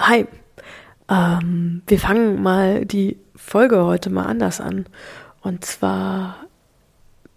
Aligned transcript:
Hi. 0.00 0.26
Ähm, 1.08 1.82
wir 1.88 1.98
fangen 1.98 2.40
mal 2.40 2.86
die 2.86 3.18
Folge 3.34 3.84
heute 3.84 4.10
mal 4.10 4.26
anders 4.26 4.60
an. 4.60 4.86
Und 5.42 5.64
zwar, 5.64 6.36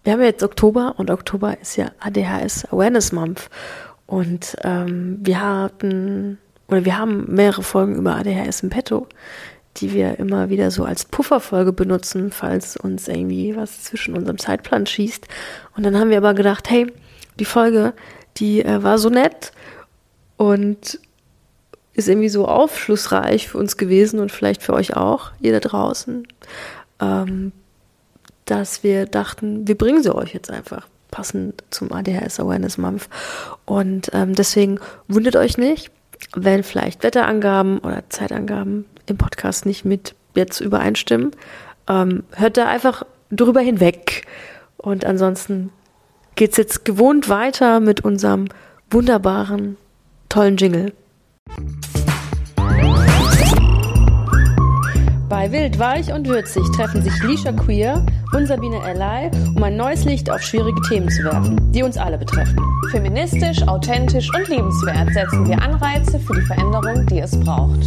wir 0.04 0.12
haben 0.12 0.22
jetzt 0.22 0.44
Oktober 0.44 0.94
und 0.96 1.10
Oktober 1.10 1.58
ist 1.60 1.76
ja 1.76 1.90
ADHS 1.98 2.66
Awareness 2.66 3.10
Month. 3.10 3.50
Und 4.06 4.56
ähm, 4.62 5.18
wir 5.22 5.40
hatten, 5.40 6.38
oder 6.68 6.84
wir 6.84 6.98
haben 6.98 7.34
mehrere 7.34 7.64
Folgen 7.64 7.96
über 7.96 8.14
ADHS 8.14 8.62
im 8.62 8.70
Petto, 8.70 9.08
die 9.78 9.92
wir 9.92 10.20
immer 10.20 10.48
wieder 10.48 10.70
so 10.70 10.84
als 10.84 11.04
Pufferfolge 11.04 11.72
benutzen, 11.72 12.30
falls 12.30 12.76
uns 12.76 13.08
irgendwie 13.08 13.56
was 13.56 13.82
zwischen 13.82 14.14
unserem 14.14 14.38
Zeitplan 14.38 14.86
schießt. 14.86 15.26
Und 15.76 15.82
dann 15.84 15.98
haben 15.98 16.10
wir 16.10 16.18
aber 16.18 16.34
gedacht, 16.34 16.70
hey, 16.70 16.86
die 17.40 17.44
Folge, 17.44 17.92
die 18.36 18.64
äh, 18.64 18.84
war 18.84 18.98
so 18.98 19.08
nett 19.08 19.50
und 20.36 21.00
ist 21.94 22.08
irgendwie 22.08 22.28
so 22.28 22.46
aufschlussreich 22.46 23.48
für 23.48 23.58
uns 23.58 23.76
gewesen 23.76 24.20
und 24.20 24.32
vielleicht 24.32 24.62
für 24.62 24.72
euch 24.72 24.96
auch, 24.96 25.32
ihr 25.40 25.52
da 25.52 25.60
draußen, 25.60 26.26
ähm, 27.00 27.52
dass 28.44 28.82
wir 28.82 29.06
dachten, 29.06 29.68
wir 29.68 29.76
bringen 29.76 30.02
sie 30.02 30.14
euch 30.14 30.34
jetzt 30.34 30.50
einfach 30.50 30.88
passend 31.10 31.62
zum 31.70 31.92
ADHS 31.92 32.40
Awareness 32.40 32.78
Month. 32.78 33.08
Und 33.64 34.10
ähm, 34.12 34.34
deswegen 34.34 34.80
wundert 35.06 35.36
euch 35.36 35.58
nicht, 35.58 35.90
wenn 36.34 36.62
vielleicht 36.62 37.02
Wetterangaben 37.02 37.78
oder 37.78 38.02
Zeitangaben 38.08 38.86
im 39.06 39.18
Podcast 39.18 39.66
nicht 39.66 39.84
mit 39.84 40.14
jetzt 40.34 40.60
übereinstimmen. 40.60 41.32
Ähm, 41.88 42.24
hört 42.32 42.56
da 42.56 42.68
einfach 42.68 43.04
drüber 43.30 43.60
hinweg. 43.60 44.26
Und 44.76 45.04
ansonsten 45.04 45.70
geht 46.34 46.52
es 46.52 46.56
jetzt 46.56 46.84
gewohnt 46.84 47.28
weiter 47.28 47.80
mit 47.80 48.04
unserem 48.04 48.48
wunderbaren, 48.90 49.76
tollen 50.28 50.56
Jingle. 50.56 50.92
Bei 55.32 55.50
Wild, 55.50 55.78
Weich 55.78 56.12
und 56.12 56.28
Würzig 56.28 56.62
treffen 56.76 57.00
sich 57.00 57.22
Lisha 57.22 57.52
Queer 57.52 58.04
und 58.34 58.46
Sabine 58.46 58.78
Ally, 58.82 59.30
um 59.56 59.62
ein 59.62 59.78
neues 59.78 60.04
Licht 60.04 60.30
auf 60.30 60.42
schwierige 60.42 60.78
Themen 60.82 61.08
zu 61.08 61.24
werfen, 61.24 61.72
die 61.72 61.82
uns 61.82 61.96
alle 61.96 62.18
betreffen. 62.18 62.60
Feministisch, 62.90 63.66
authentisch 63.66 64.28
und 64.34 64.46
liebenswert 64.48 65.10
setzen 65.14 65.48
wir 65.48 65.62
Anreize 65.62 66.20
für 66.20 66.34
die 66.34 66.42
Veränderung, 66.42 67.06
die 67.06 67.20
es 67.20 67.30
braucht. 67.40 67.80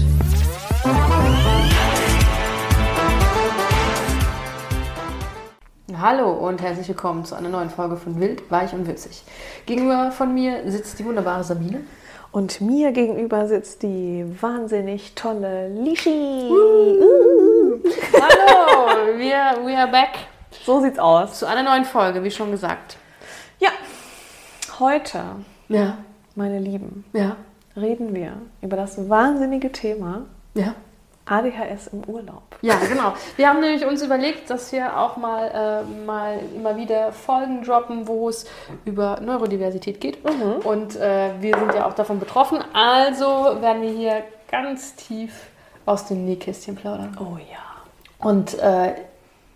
Hallo 6.01 6.31
und 6.31 6.63
herzlich 6.63 6.87
willkommen 6.87 7.25
zu 7.25 7.35
einer 7.35 7.49
neuen 7.49 7.69
Folge 7.69 7.95
von 7.95 8.19
Wild, 8.19 8.49
Weich 8.49 8.73
und 8.73 8.87
Würzig. 8.87 9.21
Gegenüber 9.67 10.09
von 10.11 10.33
mir 10.33 10.63
sitzt 10.65 10.97
die 10.97 11.05
wunderbare 11.05 11.43
Sabine. 11.43 11.81
Und 12.35 12.59
mir 12.59 12.91
gegenüber 12.91 13.47
sitzt 13.47 13.81
die 13.81 14.25
wahnsinnig 14.41 15.15
tolle 15.15 15.69
Lishi. 15.69 16.49
Uh. 16.49 17.79
Hallo, 18.11 19.17
wir 19.17 19.65
we 19.65 19.73
are 19.77 19.89
back. 19.89 20.17
So 20.65 20.81
sieht's 20.81 20.99
aus. 20.99 21.39
Zu 21.39 21.47
einer 21.47 21.63
neuen 21.63 21.85
Folge, 21.85 22.21
wie 22.25 22.31
schon 22.31 22.51
gesagt. 22.51 22.97
Ja, 23.59 23.69
heute, 24.81 25.23
Ja, 25.69 25.99
meine 26.35 26.59
Lieben, 26.59 27.05
ja, 27.13 27.37
reden 27.77 28.13
wir 28.13 28.33
über 28.61 28.75
das 28.75 29.07
wahnsinnige 29.07 29.71
Thema 29.71 30.25
ja. 30.55 30.75
ADHS 31.25 31.87
im 31.87 32.03
Urlaub. 32.07 32.43
Ja, 32.61 32.77
genau. 32.87 33.13
Wir 33.35 33.49
haben 33.49 33.59
nämlich 33.59 33.85
uns 33.85 34.03
überlegt, 34.03 34.49
dass 34.49 34.71
wir 34.71 34.97
auch 34.97 35.17
mal, 35.17 35.83
äh, 35.83 36.05
mal 36.05 36.39
immer 36.55 36.77
wieder 36.77 37.11
Folgen 37.11 37.63
droppen, 37.63 38.07
wo 38.07 38.29
es 38.29 38.45
über 38.85 39.19
Neurodiversität 39.21 39.99
geht. 39.99 40.23
Und 40.63 40.95
äh, 40.95 41.31
wir 41.39 41.57
sind 41.57 41.73
ja 41.73 41.87
auch 41.87 41.93
davon 41.93 42.19
betroffen. 42.19 42.59
Also 42.73 43.25
werden 43.59 43.81
wir 43.81 43.89
hier 43.89 44.23
ganz 44.51 44.95
tief 44.95 45.47
aus 45.85 46.05
dem 46.05 46.25
Nähkästchen 46.25 46.75
plaudern. 46.75 47.17
Oh 47.19 47.37
ja. 47.37 48.27
Und, 48.27 48.57
äh, 48.59 48.93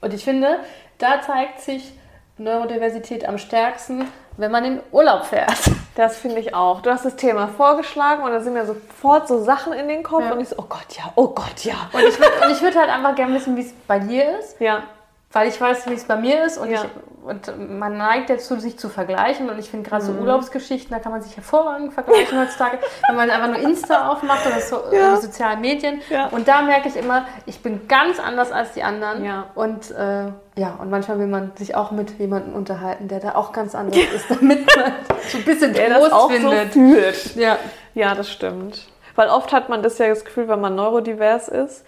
und 0.02 0.14
ich 0.14 0.23
finde, 0.23 0.59
da 0.98 1.22
zeigt 1.22 1.61
sich 1.61 1.94
Neurodiversität 2.38 3.27
am 3.27 3.38
stärksten, 3.38 4.08
wenn 4.38 4.52
man 4.52 4.65
in 4.65 4.80
Urlaub 4.92 5.26
fährt. 5.26 5.60
Das 5.99 6.15
finde 6.17 6.39
ich 6.39 6.54
auch. 6.54 6.80
Du 6.80 6.89
hast 6.92 7.04
das 7.04 7.17
Thema 7.17 7.49
vorgeschlagen 7.49 8.23
und 8.23 8.32
da 8.32 8.39
sind 8.39 8.54
mir 8.54 8.65
sofort 8.65 9.27
so 9.27 9.43
Sachen 9.43 9.73
in 9.73 9.89
den 9.89 10.02
Kopf 10.02 10.23
Ja. 10.23 10.32
und 10.32 10.39
ich 10.39 10.48
so, 10.48 10.55
oh 10.58 10.64
Gott, 10.70 10.86
ja, 10.92 11.11
oh 11.15 11.27
Gott, 11.27 11.65
ja. 11.65 11.73
Und 11.92 11.99
ich 11.99 12.17
würde 12.17 12.61
würd 12.61 12.76
halt 12.77 12.89
einfach 12.89 13.15
gerne 13.15 13.36
wissen, 13.36 13.58
wie 13.58 13.64
es 13.64 13.73
bei 13.86 13.99
dir 13.99 14.39
ist. 14.39 14.61
Ja, 14.61 14.83
Weil 15.32 15.48
ich 15.48 15.62
weiß, 15.62 15.88
wie 15.88 15.94
es 15.94 16.06
bei 16.06 16.16
mir 16.16 16.44
ist 16.44 16.58
und, 16.58 16.72
Ja. 16.72 16.82
ich, 16.84 16.90
und 17.23 17.78
man 17.80 17.98
neigt 17.98 18.32
dazu, 18.32 18.60
sich 18.60 18.80
zu 18.80 18.90
vergleichen. 18.90 19.48
Und 19.50 19.60
ich 19.60 19.70
finde 19.70 19.88
gerade 19.88 20.04
so 20.04 20.12
Mhm. 20.12 20.22
Urlaubsgeschichten, 20.22 20.92
da 20.92 20.98
kann 21.00 21.12
man 21.12 21.22
sich 21.22 21.36
hervorragend 21.36 21.94
vergleichen 21.94 22.40
heutzutage, 22.40 22.80
wenn 23.08 23.16
man 23.16 23.30
einfach 23.30 23.48
nur 23.48 23.58
Insta 23.60 24.10
aufmacht 24.12 24.48
oder 24.48 24.60
so, 24.60 24.78
Ja. 24.92 25.14
äh, 25.14 25.18
sozialen 25.18 25.62
Medien. 25.62 26.02
Ja. 26.10 26.28
Und 26.30 26.48
da 26.48 26.64
merke 26.64 26.88
ich 26.89 26.95
immer, 26.95 27.26
ich 27.45 27.62
bin 27.62 27.88
ganz 27.88 28.20
anders 28.20 28.52
als 28.52 28.72
die 28.72 28.82
anderen. 28.82 29.44
Und 29.54 29.92
äh, 29.92 30.32
ja, 30.60 30.76
und 30.80 30.89
manchmal 30.89 31.20
will 31.20 31.28
man 31.28 31.52
sich 31.58 31.76
auch 31.76 31.92
mit 31.92 32.18
jemandem 32.18 32.56
unterhalten, 32.56 33.08
der 33.08 33.20
da 33.20 33.36
auch 33.36 33.52
ganz 33.52 33.76
anders 33.76 34.00
ist, 34.16 34.32
damit 34.32 34.66
man 34.76 34.94
so 35.28 35.38
ein 35.38 35.45
bisschen 35.45 35.73
der 35.76 35.89
das 35.89 36.00
Trost 36.00 36.14
auch 36.14 36.32
findet. 36.32 36.73
so 36.73 36.80
fühlt. 36.80 37.36
ja. 37.36 37.58
Ja, 37.94 38.16
das 38.16 38.32
stimmt. 38.32 38.88
Weil 39.16 39.30
oft 39.30 39.52
hat 39.54 39.70
man 39.70 39.84
das 39.84 39.98
ja 40.00 40.08
das 40.08 40.23
Gefühl, 40.26 40.48
wenn 40.48 40.62
man 40.62 40.76
neurodivers 40.76 41.50
ist, 41.50 41.86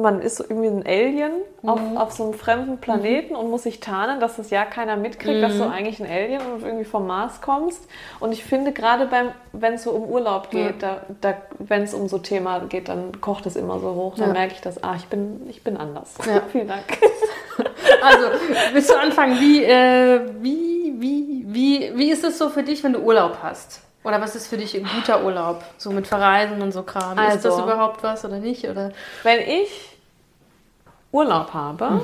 man 0.00 0.20
ist 0.22 0.36
so 0.36 0.44
irgendwie 0.44 0.68
ein 0.68 0.84
Alien 0.86 1.32
auf, 1.64 1.80
auf 1.96 2.12
so 2.12 2.24
einem 2.24 2.34
fremden 2.34 2.78
Planeten 2.78 3.34
und 3.36 3.50
muss 3.50 3.64
sich 3.64 3.80
tarnen, 3.80 4.20
dass 4.20 4.36
das 4.36 4.50
ja 4.50 4.64
keiner 4.64 4.96
mitkriegt, 4.96 5.42
dass 5.42 5.56
du 5.56 5.64
eigentlich 5.64 6.00
ein 6.00 6.06
Alien 6.10 6.40
und 6.52 6.62
irgendwie 6.62 6.84
vom 6.84 7.06
Mars 7.06 7.40
kommst. 7.40 7.86
Und 8.18 8.32
ich 8.32 8.44
finde 8.44 8.72
gerade 8.72 9.06
beim, 9.06 9.30
wenn 9.52 9.74
es 9.74 9.82
so 9.84 9.90
um 9.90 10.04
Urlaub 10.10 10.50
geht, 10.50 10.82
da, 10.82 11.02
da, 11.20 11.34
wenn 11.58 11.82
es 11.82 11.94
um 11.94 12.08
so 12.08 12.18
Thema 12.18 12.60
geht, 12.60 12.88
dann 12.88 13.20
kocht 13.20 13.46
es 13.46 13.56
immer 13.56 13.78
so 13.80 13.94
hoch. 13.94 14.14
Dann 14.16 14.28
Ja. 14.28 14.32
merke 14.32 14.54
ich, 14.54 14.60
dass 14.60 14.82
ah, 14.82 14.94
ich 14.96 15.06
bin, 15.06 15.46
ich 15.48 15.62
bin 15.62 15.76
anders. 15.76 16.14
Ja. 16.26 16.42
Vielen 16.52 16.68
Dank. 16.68 16.84
Also, 18.02 18.28
willst 18.72 18.88
du 18.88 18.94
anfangen? 18.98 19.38
Wie, 19.38 19.62
äh, 19.62 20.20
wie, 20.40 20.94
wie, 20.98 21.44
wie, 21.46 21.92
wie 21.94 22.10
ist 22.10 22.24
es 22.24 22.38
so 22.38 22.48
für 22.48 22.62
dich, 22.62 22.82
wenn 22.82 22.94
du 22.94 23.00
Urlaub 23.00 23.38
hast? 23.42 23.82
Oder 24.04 24.20
was 24.22 24.34
ist 24.34 24.46
für 24.46 24.56
dich 24.56 24.74
ein 24.74 24.88
guter 24.96 25.22
Urlaub? 25.22 25.62
So 25.76 25.90
mit 25.90 26.06
Verreisen 26.06 26.62
und 26.62 26.72
so 26.72 26.82
Kram. 26.82 27.18
ist 27.18 27.44
das 27.44 27.52
Also. 27.52 27.64
überhaupt 27.64 28.02
was 28.02 28.24
oder 28.24 28.38
nicht? 28.38 28.64
Oder? 28.66 28.92
Wenn 29.22 29.40
ich 29.40 29.89
Urlaub 31.12 31.52
habe, 31.54 32.00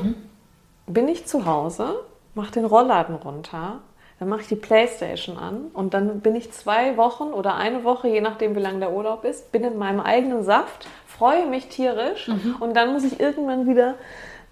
bin 0.87 1.09
ich 1.09 1.27
zu 1.27 1.47
Hause, 1.47 2.01
mache 2.35 2.53
den 2.53 2.65
Rollladen 2.65 3.17
runter, 3.17 3.81
dann 4.19 4.29
mache 4.29 4.41
ich 4.43 4.49
die 4.49 4.57
Playstation 4.57 5.37
an 5.37 5.67
und 5.75 5.95
dann 5.95 6.21
bin 6.21 6.35
ich 6.35 6.53
zwei 6.53 6.97
Wochen 6.97 7.25
oder 7.25 7.57
eine 7.57 7.85
Woche, 7.85 8.09
je 8.09 8.21
nachdem 8.21 8.57
wie 8.57 8.61
lang 8.61 8.81
der 8.81 8.93
Urlaub 8.93 9.25
ist, 9.25 9.53
bin 9.53 9.63
in 9.63 9.79
meinem 9.79 10.01
eigenen 10.01 10.43
Saft, 10.43 10.89
freue 11.07 11.47
mich 11.47 11.69
tierisch 11.69 12.31
und 12.61 12.75
dann 12.75 12.93
muss 12.93 13.05
ich 13.05 13.21
irgendwann 13.21 13.67
wieder 13.69 13.95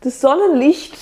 das 0.03 0.20
Sonnenlicht 0.20 0.97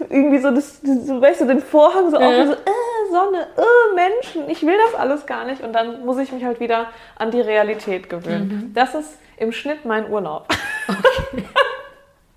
irgendwie 0.08 0.38
so, 0.38 0.50
das, 0.50 0.80
das, 0.82 1.06
so 1.06 1.20
weißt 1.20 1.42
du, 1.42 1.46
den 1.46 1.60
Vorhang 1.60 2.10
so 2.10 2.16
auf, 2.16 2.46
so, 2.46 2.52
äh, 2.52 3.10
Sonne, 3.10 3.46
äh, 3.56 3.94
Menschen, 3.94 4.50
ich 4.50 4.62
will 4.62 4.76
das 4.86 4.98
alles 4.98 5.26
gar 5.26 5.44
nicht. 5.44 5.62
Und 5.62 5.74
dann 5.74 6.04
muss 6.04 6.18
ich 6.18 6.32
mich 6.32 6.44
halt 6.44 6.60
wieder 6.60 6.86
an 7.16 7.30
die 7.30 7.40
Realität 7.40 8.08
gewöhnen. 8.08 8.72
Das 8.74 8.94
ist 8.94 9.18
im 9.36 9.52
Schnitt 9.52 9.84
mein 9.84 10.10
Urlaub. 10.10 10.48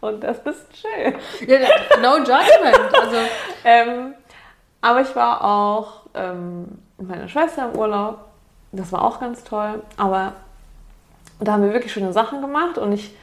Und 0.07 0.23
das 0.23 0.37
ist 0.39 0.65
schön. 0.77 1.15
Ja, 1.47 1.59
no 2.01 2.17
judgment. 2.17 2.93
Also, 2.93 3.17
Ähm, 3.65 4.13
aber 4.81 5.01
ich 5.01 5.15
war 5.15 5.43
auch 5.43 6.01
ähm, 6.13 6.67
mit 6.97 7.09
meiner 7.09 7.27
Schwester 7.27 7.69
im 7.71 7.79
Urlaub. 7.79 8.19
Das 8.71 8.91
war 8.91 9.03
auch 9.03 9.19
ganz 9.19 9.43
toll. 9.43 9.81
Aber 9.97 10.33
da 11.39 11.53
haben 11.53 11.63
wir 11.63 11.73
wirklich 11.73 11.91
schöne 11.91 12.13
Sachen 12.13 12.41
gemacht 12.41 12.77
und 12.77 12.91
ich 12.93 13.15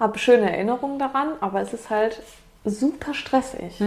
habe 0.00 0.18
schöne 0.18 0.50
Erinnerungen 0.50 0.98
daran. 0.98 1.32
Aber 1.40 1.60
es 1.60 1.74
ist 1.74 1.90
halt 1.90 2.22
super 2.64 3.12
stressig. 3.12 3.78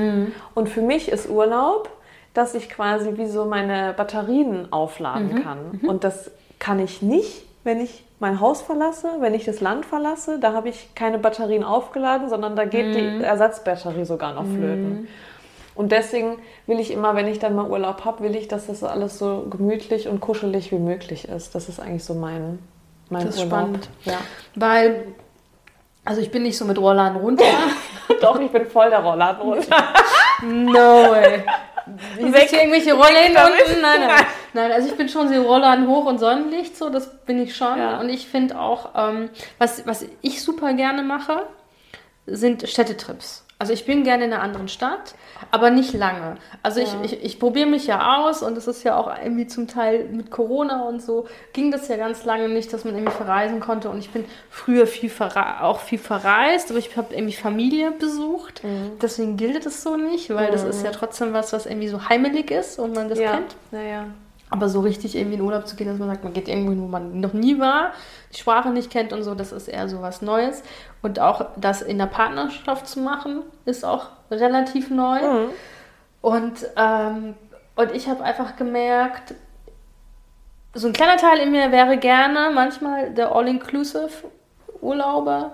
Und 0.53 0.69
für 0.69 0.81
mich 0.81 1.09
ist 1.09 1.27
Urlaub, 1.27 1.89
dass 2.35 2.53
ich 2.53 2.69
quasi 2.69 3.17
wie 3.17 3.27
so 3.27 3.45
meine 3.45 3.93
Batterien 3.93 4.71
aufladen 4.71 5.29
kann. 5.43 5.79
Und 5.87 6.03
das 6.03 6.29
kann 6.59 6.79
ich 6.79 7.01
nicht, 7.01 7.43
wenn 7.63 7.79
ich 7.81 8.04
mein 8.19 8.39
Haus 8.39 8.61
verlasse, 8.61 9.09
wenn 9.19 9.33
ich 9.33 9.43
das 9.45 9.59
Land 9.61 9.85
verlasse. 9.85 10.39
Da 10.39 10.53
habe 10.53 10.69
ich 10.69 10.95
keine 10.95 11.17
Batterien 11.19 11.63
aufgeladen, 11.63 12.29
sondern 12.29 12.55
da 12.55 12.65
geht 12.65 12.95
die 12.95 13.23
Ersatzbatterie 13.23 14.05
sogar 14.05 14.33
noch 14.33 14.45
flöten. 14.45 15.07
Und 15.75 15.91
deswegen 15.91 16.37
will 16.67 16.79
ich 16.79 16.91
immer, 16.91 17.15
wenn 17.15 17.27
ich 17.27 17.39
dann 17.39 17.53
mal 17.55 17.69
Urlaub 17.69 18.05
habe, 18.05 18.23
will 18.23 18.35
ich, 18.35 18.47
dass 18.47 18.67
das 18.67 18.83
alles 18.83 19.19
so 19.19 19.45
gemütlich 19.49 20.07
und 20.07 20.21
kuschelig 20.21 20.71
wie 20.71 20.79
möglich 20.79 21.27
ist. 21.27 21.53
Das 21.53 21.67
ist 21.67 21.81
eigentlich 21.81 22.05
so 22.05 22.13
mein, 22.13 22.59
mein 23.09 23.25
Das 23.25 23.35
ist 23.35 23.43
Urlaub. 23.43 23.59
spannend. 23.59 23.89
Ja. 24.05 24.17
weil, 24.55 25.07
also 26.05 26.21
ich 26.21 26.31
bin 26.31 26.43
nicht 26.43 26.57
so 26.57 26.63
mit 26.63 26.77
Rollladen 26.79 27.17
runter. 27.17 27.43
Doch, 28.21 28.39
ich 28.39 28.49
bin 28.51 28.65
voll 28.67 28.89
der 28.89 28.99
Rollladen 28.99 29.41
runter. 29.41 29.75
No 30.43 31.11
way. 31.11 31.43
Wie 32.17 32.33
Weg- 32.33 32.49
hier 32.49 32.59
irgendwelche 32.59 32.97
damit. 33.33 33.67
unten? 33.67 33.81
Nein, 33.81 34.01
nein. 34.07 34.25
Nein, 34.53 34.71
also 34.71 34.89
ich 34.89 34.95
bin 34.95 35.09
schon 35.09 35.27
so 35.27 35.41
Rollladen 35.41 35.87
hoch 35.87 36.05
und 36.05 36.17
Sonnenlicht, 36.19 36.77
so, 36.77 36.89
das 36.89 37.17
bin 37.25 37.41
ich 37.41 37.55
schon. 37.55 37.77
Ja. 37.77 37.99
Und 37.99 38.09
ich 38.09 38.27
finde 38.27 38.59
auch, 38.59 38.89
ähm, 38.95 39.29
was, 39.57 39.85
was 39.85 40.05
ich 40.21 40.41
super 40.43 40.73
gerne 40.73 41.03
mache, 41.03 41.47
sind 42.25 42.67
Städtetrips. 42.67 43.44
Also 43.57 43.71
ich 43.71 43.85
bin 43.85 44.03
gerne 44.03 44.25
in 44.25 44.33
einer 44.33 44.43
anderen 44.43 44.67
Stadt, 44.67 45.15
aber 45.49 45.69
nicht 45.69 45.93
lange. 45.93 46.35
Also 46.61 46.81
Ja. 46.81 46.87
ich, 47.03 47.13
ich, 47.13 47.23
ich 47.23 47.39
probiere 47.39 47.67
mich 47.67 47.87
ja 47.87 48.17
aus 48.17 48.43
und 48.43 48.57
es 48.57 48.67
ist 48.67 48.83
ja 48.83 48.97
auch 48.97 49.09
irgendwie 49.23 49.47
zum 49.47 49.67
Teil 49.67 50.09
mit 50.11 50.29
Corona 50.29 50.83
und 50.83 51.01
so 51.01 51.25
ging 51.53 51.71
das 51.71 51.87
ja 51.87 51.95
ganz 51.95 52.25
lange 52.25 52.49
nicht, 52.49 52.73
dass 52.73 52.83
man 52.83 52.95
irgendwie 52.95 53.13
verreisen 53.13 53.61
konnte. 53.61 53.89
Und 53.89 53.99
ich 53.99 54.09
bin 54.09 54.25
früher 54.49 54.87
viel 54.87 55.09
auch 55.61 55.79
viel 55.79 55.99
verreist, 55.99 56.69
aber 56.69 56.79
ich 56.79 56.97
habe 56.97 57.13
irgendwie 57.13 57.33
Familie 57.33 57.91
besucht. 57.91 58.61
Deswegen 59.01 59.37
gilt 59.37 59.65
es 59.65 59.83
so 59.83 59.95
nicht, 59.95 60.33
weil 60.35 60.51
das 60.51 60.63
ist 60.63 60.83
ja 60.83 60.91
trotzdem 60.91 61.31
was, 61.31 61.53
was 61.53 61.65
irgendwie 61.65 61.87
so 61.87 62.09
heimelig 62.09 62.51
ist 62.51 62.77
und 62.77 62.93
man 62.93 63.07
das 63.07 63.19
ja. 63.19 63.31
kennt. 63.35 63.55
Naja. 63.71 64.07
Aber 64.51 64.69
so 64.69 64.81
richtig 64.81 65.15
irgendwie 65.15 65.35
in 65.37 65.41
Urlaub 65.41 65.67
zu 65.67 65.75
gehen, 65.75 65.87
dass 65.87 65.97
man 65.97 66.07
sagt, 66.07 66.23
man 66.23 66.31
geht 66.33 66.47
irgendwo 66.47 66.69
hin, 66.71 66.81
wo 66.81 66.87
man 66.87 67.19
noch 67.19 67.33
nie 67.33 67.59
war, 67.59 67.91
die 68.31 68.37
Sprache 68.39 68.69
nicht 68.69 68.91
kennt 68.91 69.11
und 69.11 69.23
so, 69.23 69.33
das 69.35 69.51
ist 69.51 69.67
eher 69.67 69.89
so 69.89 70.01
was 70.03 70.21
Neues. 70.21 70.61
Und 71.01 71.19
auch 71.19 71.47
das 71.57 71.81
in 71.81 71.97
der 71.97 72.05
Partnerschaft 72.05 72.87
zu 72.87 72.99
machen, 72.99 73.41
ist 73.65 73.83
auch 73.83 74.05
relativ 74.29 74.91
neu. 74.91 75.19
Mhm. 75.19 75.49
Und, 76.21 76.53
ähm, 76.77 77.33
und 77.75 77.91
ich 77.93 78.07
habe 78.07 78.23
einfach 78.23 78.55
gemerkt, 78.55 79.33
so 80.75 80.87
ein 80.87 80.93
kleiner 80.93 81.17
Teil 81.17 81.39
in 81.39 81.51
mir 81.51 81.71
wäre 81.71 81.97
gerne 81.97 82.51
manchmal 82.53 83.09
der 83.11 83.35
All-Inclusive-Urlauberin, 83.35 85.51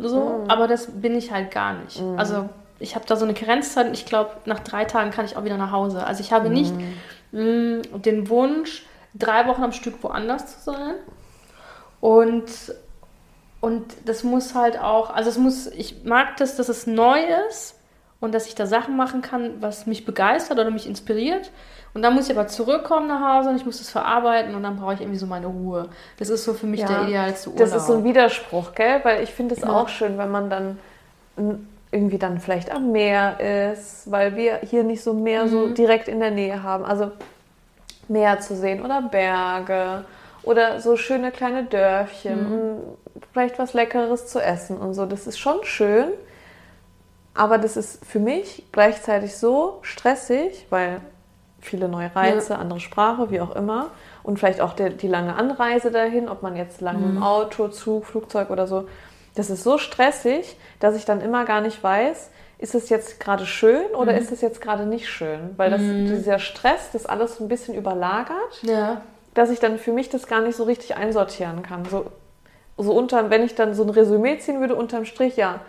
so, 0.00 0.20
Mhm. 0.44 0.50
aber 0.50 0.66
das 0.68 1.00
bin 1.00 1.14
ich 1.16 1.32
halt 1.32 1.50
gar 1.50 1.74
nicht. 1.74 2.02
Also 2.16 2.48
ich 2.78 2.94
habe 2.94 3.04
da 3.06 3.16
so 3.16 3.24
eine 3.24 3.34
Karenzzeit 3.34 3.86
und 3.86 3.94
ich 3.94 4.06
glaube, 4.06 4.30
nach 4.46 4.60
drei 4.60 4.84
Tagen 4.84 5.10
kann 5.10 5.24
ich 5.24 5.36
auch 5.36 5.44
wieder 5.44 5.56
nach 5.56 5.70
Hause. 5.70 6.04
Also 6.06 6.20
ich 6.20 6.32
habe 6.32 6.50
nicht 6.50 6.74
Mhm. 6.74 6.94
Mh, 7.34 7.98
den 7.98 8.28
Wunsch, 8.30 8.86
drei 9.14 9.46
Wochen 9.46 9.62
am 9.64 9.72
Stück 9.72 10.02
woanders 10.02 10.46
zu 10.64 10.70
sein. 10.72 10.94
Und, 12.00 12.44
und 13.60 13.84
das 14.04 14.24
muss 14.24 14.54
halt 14.54 14.78
auch, 14.78 15.10
also 15.10 15.30
es 15.30 15.38
muss, 15.38 15.66
ich 15.68 16.04
mag 16.04 16.36
das, 16.36 16.56
dass 16.56 16.68
es 16.68 16.86
neu 16.86 17.18
ist 17.48 17.76
und 18.20 18.34
dass 18.34 18.46
ich 18.46 18.54
da 18.54 18.66
Sachen 18.66 18.96
machen 18.96 19.22
kann, 19.22 19.60
was 19.62 19.86
mich 19.86 20.04
begeistert 20.04 20.58
oder 20.58 20.70
mich 20.70 20.86
inspiriert. 20.86 21.50
Und 21.94 22.02
dann 22.02 22.14
muss 22.14 22.28
ich 22.28 22.36
aber 22.36 22.48
zurückkommen 22.48 23.06
nach 23.06 23.36
Hause 23.36 23.50
und 23.50 23.56
ich 23.56 23.64
muss 23.64 23.78
das 23.78 23.88
verarbeiten 23.90 24.54
und 24.54 24.64
dann 24.64 24.76
brauche 24.76 24.94
ich 24.94 25.00
irgendwie 25.00 25.18
so 25.18 25.26
meine 25.26 25.46
Ruhe. 25.46 25.88
Das 26.18 26.28
ist 26.28 26.44
so 26.44 26.52
für 26.52 26.66
mich 26.66 26.80
Ja, 26.80 26.88
der 26.88 27.02
idealste 27.02 27.50
Urlaub. 27.50 27.70
Das 27.70 27.74
ist 27.74 27.86
so 27.86 27.94
ein 27.94 28.04
Widerspruch, 28.04 28.74
gell? 28.74 29.00
Weil 29.04 29.22
ich 29.22 29.30
finde 29.30 29.54
es 29.54 29.62
Ja. 29.62 29.68
auch 29.70 29.88
schön, 29.88 30.18
wenn 30.18 30.30
man 30.30 30.50
dann 30.50 30.78
irgendwie 31.94 32.18
dann 32.18 32.40
vielleicht 32.40 32.70
am 32.70 32.90
Meer 32.92 33.38
ist, 33.72 34.10
weil 34.10 34.34
wir 34.36 34.56
hier 34.58 34.82
nicht 34.82 35.02
so 35.02 35.14
Meer 35.14 35.48
so 35.48 35.68
Mhm. 35.68 35.74
direkt 35.74 36.08
in 36.08 36.18
der 36.20 36.32
Nähe 36.32 36.62
haben. 36.62 36.84
Also 36.84 37.12
Meer 38.08 38.40
zu 38.40 38.56
sehen 38.56 38.84
oder 38.84 39.00
Berge 39.02 40.04
oder 40.42 40.80
so 40.80 40.96
schöne 40.96 41.30
kleine 41.30 41.64
Dörfchen 41.64 42.42
Mhm. 42.42 42.52
und 42.52 42.80
vielleicht 43.32 43.58
was 43.58 43.72
Leckeres 43.72 44.26
zu 44.26 44.40
essen 44.40 44.76
und 44.76 44.92
so. 44.94 45.06
Das 45.06 45.26
ist 45.26 45.38
schon 45.38 45.62
schön. 45.62 46.08
Aber 47.32 47.58
das 47.58 47.76
ist 47.76 48.04
für 48.04 48.18
mich 48.20 48.64
gleichzeitig 48.72 49.36
so 49.36 49.78
stressig, 49.82 50.66
weil 50.70 51.00
viele 51.60 51.88
neue 51.88 52.14
Reize, 52.14 52.58
andere 52.58 52.78
Sprache, 52.80 53.30
wie 53.30 53.40
auch 53.40 53.56
immer. 53.56 53.86
Und 54.22 54.38
vielleicht 54.38 54.60
auch 54.60 54.74
der, 54.74 54.90
die 54.90 55.08
lange 55.08 55.34
Anreise 55.34 55.90
dahin, 55.90 56.28
ob 56.28 56.42
man 56.42 56.56
jetzt 56.56 56.80
lange 56.80 57.06
Mhm. 57.06 57.16
im 57.16 57.22
Auto, 57.22 57.68
Zug, 57.68 58.04
Flugzeug 58.06 58.50
oder 58.50 58.66
so. 58.66 58.86
Das 59.34 59.50
ist 59.50 59.64
so 59.64 59.78
stressig, 59.78 60.56
dass 60.80 60.94
ich 60.96 61.04
dann 61.04 61.20
immer 61.20 61.44
gar 61.44 61.60
nicht 61.60 61.82
weiß, 61.82 62.30
ist 62.58 62.74
es 62.74 62.88
jetzt 62.88 63.18
gerade 63.20 63.46
schön 63.46 63.86
oder 63.94 64.12
Mhm. 64.12 64.18
ist 64.18 64.32
es 64.32 64.40
jetzt 64.40 64.60
gerade 64.60 64.86
nicht 64.86 65.08
schön? 65.08 65.54
Weil 65.56 65.70
das, 65.70 65.80
dieser 65.82 66.38
Stress 66.38 66.90
das 66.92 67.04
alles 67.04 67.36
so 67.36 67.44
ein 67.44 67.48
bisschen 67.48 67.74
überlagert, 67.74 68.62
ja. 68.62 69.00
dass 69.34 69.50
ich 69.50 69.58
dann 69.58 69.78
für 69.78 69.92
mich 69.92 70.08
das 70.08 70.26
gar 70.28 70.40
nicht 70.40 70.56
so 70.56 70.62
richtig 70.64 70.96
einsortieren 70.96 71.62
kann. 71.62 71.84
So, 71.84 72.06
so 72.78 72.92
unter, 72.92 73.28
wenn 73.30 73.42
ich 73.42 73.54
dann 73.54 73.74
so 73.74 73.82
ein 73.82 73.90
Resümee 73.90 74.38
ziehen 74.38 74.60
würde, 74.60 74.76
unterm 74.76 75.04
Strich, 75.04 75.36
ja, 75.36 75.60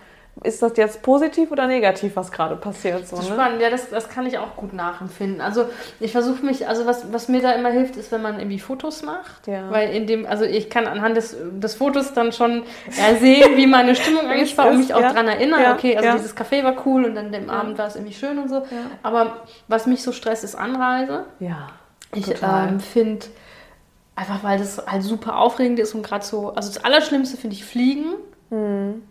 ist 0.43 0.61
das 0.61 0.75
jetzt 0.75 1.01
positiv 1.01 1.51
oder 1.51 1.65
negativ, 1.65 2.15
was 2.15 2.31
gerade 2.31 2.57
passiert? 2.57 3.07
So, 3.07 3.15
Das 3.15 3.25
ist 3.25 3.29
ne? 3.31 3.35
spannend, 3.35 3.61
ja, 3.61 3.69
das, 3.69 3.89
das 3.89 4.09
kann 4.09 4.25
ich 4.25 4.37
auch 4.37 4.55
gut 4.57 4.73
nachempfinden. 4.73 5.39
Also 5.39 5.65
ich 5.99 6.11
versuche 6.11 6.45
mich, 6.45 6.67
also 6.67 6.85
was, 6.85 7.11
was 7.13 7.29
mir 7.29 7.41
da 7.41 7.53
immer 7.53 7.69
hilft, 7.69 7.95
ist, 7.95 8.11
wenn 8.11 8.21
man 8.21 8.37
irgendwie 8.39 8.59
Fotos 8.59 9.01
macht. 9.03 9.47
Ja. 9.47 9.71
Weil 9.71 9.93
in 9.95 10.07
dem, 10.07 10.25
also 10.25 10.43
ich 10.43 10.69
kann 10.69 10.87
anhand 10.87 11.15
des, 11.15 11.37
des 11.51 11.75
Fotos 11.75 12.13
dann 12.13 12.33
schon 12.33 12.63
ja, 12.97 13.15
sehen, 13.15 13.55
wie 13.55 13.65
meine 13.65 13.95
Stimmung 13.95 14.25
eigentlich 14.29 14.57
war 14.57 14.67
und 14.69 14.79
mich 14.79 14.93
auch 14.93 15.01
ja. 15.01 15.13
dran 15.13 15.27
erinnern, 15.27 15.61
Ja, 15.61 15.73
okay, 15.73 15.95
also 15.95 16.17
dieses 16.17 16.35
Café 16.35 16.63
war 16.63 16.85
cool 16.85 17.05
und 17.05 17.15
dann 17.15 17.31
dem 17.31 17.49
Abend 17.49 17.77
war 17.77 17.87
es 17.87 17.95
irgendwie 17.95 18.13
schön 18.13 18.37
und 18.37 18.49
so. 18.49 18.63
Aber 19.03 19.37
was 19.67 19.85
mich 19.87 20.03
so 20.03 20.11
stresst, 20.11 20.43
ist 20.43 20.55
Anreise. 20.55 21.25
Ja, 21.39 21.67
Ich 22.13 22.27
ähm, 22.43 22.81
finde, 22.81 23.25
einfach 24.15 24.43
weil 24.43 24.59
das 24.59 24.85
halt 24.85 25.03
super 25.03 25.37
aufregend 25.37 25.79
ist 25.79 25.95
und 25.95 26.03
gerade 26.03 26.25
so, 26.25 26.49
also 26.49 26.73
das 26.73 26.83
Allerschlimmste 26.83 27.37
finde 27.37 27.55
ich 27.55 27.63
Fliegen. 27.63 28.15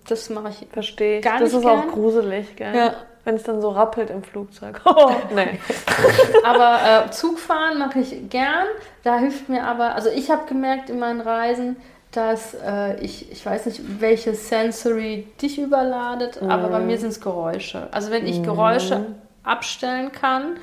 Das 0.09 0.31
mache 0.31 0.51
ich 0.51 0.69
Verstehe 0.73 1.19
ich. 1.19 1.25
Gar 1.25 1.41
das 1.41 1.53
nicht 1.53 1.61
ist 1.61 1.67
auch 1.67 1.83
gern. 1.83 1.93
gruselig, 1.93 2.57
gell? 2.57 2.75
Ja. 2.75 2.95
Wenn 3.25 3.37
es 3.37 3.43
dann 3.43 3.61
so 3.63 3.71
rappelt 3.71 4.11
im 4.11 4.23
Flugzeug. 4.23 4.81
Oh, 4.85 5.13
nee. 5.35 5.59
Aber 6.45 7.07
äh, 7.07 7.11
Zugfahren 7.11 7.79
mache 7.79 8.01
ich 8.01 8.29
gern. 8.29 8.67
Da 9.03 9.19
hilft 9.19 9.49
mir 9.49 9.65
aber, 9.65 9.95
also 9.95 10.09
ich 10.11 10.31
habe 10.31 10.47
gemerkt 10.47 10.89
in 10.89 10.99
meinen 10.99 11.21
Reisen, 11.21 11.77
dass 12.11 12.55
äh, 12.55 12.99
ich, 13.01 13.31
ich 13.33 13.45
weiß 13.45 13.67
nicht, 13.67 14.01
welche 14.01 14.35
Sensory 14.35 15.27
dich 15.43 15.59
überladet, 15.59 16.41
aber 16.43 16.69
bei 16.69 16.79
mir 16.79 16.97
sind 16.97 17.11
es 17.11 17.21
Geräusche. 17.21 17.89
Also 17.91 18.11
wenn 18.11 18.27
ich 18.27 18.43
Geräusche 18.43 19.15
abstellen 19.43 20.13
kann, 20.13 20.57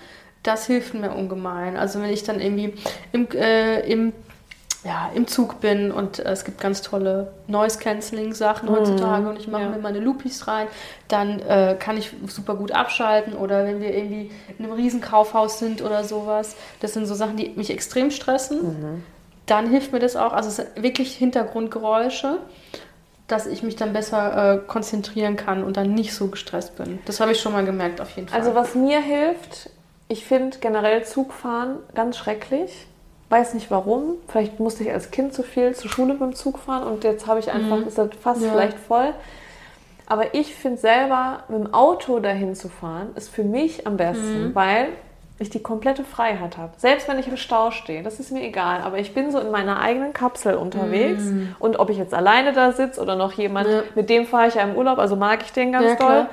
das 0.43 0.65
hilft 0.65 0.93
mir 0.93 1.11
ungemein. 1.11 1.77
Also 1.77 2.01
wenn 2.01 2.09
ich 2.09 2.23
dann 2.23 2.39
irgendwie 2.39 2.73
im, 3.11 3.27
äh, 3.31 3.81
im, 3.81 4.13
ja, 4.83 5.11
im 5.13 5.27
Zug 5.27 5.61
bin 5.61 5.91
und 5.91 6.19
äh, 6.19 6.31
es 6.31 6.43
gibt 6.43 6.59
ganz 6.59 6.81
tolle 6.81 7.31
Noise-Canceling-Sachen 7.47 8.69
heutzutage 8.69 9.29
und 9.29 9.37
ich 9.37 9.47
mache 9.47 9.63
ja. 9.63 9.69
mir 9.69 9.77
meine 9.77 9.99
Loopies 9.99 10.47
rein, 10.47 10.67
dann 11.07 11.39
äh, 11.39 11.75
kann 11.77 11.97
ich 11.97 12.11
super 12.27 12.55
gut 12.55 12.71
abschalten 12.71 13.33
oder 13.33 13.65
wenn 13.65 13.79
wir 13.79 13.95
irgendwie 13.95 14.31
in 14.57 14.65
einem 14.65 14.73
riesen 14.73 15.01
Kaufhaus 15.01 15.59
sind 15.59 15.81
oder 15.81 16.03
sowas, 16.03 16.55
das 16.79 16.93
sind 16.93 17.05
so 17.05 17.13
Sachen, 17.13 17.37
die 17.37 17.49
mich 17.49 17.69
extrem 17.69 18.09
stressen, 18.09 19.03
dann 19.45 19.69
hilft 19.69 19.91
mir 19.91 19.99
das 19.99 20.15
auch, 20.15 20.33
also 20.33 20.49
es 20.49 20.55
sind 20.55 20.69
wirklich 20.81 21.15
Hintergrundgeräusche, 21.15 22.37
dass 23.27 23.45
ich 23.45 23.63
mich 23.63 23.75
dann 23.75 23.93
besser 23.93 24.55
äh, 24.55 24.57
konzentrieren 24.65 25.35
kann 25.35 25.63
und 25.63 25.77
dann 25.77 25.93
nicht 25.93 26.13
so 26.13 26.27
gestresst 26.27 26.75
bin. 26.75 26.99
Das 27.05 27.19
habe 27.19 27.31
ich 27.31 27.39
schon 27.39 27.53
mal 27.53 27.63
gemerkt 27.63 28.01
auf 28.01 28.15
jeden 28.15 28.27
Fall. 28.27 28.39
Also 28.39 28.55
was 28.55 28.75
mir 28.75 28.99
hilft, 28.99 29.69
ich 30.07 30.25
finde 30.25 30.57
generell 30.59 31.05
Zugfahren 31.05 31.77
ganz 31.93 32.17
schrecklich. 32.17 32.87
Weiß 33.31 33.53
nicht 33.53 33.71
warum. 33.71 34.15
Vielleicht 34.27 34.59
musste 34.59 34.83
ich 34.83 34.91
als 34.91 35.09
Kind 35.09 35.33
zu 35.33 35.41
viel 35.41 35.73
zur 35.73 35.89
Schule 35.89 36.13
mit 36.13 36.21
dem 36.21 36.35
Zug 36.35 36.59
fahren 36.59 36.83
und 36.83 37.03
jetzt 37.05 37.25
habe 37.27 37.39
ich 37.39 37.49
einfach, 37.51 37.77
ist 37.87 37.97
das 37.97 38.09
fast 38.21 38.41
Mhm. 38.41 38.45
Ja. 38.47 38.51
vielleicht 38.51 38.77
voll. 38.77 39.13
Aber 40.05 40.33
ich 40.35 40.53
finde 40.53 40.77
selber, 40.77 41.43
mit 41.47 41.59
dem 41.59 41.73
Auto 41.73 42.19
dahin 42.19 42.53
zu 42.55 42.67
fahren, 42.67 43.11
ist 43.15 43.29
für 43.29 43.43
mich 43.45 43.87
am 43.87 43.95
besten, 43.95 44.49
Mhm. 44.49 44.55
weil 44.55 44.89
ich 45.39 45.49
die 45.49 45.63
komplette 45.63 46.03
Freiheit 46.03 46.57
habe. 46.57 46.73
Selbst 46.77 47.07
wenn 47.07 47.17
ich 47.17 47.27
im 47.29 47.37
Stau 47.37 47.71
stehe, 47.71 48.03
das 48.03 48.19
ist 48.19 48.31
mir 48.31 48.43
egal. 48.43 48.81
Aber 48.81 48.99
ich 48.99 49.13
bin 49.13 49.31
so 49.31 49.39
in 49.39 49.49
meiner 49.49 49.79
eigenen 49.79 50.11
Kapsel 50.13 50.55
unterwegs. 50.55 51.23
Und 51.57 51.79
ob 51.79 51.89
ich 51.89 51.97
jetzt 51.97 52.13
alleine 52.13 52.51
da 52.53 52.73
sitze 52.73 53.01
oder 53.01 53.15
noch 53.15 53.31
jemand, 53.33 53.67
Mhm. 53.69 53.73
Ja. 53.73 53.83
mit 53.95 54.09
dem 54.09 54.25
fahre 54.27 54.49
ich 54.49 54.55
ja 54.55 54.63
im 54.63 54.75
Urlaub, 54.75 54.99
also 54.99 55.15
mag 55.15 55.39
ich 55.43 55.53
den 55.53 55.71
ganz 55.71 55.85
Ja, 55.85 55.95
doll. 55.95 56.07
klar. 56.07 56.29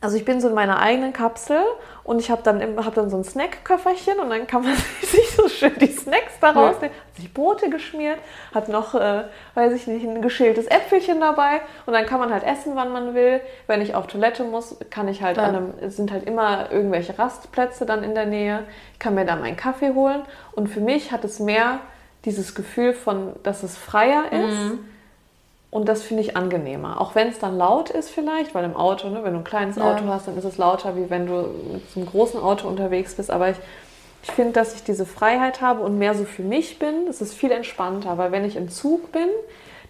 Also 0.00 0.16
ich 0.16 0.24
bin 0.24 0.40
so 0.40 0.48
in 0.48 0.54
meiner 0.54 0.78
eigenen 0.78 1.12
Kapsel 1.12 1.60
und 2.04 2.20
ich 2.20 2.30
habe 2.30 2.42
dann, 2.44 2.62
hab 2.84 2.94
dann 2.94 3.10
so 3.10 3.16
ein 3.16 3.24
Snackköfferchen 3.24 4.20
und 4.20 4.30
dann 4.30 4.46
kann 4.46 4.62
man 4.62 4.74
sich 5.02 5.30
so 5.34 5.48
schön 5.48 5.72
die 5.80 5.90
Snacks 5.90 6.34
da 6.40 6.52
Ja. 6.52 6.68
rausnehmen. 6.68 6.94
Hat 6.96 7.16
sich 7.16 7.34
Brote 7.34 7.68
geschmiert, 7.68 8.18
hat 8.54 8.68
noch, 8.68 8.94
äh, 8.94 9.24
weiß 9.54 9.72
ich 9.72 9.88
nicht, 9.88 10.06
ein 10.06 10.22
geschältes 10.22 10.66
Äpfelchen 10.68 11.20
dabei 11.20 11.60
und 11.86 11.94
dann 11.94 12.06
kann 12.06 12.20
man 12.20 12.32
halt 12.32 12.44
essen, 12.44 12.76
wann 12.76 12.92
man 12.92 13.14
will. 13.14 13.40
Wenn 13.66 13.80
ich 13.80 13.96
auf 13.96 14.06
Toilette 14.06 14.44
muss, 14.44 14.76
kann 14.90 15.08
ich 15.08 15.22
halt 15.22 15.36
Ja. 15.36 15.44
an 15.44 15.56
einem, 15.56 15.74
es 15.80 15.96
sind 15.96 16.12
halt 16.12 16.24
immer 16.28 16.70
irgendwelche 16.70 17.18
Rastplätze 17.18 17.84
dann 17.84 18.04
in 18.04 18.14
der 18.14 18.26
Nähe. 18.26 18.62
Ich 18.92 19.00
kann 19.00 19.16
mir 19.16 19.24
da 19.24 19.34
meinen 19.34 19.56
Kaffee 19.56 19.94
holen 19.94 20.22
und 20.52 20.68
für 20.68 20.80
mich 20.80 21.10
hat 21.10 21.24
es 21.24 21.40
mehr 21.40 21.80
dieses 22.24 22.54
Gefühl 22.54 22.92
von, 22.92 23.32
dass 23.42 23.64
es 23.64 23.76
freier 23.76 24.30
ist. 24.32 24.78
Und 25.70 25.86
das 25.88 26.02
finde 26.02 26.22
ich 26.22 26.34
angenehmer. 26.36 26.98
Auch 27.00 27.14
wenn 27.14 27.28
es 27.28 27.38
dann 27.38 27.58
laut 27.58 27.90
ist 27.90 28.08
vielleicht, 28.10 28.54
weil 28.54 28.64
im 28.64 28.74
Auto, 28.74 29.08
ne, 29.10 29.22
wenn 29.22 29.34
du 29.34 29.40
ein 29.40 29.44
kleines 29.44 29.76
Ja. 29.76 29.92
Auto 29.92 30.06
hast, 30.08 30.26
dann 30.26 30.38
ist 30.38 30.44
es 30.44 30.56
lauter, 30.56 30.96
wie 30.96 31.10
wenn 31.10 31.26
du 31.26 31.34
mit 31.72 31.90
so 31.90 32.00
einem 32.00 32.08
großen 32.08 32.40
Auto 32.40 32.66
unterwegs 32.68 33.14
bist. 33.16 33.30
Aber 33.30 33.50
ich, 33.50 33.56
ich 34.22 34.30
finde, 34.30 34.52
dass 34.52 34.74
ich 34.74 34.82
diese 34.82 35.04
Freiheit 35.04 35.60
habe 35.60 35.82
und 35.82 35.98
mehr 35.98 36.14
so 36.14 36.24
für 36.24 36.42
mich 36.42 36.78
bin. 36.78 37.06
Es 37.08 37.20
ist 37.20 37.34
viel 37.34 37.50
entspannter, 37.52 38.16
weil 38.16 38.32
wenn 38.32 38.46
ich 38.46 38.56
im 38.56 38.70
Zug 38.70 39.12
bin, 39.12 39.28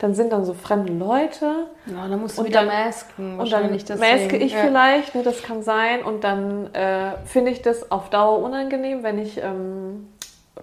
dann 0.00 0.14
sind 0.14 0.32
dann 0.32 0.44
so 0.44 0.52
fremde 0.54 0.92
Leute. 0.92 1.66
ja, 1.86 2.08
dann 2.08 2.20
musst 2.20 2.38
du 2.38 2.42
und 2.42 2.48
wieder 2.48 2.64
dann- 2.64 2.68
masken. 2.68 3.22
Und 3.22 3.52
dann 3.52 3.62
wahrscheinlich 3.62 3.88
maske 3.88 3.98
deswegen. 4.02 4.44
ich 4.44 4.52
ja. 4.52 4.58
vielleicht, 4.60 5.14
ne, 5.14 5.22
das 5.22 5.42
kann 5.44 5.62
sein. 5.62 6.02
Und 6.02 6.24
dann 6.24 6.74
äh, 6.74 7.12
finde 7.24 7.52
ich 7.52 7.62
das 7.62 7.90
auf 7.92 8.10
Dauer 8.10 8.38
unangenehm, 8.42 9.04
wenn 9.04 9.18
ich 9.20 9.38
ähm, 9.38 10.08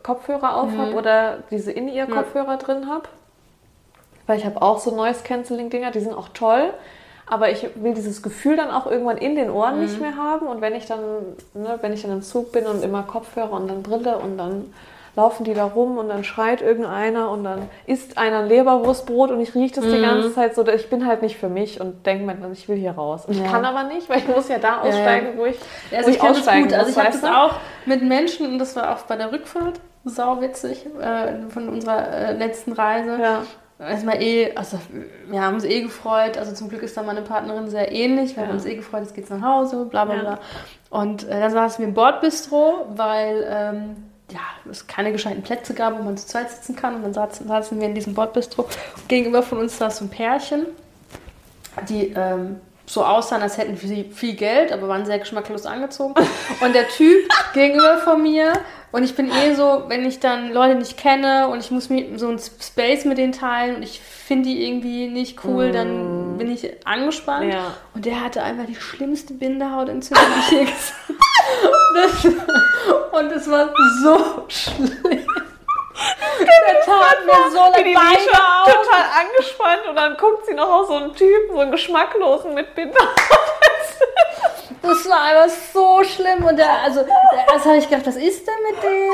Kopfhörer 0.04 0.58
auf 0.62 0.70
habe 0.78 0.94
oder 0.94 1.38
diese 1.52 1.72
In-Ear-Kopfhörer 1.72 2.58
drin 2.58 2.90
habe. 2.90 3.08
Weil 4.28 4.40
ich 4.40 4.46
habe 4.46 4.62
auch 4.62 4.80
so 4.80 4.96
Noise-Canceling-Dinger, 4.96 5.92
die 5.92 6.00
sind 6.00 6.14
auch 6.14 6.30
toll. 6.34 6.74
Aber 7.28 7.50
ich 7.50 7.68
will 7.76 7.96
dieses 7.96 8.22
Gefühl 8.22 8.56
dann 8.56 8.70
auch 8.70 8.86
irgendwann 8.86 9.18
in 9.18 9.36
den 9.36 9.50
Ohren 9.50 9.80
nicht 9.80 10.00
mehr 10.00 10.16
haben. 10.16 10.46
Und 10.46 10.62
wenn 10.62 10.76
ich 10.76 10.86
dann, 10.86 11.00
ne, 11.54 11.80
wenn 11.82 11.92
ich 11.94 12.04
dann 12.04 12.12
im 12.12 12.22
Zug 12.22 12.52
bin 12.52 12.66
und 12.68 12.84
immer 12.84 13.02
Kopfhörer 13.04 13.54
und 13.54 13.68
dann 13.68 13.82
Brille 13.82 14.18
und 14.18 14.38
dann 14.38 14.72
laufen 15.16 15.44
die 15.46 15.54
da 15.54 15.64
rum 15.64 15.98
und 15.98 16.10
dann 16.10 16.24
schreit 16.24 16.62
irgendeiner 16.62 17.32
und 17.32 17.44
dann 17.46 17.70
isst 17.88 18.18
einer 18.18 18.40
ein 18.40 18.48
Leberwurstbrot 18.48 19.32
und 19.32 19.40
ich 19.40 19.56
rieche 19.56 19.76
das 19.76 19.86
die 19.86 20.02
ganze 20.02 20.34
Zeit 20.34 20.56
so. 20.56 20.68
Ich 20.68 20.90
bin 20.90 21.08
halt 21.08 21.22
nicht 21.22 21.38
für 21.38 21.48
mich 21.50 21.80
und 21.80 22.06
denke 22.06 22.26
mir 22.26 22.36
dann, 22.36 22.52
ich 22.52 22.68
will 22.68 22.76
hier 22.76 22.92
raus. 22.92 23.26
Und 23.26 23.36
ich 23.36 23.42
Ja. 23.42 23.50
kann 23.50 23.66
aber 23.66 23.84
nicht, 23.84 24.10
weil 24.10 24.20
ich 24.20 24.28
muss 24.28 24.50
ja 24.50 24.60
da 24.60 24.82
aussteigen, 24.82 25.38
wo 25.38 25.46
ich, 25.46 25.58
Also 25.92 26.08
wo 26.08 26.12
ich 26.14 26.20
das 26.20 26.30
aussteigen. 26.30 26.74
Also 26.74 26.86
muss, 26.88 26.98
ich 26.98 27.04
habe 27.04 27.18
das 27.18 27.24
auch 27.24 27.56
mit 27.86 28.04
Menschen 28.04 28.46
und 28.46 28.60
das 28.60 28.76
war 28.76 28.94
auch 28.94 29.02
bei 29.04 29.16
der 29.16 29.32
Rückfahrt 29.32 29.80
sau 30.04 30.42
witzig 30.42 30.86
äh, 31.02 31.50
von 31.50 31.70
unserer 31.70 32.08
äh, 32.10 32.34
letzten 32.34 32.74
Reise. 32.74 33.18
Ja. 33.20 33.42
Erstmal 33.78 34.22
eh, 34.22 34.54
also 34.56 34.80
wir 35.28 35.42
haben 35.42 35.56
uns 35.56 35.66
eh 35.66 35.82
gefreut. 35.82 36.38
Also 36.38 36.54
zum 36.54 36.70
Glück 36.70 36.82
ist 36.82 36.96
da 36.96 37.04
meine 37.04 37.22
Partnerin 37.22 37.70
sehr 37.70 37.92
ähnlich. 37.92 38.36
Wir 38.36 38.44
Ja. 38.44 38.48
haben 38.50 38.56
uns 38.56 38.66
eh 38.66 38.76
gefreut, 38.76 39.02
jetzt 39.02 39.14
geht's 39.16 39.30
nach 39.30 39.42
Hause, 39.42 39.86
bla 39.86 40.06
bla 40.06 40.16
Ja. 40.16 40.22
bla. 40.22 40.40
Und 40.90 41.28
äh, 41.28 41.40
dann 41.42 41.52
saßen 41.52 41.80
wir 41.80 41.88
im 41.88 41.94
Bordbistro, 41.94 42.86
weil 42.96 43.46
ähm, 43.50 43.96
ja, 44.32 44.40
es 44.72 44.88
keine 44.88 45.12
gescheiten 45.12 45.44
Plätze 45.44 45.74
gab, 45.74 46.00
wo 46.00 46.04
man 46.04 46.16
zu 46.18 46.26
zweit 46.26 46.50
sitzen 46.52 46.76
kann. 46.76 46.96
Und 46.96 47.04
dann 47.04 47.14
saßen, 47.14 47.48
saßen 47.48 47.80
wir 47.80 47.88
in 47.88 47.96
diesem 47.96 48.14
Bordbistro. 48.14 48.64
Und 48.64 49.10
gegenüber 49.10 49.44
von 49.44 49.58
uns 49.58 49.78
saß 49.78 49.98
so 49.98 50.06
ein 50.06 50.10
Pärchen, 50.10 50.66
die 51.90 52.14
ähm, 52.16 52.62
so 52.88 53.04
aussahen, 53.04 53.42
als 53.42 53.58
hätten 53.58 53.76
sie 53.78 54.06
viel 54.14 54.36
Geld, 54.36 54.72
aber 54.72 54.88
waren 54.88 55.06
sehr 55.06 55.20
geschmacklos 55.20 55.66
angezogen. 55.66 56.14
Und 56.62 56.74
der 56.76 56.88
Typ 56.88 57.28
gegenüber 57.54 57.98
von 57.98 58.22
mir, 58.22 58.54
und 58.96 59.04
ich 59.04 59.14
bin 59.14 59.30
eh 59.30 59.54
so, 59.56 59.84
wenn 59.90 60.06
ich 60.06 60.22
dann 60.22 60.54
Leute 60.54 60.76
nicht 60.76 60.96
kenne 60.96 61.50
und 61.50 61.60
ich 61.60 61.70
muss 61.70 61.90
mir 61.90 62.18
so 62.18 62.30
einen 62.30 62.40
Space 62.40 63.04
mit 63.04 63.18
denen 63.18 63.34
teilen 63.34 63.76
und 63.76 63.84
ich 63.84 64.00
finde 64.00 64.48
die 64.48 64.66
irgendwie 64.66 65.08
nicht 65.08 65.44
cool, 65.44 65.74
dann 65.74 66.38
bin 66.38 66.50
ich 66.50 66.72
angespannt. 66.88 67.52
Ja. 67.52 67.74
Und 67.94 68.06
der 68.06 68.22
hatte 68.22 68.42
einfach 68.42 68.66
die 68.66 68.76
schlimmste 68.76 69.34
Bindehautentzündung, 69.34 70.26
die 70.26 70.40
ich 70.40 70.52
je 70.52 70.64
gesehen 70.64 72.42
habe. 72.42 73.18
Und 73.20 73.32
es 73.34 73.52
war 73.52 73.74
so 74.02 74.46
schlimm. 74.48 75.28
Der 76.40 76.82
tat 76.86 77.26
mir 77.26 77.52
so 77.52 77.60
die 77.78 77.94
leid. 77.94 78.18
Lisha 78.18 78.62
Augen. 78.62 78.72
total 78.72 79.06
angespannt 79.20 79.88
und 79.90 79.96
dann 79.96 80.18
guckt 80.18 80.46
sie 80.46 80.54
noch 80.54 80.70
auf 80.70 80.88
so 80.88 80.96
einen 80.96 81.14
Typen, 81.16 81.54
so 81.54 81.60
einen 81.60 81.72
Geschmacklosen 81.72 82.54
mit 82.54 82.74
Binder. 82.76 83.10
Das 84.88 85.10
war 85.10 85.22
einfach 85.24 85.56
so 85.74 86.04
schlimm. 86.04 86.44
Und 86.46 86.58
der, 86.58 86.70
also, 86.84 87.02
der- 87.02 87.54
erst 87.54 87.66
habe 87.66 87.78
ich 87.78 87.90
gedacht, 87.90 88.08
was 88.08 88.16
ist 88.16 88.46
denn 88.48 88.54
mit 88.72 88.82
dem? 88.84 89.12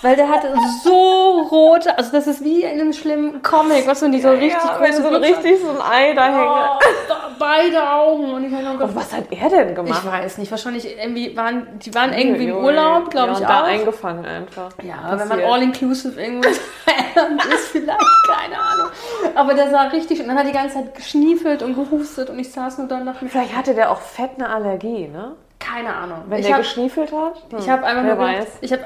Weil 0.00 0.14
der 0.14 0.28
hatte 0.28 0.54
so 0.84 1.40
rote, 1.50 1.98
also 1.98 2.12
das 2.12 2.28
ist 2.28 2.44
wie 2.44 2.62
in 2.62 2.80
einem 2.80 2.92
schlimmen 2.92 3.42
Comic, 3.42 3.84
was 3.88 4.00
wenn 4.00 4.12
die 4.12 4.20
so 4.20 4.30
richtig 4.30 4.52
ja, 4.62 4.76
wenn 4.80 4.92
so 4.92 5.08
richtig 5.08 5.60
so 5.60 5.70
ein 5.70 5.82
Ei 5.82 6.12
da 6.14 6.24
hängt. 6.26 6.80
Oh, 7.10 7.27
beide 7.38 7.90
Augen. 7.90 8.32
Und 8.34 8.44
ich 8.44 8.52
habe 8.52 8.62
nur 8.64 8.72
Und 8.72 8.78
gedacht, 8.80 8.96
was 8.96 9.12
hat 9.12 9.24
er 9.30 9.48
denn 9.64 9.74
gemacht? 9.74 10.02
ich 10.04 10.10
weiß 10.12 10.38
nicht, 10.38 10.50
wahrscheinlich 10.50 10.96
irgendwie 10.98 11.36
waren, 11.36 11.66
die 11.78 11.94
waren 11.94 12.12
irgendwie 12.12 12.48
im 12.48 12.56
Urlaub, 12.56 13.10
glaube 13.10 13.28
ja, 13.28 13.32
ich 13.34 13.40
und 13.40 13.48
da 13.48 13.60
auch. 13.60 13.64
eingefangen 13.66 14.24
einfach. 14.24 14.70
Ja, 14.82 14.94
aber 15.04 15.10
wenn 15.20 15.28
man 15.28 15.38
Passiert. 15.38 15.50
all-inclusive 15.52 16.20
irgendwo 16.20 16.48
ist, 16.48 16.60
ist 17.54 17.68
vielleicht, 17.68 17.98
keine 18.26 18.60
Ahnung. 18.60 18.88
Aber 19.34 19.54
der 19.54 19.70
sah 19.70 19.82
richtig, 19.84 20.20
und 20.20 20.28
dann 20.28 20.38
hat 20.38 20.46
die 20.46 20.52
ganze 20.52 20.74
Zeit 20.76 20.94
geschniefelt 20.94 21.62
und 21.62 21.74
gehustet 21.74 22.30
und 22.30 22.38
ich 22.38 22.50
saß 22.52 22.78
nur 22.78 22.88
da 22.88 22.96
und 22.98 23.06
dachte 23.06 23.26
Vielleicht 23.28 23.56
hatte 23.56 23.74
der 23.74 23.90
auch 23.90 24.00
fett 24.00 24.30
eine 24.36 24.48
Allergie, 24.48 25.08
ne? 25.08 25.36
keine 25.58 25.94
Ahnung. 25.94 26.22
Wenn 26.28 26.38
ich 26.40 26.46
der 26.46 26.54
hab- 26.54 26.62
geschniefelt 26.62 27.12
hat. 27.12 27.34
Hm, 27.50 27.58
Ich 27.58 27.68
habe 27.68 27.84
einfach 27.84 28.02
nur 28.04 28.16
weiß. 28.18 28.38
gedacht, 28.38 28.58
ich 28.60 28.72
habe 28.72 28.84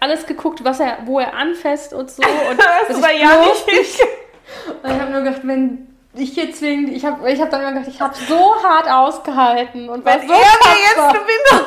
alles 0.00 0.26
geguckt, 0.26 0.62
was 0.64 0.80
er, 0.80 0.98
wo 1.06 1.18
er 1.20 1.34
anfasst 1.34 1.92
und 1.94 2.10
so. 2.10 2.22
Und 2.50 2.58
Das 2.88 3.00
war 3.02 3.12
ja 3.12 3.28
nicht 3.40 3.64
ich. 3.68 4.00
Und 4.82 4.90
ich 4.92 5.00
habe 5.00 5.10
nur 5.12 5.22
gedacht, 5.22 5.40
wenn 5.44 5.91
ich 6.14 6.36
jetzt 6.36 6.60
wegen, 6.62 6.92
ich 6.94 7.04
habe 7.04 7.30
ich 7.30 7.40
hab 7.40 7.50
dann 7.50 7.60
immer 7.62 7.72
gedacht, 7.72 7.88
ich 7.88 8.00
habe 8.00 8.14
so 8.28 8.54
hart 8.62 8.88
ausgehalten 8.90 9.88
und 9.88 10.04
war 10.04 10.14
Wenn 10.20 10.28
so 10.28 10.34
er 10.34 10.40
jetzt 10.40 10.96
tapfer 10.96 11.20
Bindung... 11.20 11.66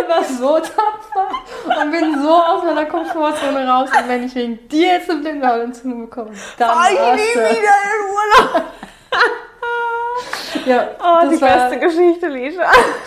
und 0.00 0.08
war 0.08 0.24
so 0.24 0.58
tapfer 0.58 1.80
und 1.82 1.90
bin 1.90 2.22
so 2.22 2.30
aus 2.34 2.64
meiner 2.64 2.84
Komfortzone 2.86 3.66
raus 3.68 3.88
und 3.96 4.08
wenn 4.08 4.24
ich 4.24 4.34
wegen 4.34 4.68
dir 4.68 4.88
jetzt 4.94 5.10
eine 5.10 5.20
Blindhautentzündung 5.20 6.08
bekomme, 6.08 6.30
dann 6.58 6.70
Oh, 6.70 6.82
ich 6.86 7.34
nie 7.34 7.40
wieder 7.40 7.50
in 7.50 8.10
Urlaub. 8.10 8.62
Ja, 10.66 10.88
Oh, 10.98 11.26
das 11.26 11.34
die 11.34 11.40
war, 11.42 11.68
beste 11.68 11.78
Geschichte, 11.78 12.28
Lisha. 12.28 12.62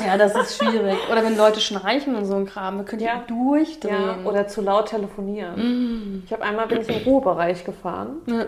ja, 0.05 0.17
das 0.17 0.35
ist 0.35 0.57
schwierig. 0.57 0.97
Oder 1.11 1.23
wenn 1.23 1.35
Leute 1.37 1.59
schnarchen 1.59 2.15
und 2.15 2.25
so 2.25 2.35
ein 2.35 2.45
Kram, 2.45 2.85
könnt 2.85 3.01
ihr 3.01 3.07
Ja. 3.07 3.23
durchdrehen. 3.25 4.23
Ja, 4.23 4.29
oder 4.29 4.47
zu 4.47 4.61
laut 4.61 4.89
telefonieren. 4.89 6.21
Ich 6.25 6.31
habe 6.33 6.43
einmal 6.43 6.67
bin 6.67 6.81
ich 6.81 6.89
im 6.89 7.03
Ruhebereich 7.11 7.63
gefahren 7.65 8.21
Ja. 8.27 8.45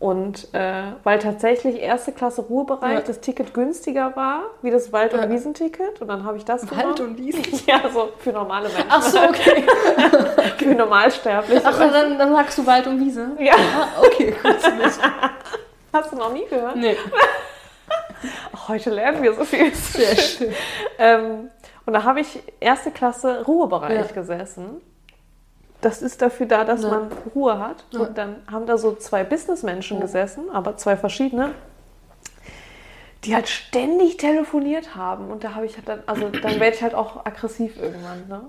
Und 0.00 0.52
äh, 0.52 0.82
weil 1.04 1.18
tatsächlich 1.18 1.80
erste 1.80 2.12
Klasse 2.12 2.42
Ruhebereich 2.42 2.94
Ja. 2.94 3.00
das 3.00 3.20
Ticket 3.20 3.54
günstiger 3.54 4.14
war 4.16 4.42
wie 4.60 4.70
das 4.70 4.92
Wald- 4.92 5.14
und 5.14 5.20
Ja. 5.22 5.30
Wiesenticket 5.30 6.00
und 6.02 6.08
dann 6.08 6.24
habe 6.24 6.36
ich 6.36 6.44
das 6.44 6.70
Wald 6.70 6.96
genommen. 6.96 7.16
und 7.16 7.18
Wiesen. 7.18 7.42
Ja, 7.66 7.80
so 7.92 8.10
für 8.18 8.32
normale 8.32 8.68
Menschen. 8.68 8.86
Ach 8.90 9.02
so, 9.02 9.18
okay. 9.22 9.64
für 10.58 10.74
Normalsterbliche. 10.74 11.62
Ach, 11.64 11.78
dann, 11.78 12.18
dann 12.18 12.32
sagst 12.32 12.58
du 12.58 12.66
Wald 12.66 12.86
und 12.86 13.00
Wiese. 13.00 13.30
Ja, 13.38 13.54
Ah, 13.54 13.88
okay, 14.02 14.34
gut 14.42 14.60
zu 14.60 14.78
wissen. 14.78 15.02
hast 15.92 16.12
du 16.12 16.16
noch 16.16 16.32
nie 16.32 16.44
gehört? 16.50 16.76
Nee, 16.76 16.96
heute 18.68 18.90
lernen 18.90 19.22
wir 19.22 19.32
so 19.34 19.44
viel. 19.44 19.72
sehr 19.74 20.16
schön. 20.16 20.54
Ähm, 20.98 21.50
und 21.86 21.92
da 21.92 22.02
habe 22.02 22.20
ich 22.20 22.42
erste 22.60 22.90
Klasse 22.90 23.44
Ruhebereich 23.46 24.08
Ja. 24.08 24.14
gesessen. 24.14 24.80
Das 25.84 26.00
ist 26.00 26.22
dafür 26.22 26.46
da, 26.46 26.64
dass 26.64 26.82
Ja. 26.82 26.88
man 26.88 27.10
Ruhe 27.34 27.58
hat. 27.58 27.84
Ja. 27.90 28.00
Und 28.00 28.16
dann 28.16 28.36
haben 28.50 28.64
da 28.64 28.78
so 28.78 28.94
zwei 28.94 29.22
Businessmenschen 29.22 30.00
gesessen, 30.00 30.44
aber 30.50 30.78
zwei 30.78 30.96
verschiedene, 30.96 31.50
die 33.24 33.34
halt 33.34 33.48
ständig 33.48 34.16
telefoniert 34.16 34.96
haben. 34.96 35.28
Und 35.30 35.44
da 35.44 35.54
habe 35.54 35.66
ich 35.66 35.76
halt 35.76 35.86
dann, 35.88 36.02
also 36.06 36.30
dann 36.30 36.58
werde 36.58 36.74
ich 36.74 36.82
halt 36.82 36.94
auch 36.94 37.26
aggressiv 37.26 37.76
irgendwann. 37.80 38.26
Ne? 38.28 38.40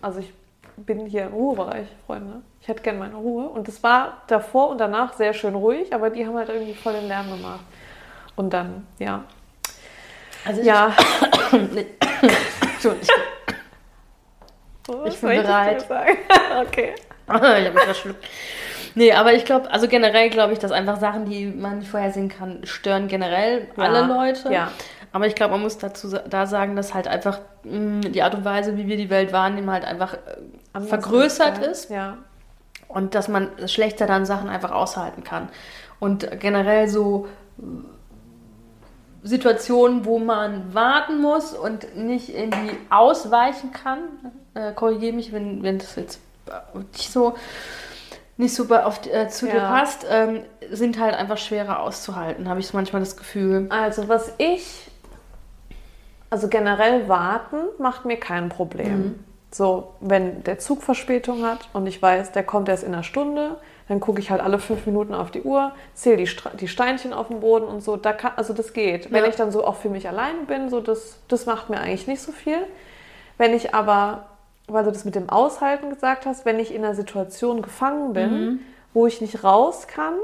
Also 0.00 0.20
ich 0.20 0.32
bin 0.76 1.06
hier 1.06 1.24
im 1.26 1.32
Ruhebereich, 1.32 1.88
Freunde. 2.06 2.42
Ich 2.60 2.68
hätte 2.68 2.82
gerne 2.82 3.00
meine 3.00 3.16
Ruhe. 3.16 3.48
Und 3.48 3.66
es 3.68 3.82
war 3.82 4.18
davor 4.28 4.68
und 4.68 4.78
danach 4.78 5.14
sehr 5.14 5.34
schön 5.34 5.56
ruhig, 5.56 5.92
aber 5.92 6.10
die 6.10 6.24
haben 6.24 6.36
halt 6.36 6.50
irgendwie 6.50 6.74
voll 6.74 6.92
den 6.92 7.08
Lärm 7.08 7.30
gemacht. 7.30 7.64
Und 8.36 8.52
dann, 8.52 8.86
ja. 9.00 9.24
Also 10.44 10.62
Ja, 10.62 10.92
Nee. 11.74 11.86
Entschuldigung. 14.92 15.12
Was 15.12 15.20
bin 15.20 15.42
bereit. 15.42 15.88
sagen? 15.88 16.18
okay. 16.66 16.94
ich 17.28 17.34
habe 17.34 17.70
mich 17.72 17.82
verschluckt. 17.84 18.24
Nee, 18.96 19.12
aber 19.12 19.32
ich 19.34 19.44
glaube, 19.44 19.70
also 19.70 19.86
generell 19.86 20.30
glaube 20.30 20.52
ich, 20.52 20.58
dass 20.58 20.72
einfach 20.72 20.98
Sachen, 20.98 21.24
die 21.24 21.46
man 21.46 21.78
nicht 21.78 21.90
vorhersehen 21.90 22.28
kann, 22.28 22.60
stören 22.64 23.06
generell 23.08 23.68
Ja. 23.76 23.84
alle 23.84 24.02
Leute. 24.06 24.52
Ja. 24.52 24.72
Aber 25.12 25.26
ich 25.26 25.34
glaube, 25.34 25.52
man 25.52 25.62
muss 25.62 25.78
dazu 25.78 26.08
da 26.28 26.46
sagen, 26.46 26.76
dass 26.76 26.92
halt 26.94 27.06
einfach 27.08 27.40
mh, 27.64 28.08
die 28.10 28.22
Art 28.22 28.34
und 28.34 28.44
Weise, 28.44 28.76
wie 28.76 28.86
wir 28.88 28.96
die 28.96 29.10
Welt 29.10 29.32
wahrnehmen, 29.32 29.70
halt 29.70 29.84
einfach 29.84 30.14
äh, 30.74 30.80
vergrößert 30.80 31.58
ist 31.58 31.90
Ja. 31.90 32.18
und 32.88 33.14
dass 33.14 33.28
man 33.28 33.48
schlechter 33.66 34.06
dann 34.06 34.24
Sachen 34.24 34.48
einfach 34.48 34.70
aushalten 34.72 35.22
kann. 35.24 35.48
Und 36.00 36.40
generell 36.40 36.88
so 36.88 37.28
Situationen, 39.22 40.04
wo 40.04 40.18
man 40.18 40.74
warten 40.74 41.20
muss 41.20 41.52
und 41.52 41.96
nicht 41.96 42.34
irgendwie 42.34 42.76
ausweichen 42.88 43.72
kann, 43.72 43.98
äh, 44.54 44.72
korrigiere 44.72 45.12
mich, 45.12 45.32
wenn, 45.32 45.62
wenn 45.62 45.78
das 45.78 45.96
jetzt 45.96 46.20
nicht 46.92 47.12
so 47.12 47.34
nicht 48.40 48.54
super 48.54 48.86
auf, 48.86 49.06
äh, 49.06 49.28
zu 49.28 49.46
dir 49.46 49.56
Ja. 49.56 49.68
passt, 49.68 50.06
ähm, 50.10 50.40
sind 50.70 50.98
halt 50.98 51.14
einfach 51.14 51.36
schwerer 51.36 51.80
auszuhalten, 51.80 52.48
habe 52.48 52.58
ich 52.60 52.72
manchmal 52.72 53.00
das 53.00 53.16
Gefühl. 53.16 53.66
Also 53.68 54.08
was 54.08 54.32
ich, 54.38 54.90
also 56.30 56.48
generell 56.48 57.06
warten 57.08 57.56
macht 57.78 58.06
mir 58.06 58.16
kein 58.16 58.48
Problem. 58.48 58.98
Mhm. 58.98 59.24
So, 59.52 59.94
wenn 60.00 60.42
der 60.44 60.58
Zug 60.58 60.82
Verspätung 60.82 61.44
hat 61.44 61.68
und 61.72 61.86
ich 61.86 62.00
weiß, 62.00 62.32
der 62.32 62.42
kommt 62.44 62.68
erst 62.68 62.84
in 62.84 62.94
einer 62.94 63.02
Stunde, 63.02 63.56
dann 63.90 63.98
gucke 63.98 64.20
ich 64.20 64.30
halt 64.30 64.40
alle 64.40 64.60
fünf 64.60 64.86
Minuten 64.86 65.12
auf 65.14 65.32
die 65.32 65.42
Uhr, 65.42 65.72
zähle 65.94 66.16
die, 66.16 66.30
die 66.60 66.68
Steinchen 66.68 67.12
auf 67.12 67.26
dem 67.26 67.40
Boden 67.40 67.64
und 67.66 67.82
so. 67.82 67.96
Da 67.96 68.12
kann, 68.12 68.32
also 68.36 68.52
das 68.54 68.72
geht. 68.72 69.10
Wenn 69.10 69.24
Ja. 69.24 69.28
ich 69.28 69.34
dann 69.34 69.50
so 69.50 69.66
auch 69.66 69.74
für 69.74 69.88
mich 69.88 70.08
alleine 70.08 70.38
bin, 70.46 70.70
so 70.70 70.80
das, 70.80 71.18
das 71.26 71.44
macht 71.44 71.70
mir 71.70 71.80
eigentlich 71.80 72.06
nicht 72.06 72.22
so 72.22 72.30
viel. 72.30 72.58
Wenn 73.36 73.52
ich 73.52 73.74
aber, 73.74 74.26
weil 74.68 74.84
du 74.84 74.92
das 74.92 75.04
mit 75.04 75.16
dem 75.16 75.28
Aushalten 75.28 75.90
gesagt 75.90 76.24
hast, 76.24 76.44
wenn 76.46 76.60
ich 76.60 76.72
in 76.72 76.84
einer 76.84 76.94
Situation 76.94 77.62
gefangen 77.62 78.12
bin, 78.12 78.30
Mhm. 78.32 78.60
wo 78.94 79.08
ich 79.08 79.20
nicht 79.20 79.42
raus 79.42 79.88
kann, 79.88 80.14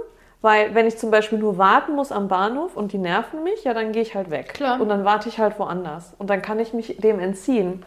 weil 0.43 0.77
wenn 0.77 0.87
ich 0.87 0.97
zum 0.97 1.11
Beispiel 1.11 1.39
nur 1.41 1.59
warten 1.59 1.97
muss 1.97 2.13
am 2.13 2.29
Bahnhof 2.29 2.77
und 2.77 2.93
die 2.93 2.99
nerven 2.99 3.43
mich, 3.43 3.65
ja, 3.65 3.75
dann 3.75 3.91
gehe 3.91 4.03
ich 4.03 4.15
halt 4.15 4.31
weg. 4.31 4.55
Klar. 4.55 4.81
Und 4.81 4.89
dann 4.91 5.05
warte 5.05 5.29
ich 5.29 5.41
halt 5.41 5.59
woanders. 5.59 6.15
Und 6.19 6.31
dann 6.31 6.41
kann 6.41 6.61
ich 6.61 6.73
mich 6.73 6.99
dem 6.99 7.19
entziehen. 7.19 7.85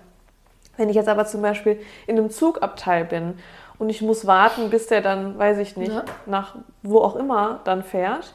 Wenn 0.75 0.89
ich 0.89 0.95
jetzt 0.97 1.07
aber 1.07 1.25
zum 1.25 1.41
Beispiel 1.41 1.79
in 2.05 2.17
einem 2.17 2.29
Zugabteil 2.31 3.05
bin 3.05 3.39
und 3.79 3.89
ich 3.89 4.01
muss 4.03 4.27
warten, 4.27 4.69
bis 4.69 4.85
der 4.87 5.01
dann, 5.01 5.39
weiß 5.39 5.57
ich 5.57 5.75
nicht, 5.77 5.91
Ja. 5.91 6.03
nach 6.27 6.55
wo 6.83 6.99
auch 6.99 7.15
immer 7.15 7.61
dann 7.63 7.81
fährt 7.83 8.33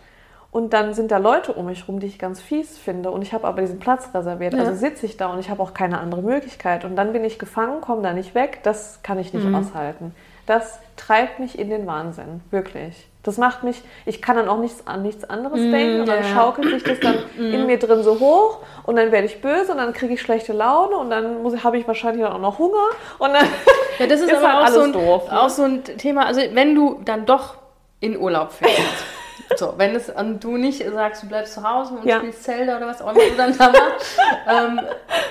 und 0.50 0.72
dann 0.72 0.94
sind 0.94 1.10
da 1.10 1.18
Leute 1.18 1.52
um 1.52 1.66
mich 1.66 1.86
rum, 1.86 2.00
die 2.00 2.06
ich 2.06 2.18
ganz 2.18 2.40
fies 2.40 2.78
finde 2.78 3.10
und 3.10 3.22
ich 3.22 3.32
habe 3.32 3.46
aber 3.46 3.60
diesen 3.60 3.78
Platz 3.78 4.08
reserviert, 4.14 4.54
Ja. 4.54 4.60
also 4.60 4.74
sitze 4.74 5.06
ich 5.06 5.16
da 5.16 5.26
und 5.32 5.38
ich 5.38 5.50
habe 5.50 5.62
auch 5.62 5.74
keine 5.74 6.00
andere 6.00 6.22
Möglichkeit 6.22 6.84
und 6.84 6.96
dann 6.96 7.12
bin 7.12 7.24
ich 7.24 7.38
gefangen, 7.38 7.80
komme 7.80 8.02
da 8.02 8.12
nicht 8.12 8.34
weg, 8.34 8.60
das 8.64 9.00
kann 9.02 9.18
ich 9.18 9.32
nicht 9.32 9.44
Mhm. 9.46 9.54
aushalten. 9.54 10.14
Das 10.46 10.78
treibt 10.96 11.38
mich 11.40 11.58
in 11.58 11.70
den 11.70 11.86
Wahnsinn, 11.86 12.40
wirklich. 12.50 13.08
Das 13.22 13.38
macht 13.38 13.62
mich, 13.62 13.82
ich 14.04 14.20
kann 14.20 14.36
dann 14.36 14.48
auch 14.48 14.58
nichts 14.58 14.86
an 14.86 15.02
nichts 15.02 15.24
anderes 15.24 15.60
Mm, 15.62 15.70
denken 15.70 16.00
und 16.00 16.08
dann 16.08 16.22
ja, 16.22 16.28
schaukelt 16.34 16.68
sich 16.68 16.84
das 16.84 17.00
dann 17.00 17.16
in 17.38 17.64
mir 17.66 17.78
drin 17.78 18.02
so 18.02 18.20
hoch 18.20 18.58
und 18.84 18.96
dann 18.96 19.12
werde 19.12 19.26
ich 19.26 19.40
böse 19.40 19.72
und 19.72 19.78
dann 19.78 19.94
kriege 19.94 20.12
ich 20.12 20.20
schlechte 20.20 20.52
Laune 20.52 20.96
und 20.96 21.08
dann 21.08 21.42
muss- 21.42 21.64
habe 21.64 21.78
ich 21.78 21.88
wahrscheinlich 21.88 22.22
dann 22.22 22.34
auch 22.34 22.38
noch 22.40 22.58
Hunger 22.58 22.90
und 23.18 23.32
dann 23.32 23.46
Ja, 23.98 24.06
das 24.06 24.20
ist, 24.20 24.28
Ist 24.30 24.36
aber 24.36 24.48
halt 24.48 24.56
auch, 24.56 24.64
alles 24.66 24.74
so 24.74 24.82
ein, 24.82 24.92
doof, 24.92 25.30
ne? 25.30 25.40
auch 25.40 25.48
so 25.48 25.62
ein 25.62 25.84
Thema. 25.84 26.26
Also, 26.26 26.42
wenn 26.52 26.74
du 26.74 27.00
dann 27.04 27.24
doch 27.24 27.54
in 28.00 28.18
Urlaub 28.18 28.52
fährst, 28.52 28.76
so, 29.56 29.74
wenn 29.76 29.94
es 29.94 30.08
und 30.10 30.42
du 30.42 30.56
nicht 30.56 30.84
sagst, 30.90 31.22
du 31.22 31.28
bleibst 31.28 31.54
zu 31.54 31.68
Hause 31.68 31.94
und 31.94 32.04
Ja. 32.06 32.18
spielst 32.18 32.42
Zelda 32.44 32.76
oder 32.76 32.86
was 32.86 33.00
auch 33.02 33.10
immer 33.12 33.20
du 33.20 33.36
dann 33.36 33.56
da 33.56 33.68
machst, 33.70 34.18
ähm, 34.48 34.80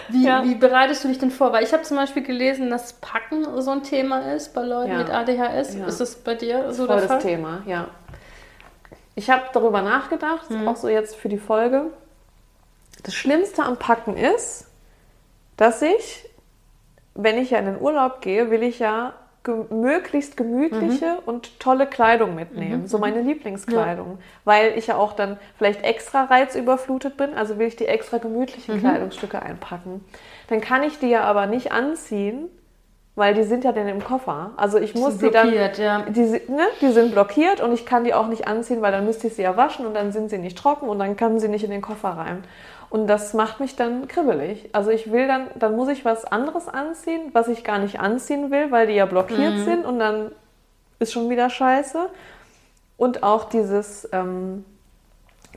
wie, 0.10 0.26
Ja. 0.26 0.44
wie 0.44 0.56
bereitest 0.56 1.04
du 1.04 1.08
dich 1.08 1.20
denn 1.20 1.32
vor? 1.32 1.52
Weil 1.54 1.64
ich 1.64 1.74
habe 1.74 1.84
zum 1.84 1.98
Beispiel 1.98 2.24
gelesen, 2.24 2.70
dass 2.70 2.94
Packen 2.94 3.62
so 3.62 3.72
ein 3.72 3.84
Thema 3.84 4.34
ist 4.34 4.54
bei 4.54 4.62
Leuten 4.62 4.92
Ja. 4.92 4.98
mit 5.00 5.10
ADHS. 5.10 5.76
Ist 5.76 6.00
das 6.00 6.16
bei 6.16 6.36
dir 6.36 6.74
so 6.74 6.86
voll 6.86 6.98
der 6.98 7.08
Fall? 7.08 7.18
das 7.18 7.24
Thema, 7.26 7.62
ja. 7.66 7.88
Ich 9.16 9.30
habe 9.30 9.44
darüber 9.54 9.82
nachgedacht, 9.82 10.50
Mhm. 10.50 10.68
auch 10.68 10.76
so 10.76 10.88
jetzt 10.90 11.16
für 11.16 11.30
die 11.30 11.38
Folge. 11.38 11.86
Das 13.04 13.14
Schlimmste 13.14 13.64
am 13.64 13.78
Packen 13.78 14.16
ist, 14.18 14.68
dass 15.58 15.82
ich, 15.82 16.28
wenn 17.16 17.38
ich 17.38 17.52
ja 17.52 17.60
in 17.60 17.66
den 17.66 17.80
Urlaub 17.82 18.22
gehe, 18.22 18.50
will 18.50 18.64
ich 18.64 18.80
ja 18.80 19.14
ge 19.44 19.66
möglichst 19.70 20.38
gemütliche 20.38 21.06
Mhm. 21.06 21.20
und 21.26 21.60
tolle 21.60 21.86
Kleidung 21.88 22.36
mitnehmen. 22.36 22.88
So 22.88 22.98
meine 22.98 23.22
Lieblingskleidung. 23.22 24.18
Weil 24.46 24.78
ich 24.78 24.88
ja 24.88 24.96
auch 24.96 25.14
dann 25.14 25.38
vielleicht 25.58 25.84
extra 25.84 26.24
reizüberflutet 26.26 27.18
bin, 27.18 27.34
also 27.34 27.58
will 27.60 27.68
ich 27.68 27.76
die 27.76 27.86
extra 27.88 28.18
Mhm. 28.18 28.22
gemütlichen 28.22 28.80
Kleidungsstücke 28.80 29.42
einpacken. 29.42 30.04
Dann 30.48 30.62
kann 30.62 30.84
ich 30.84 31.00
die 31.00 31.10
ja 31.10 31.24
aber 31.24 31.46
nicht 31.48 31.72
anziehen, 31.72 32.48
weil 33.16 33.36
die 33.36 33.44
sind 33.44 33.64
ja 33.64 33.72
dann 33.72 33.88
im 33.88 34.04
Koffer. 34.04 34.54
Also 34.58 34.80
ich 34.80 34.96
muss 34.96 35.20
sind 35.20 35.24
die 35.24 35.30
dann 35.32 35.50
blockiert, 35.50 35.78
ja. 35.78 36.02
die, 36.10 36.22
ne, 36.22 36.64
die 36.82 36.90
sind 36.92 37.12
blockiert 37.12 37.62
und 37.62 37.72
ich 37.72 37.86
kann 37.86 38.04
die 38.06 38.14
auch 38.16 38.26
nicht 38.28 38.48
anziehen, 38.48 38.82
weil 38.82 38.92
dann 38.92 39.06
müsste 39.06 39.28
ich 39.28 39.36
sie 39.36 39.44
ja 39.44 39.56
waschen 39.56 39.86
und 39.86 39.94
dann 39.94 40.12
sind 40.12 40.30
sie 40.30 40.40
nicht 40.40 40.58
trocken 40.58 40.90
und 40.90 40.98
dann 40.98 41.16
kann 41.16 41.40
sie 41.40 41.48
nicht 41.48 41.64
in 41.64 41.70
den 41.70 41.82
Koffer 41.84 42.10
rein. 42.10 42.44
Und 42.94 43.08
das 43.08 43.34
macht 43.34 43.60
mich 43.60 43.76
dann 43.76 44.08
kribbelig. 44.08 44.70
Also 44.72 44.92
ich 44.92 45.12
will 45.12 45.26
dann, 45.28 45.48
dann 45.56 45.76
muss 45.76 45.88
ich 45.90 46.06
was 46.06 46.26
anderes 46.26 46.68
anziehen, 46.68 47.32
was 47.34 47.48
ich 47.48 47.64
gar 47.64 47.80
nicht 47.80 48.00
anziehen 48.00 48.52
will, 48.52 48.70
weil 48.70 48.86
die 48.86 48.94
ja 48.94 49.08
blockiert 49.08 49.56
Mhm. 49.56 49.64
sind 49.64 49.86
und 49.86 49.98
dann 49.98 50.32
ist 51.00 51.12
schon 51.12 51.28
wieder 51.32 51.50
scheiße. 51.50 52.08
Und 52.96 53.24
auch 53.24 53.46
dieses, 53.46 54.08
ähm, 54.12 54.64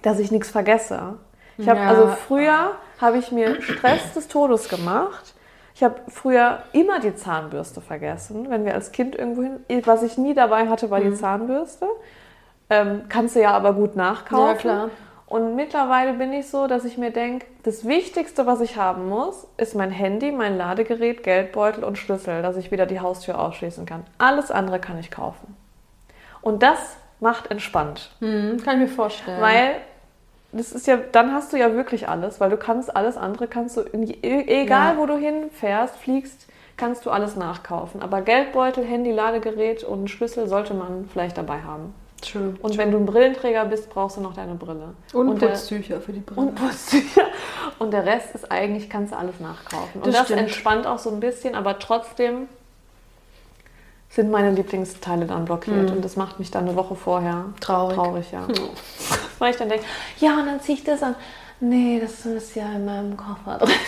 dass 0.00 0.18
ich 0.18 0.30
nichts 0.32 0.48
vergesse. 0.50 1.18
Ich 1.58 1.68
habe 1.68 1.80
Ja. 1.80 1.88
also 1.88 2.06
früher 2.06 2.70
habe 3.02 3.18
ich 3.18 3.30
mir 3.32 3.60
Stress 3.60 4.14
des 4.14 4.28
Todes 4.28 4.70
gemacht. 4.70 5.34
Ich 5.74 5.84
habe 5.84 5.96
früher 6.08 6.60
immer 6.72 7.00
die 7.00 7.14
Zahnbürste 7.16 7.82
vergessen, 7.82 8.48
wenn 8.48 8.64
wir 8.64 8.72
als 8.72 8.92
Kind 8.92 9.14
irgendwo 9.14 9.42
hin. 9.42 9.82
Was 9.84 10.02
ich 10.02 10.16
nie 10.16 10.32
dabei 10.32 10.68
hatte, 10.70 10.88
war 10.88 11.00
die 11.00 11.08
Mhm. 11.10 11.16
Zahnbürste. 11.16 11.86
Ähm, 12.70 13.02
kannst 13.10 13.36
du 13.36 13.42
ja 13.42 13.50
aber 13.50 13.74
gut 13.74 13.94
nachkaufen. 13.94 14.46
Ja, 14.46 14.54
klar. 14.54 14.90
Und 15.26 15.56
mittlerweile 15.56 16.12
bin 16.12 16.32
ich 16.32 16.48
so, 16.48 16.68
dass 16.68 16.84
ich 16.84 16.98
mir 16.98 17.10
denke, 17.10 17.46
das 17.64 17.84
Wichtigste, 17.84 18.46
was 18.46 18.60
ich 18.60 18.76
haben 18.76 19.08
muss, 19.08 19.46
ist 19.56 19.74
mein 19.74 19.90
Handy, 19.90 20.30
mein 20.30 20.56
Ladegerät, 20.56 21.24
Geldbeutel 21.24 21.82
und 21.82 21.98
Schlüssel, 21.98 22.42
dass 22.42 22.56
ich 22.56 22.70
wieder 22.70 22.86
die 22.86 23.00
Haustür 23.00 23.40
aufschließen 23.40 23.86
kann. 23.86 24.04
Alles 24.18 24.52
andere 24.52 24.78
kann 24.78 24.98
ich 25.00 25.10
kaufen. 25.10 25.56
Und 26.42 26.62
das 26.62 26.96
macht 27.18 27.50
entspannt. 27.50 28.10
Hm, 28.20 28.58
kann 28.64 28.74
ich 28.80 28.88
mir 28.88 28.94
vorstellen. 28.94 29.40
Weil 29.40 29.74
das 30.52 30.70
ist 30.70 30.86
ja, 30.86 30.96
dann 30.96 31.32
hast 31.32 31.52
du 31.52 31.56
ja 31.56 31.72
wirklich 31.74 32.08
alles, 32.08 32.38
weil 32.40 32.50
du 32.50 32.56
kannst 32.56 32.94
alles 32.94 33.16
andere 33.16 33.48
kannst 33.48 33.76
du, 33.76 33.80
e- 33.82 34.62
egal 34.62 34.94
Ja. 34.94 34.98
wo 35.00 35.06
du 35.06 35.16
hinfährst, 35.16 35.96
fliegst, 35.96 36.46
kannst 36.76 37.04
du 37.04 37.10
alles 37.10 37.34
nachkaufen. 37.34 38.00
Aber 38.00 38.20
Geldbeutel, 38.22 38.84
Handy, 38.84 39.10
Ladegerät 39.10 39.82
und 39.82 40.08
Schlüssel 40.08 40.46
sollte 40.46 40.72
man 40.72 41.08
vielleicht 41.12 41.36
dabei 41.36 41.62
haben. 41.62 41.94
True. 42.30 42.54
Und 42.62 42.76
wenn 42.78 42.90
du 42.90 42.98
ein 42.98 43.06
Brillenträger 43.06 43.64
bist, 43.66 43.90
brauchst 43.90 44.16
du 44.16 44.20
noch 44.20 44.34
deine 44.34 44.54
Brille. 44.54 44.94
Und, 45.12 45.40
der- 45.40 45.48
Putztücher 45.48 46.00
für 46.00 46.12
die 46.12 46.20
Brille. 46.20 46.40
und 46.48 46.54
Putztücher. 46.54 47.26
Und 47.78 47.92
der 47.92 48.04
Rest 48.06 48.34
ist 48.34 48.50
eigentlich, 48.50 48.88
kannst 48.90 49.12
du 49.12 49.16
alles 49.18 49.38
nachkaufen. 49.40 50.02
Und 50.02 50.06
Das 50.14 50.28
das, 50.28 50.30
entspannt 50.30 50.86
auch 50.86 50.98
so 50.98 51.10
ein 51.10 51.20
bisschen, 51.20 51.54
aber 51.54 51.78
trotzdem 51.78 52.48
sind 54.08 54.30
meine 54.30 54.50
Lieblingsteile 54.52 55.26
dann 55.26 55.44
blockiert. 55.44 55.90
Und 55.90 56.04
das 56.04 56.16
macht 56.16 56.38
mich 56.38 56.50
dann 56.50 56.66
eine 56.66 56.76
Woche 56.76 56.94
vorher 56.94 57.34
Mhm. 57.34 57.54
Traurig. 57.60 57.96
traurig 57.96 58.32
ja. 58.32 58.46
Hm. 58.46 58.54
Weil 59.38 59.50
ich 59.50 59.56
dann 59.56 59.68
denke, 59.68 59.84
ja, 60.18 60.38
und 60.38 60.46
dann 60.46 60.60
ziehe 60.60 60.78
ich 60.78 60.84
das 60.84 61.02
an. 61.02 61.14
Nee, 61.60 62.00
das 62.00 62.24
ist 62.26 62.54
ja 62.54 62.66
in 62.72 62.84
meinem 62.84 63.16
Koffer 63.16 63.58
drin. 63.58 63.70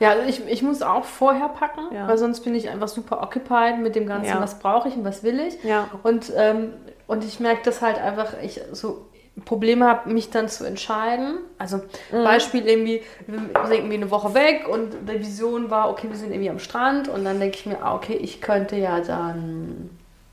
Ja, 0.00 0.10
also 0.10 0.28
ich, 0.28 0.44
ich 0.48 0.62
muss 0.62 0.82
auch 0.82 1.04
vorher 1.04 1.48
packen, 1.48 1.82
Ja. 1.94 2.08
weil 2.08 2.18
sonst 2.18 2.40
bin 2.40 2.54
ich 2.54 2.68
einfach 2.68 2.88
super 2.88 3.22
occupied 3.22 3.78
mit 3.80 3.94
dem 3.94 4.06
Ganzen, 4.06 4.28
Ja. 4.28 4.40
was 4.40 4.58
brauche 4.58 4.88
ich 4.88 4.96
und 4.96 5.04
was 5.04 5.22
will 5.22 5.38
ich. 5.38 5.62
Ja. 5.62 5.88
Und, 6.02 6.32
ähm, 6.36 6.72
und 7.06 7.24
ich 7.24 7.40
merke 7.40 7.62
das 7.64 7.82
halt 7.82 7.98
einfach, 7.98 8.34
ich 8.42 8.60
so 8.72 9.06
Probleme 9.44 9.86
habe, 9.86 10.10
mich 10.10 10.30
dann 10.30 10.48
zu 10.48 10.64
entscheiden. 10.64 11.38
Also 11.58 11.78
Mhm. 12.12 12.24
Beispiel 12.24 12.68
irgendwie, 12.68 13.02
wir 13.26 13.38
sind 13.38 13.78
irgendwie 13.78 13.94
eine 13.96 14.10
Woche 14.10 14.32
weg 14.34 14.68
und 14.68 14.92
die 15.08 15.18
Vision 15.18 15.70
war, 15.70 15.90
okay, 15.90 16.08
wir 16.08 16.16
sind 16.16 16.30
irgendwie 16.30 16.50
am 16.50 16.60
Strand 16.60 17.08
und 17.08 17.24
dann 17.24 17.40
denke 17.40 17.56
ich 17.58 17.66
mir, 17.66 17.82
ah, 17.82 17.96
okay, 17.96 18.14
ich 18.14 18.40
könnte 18.40 18.76
ja 18.76 19.00
dann 19.00 19.90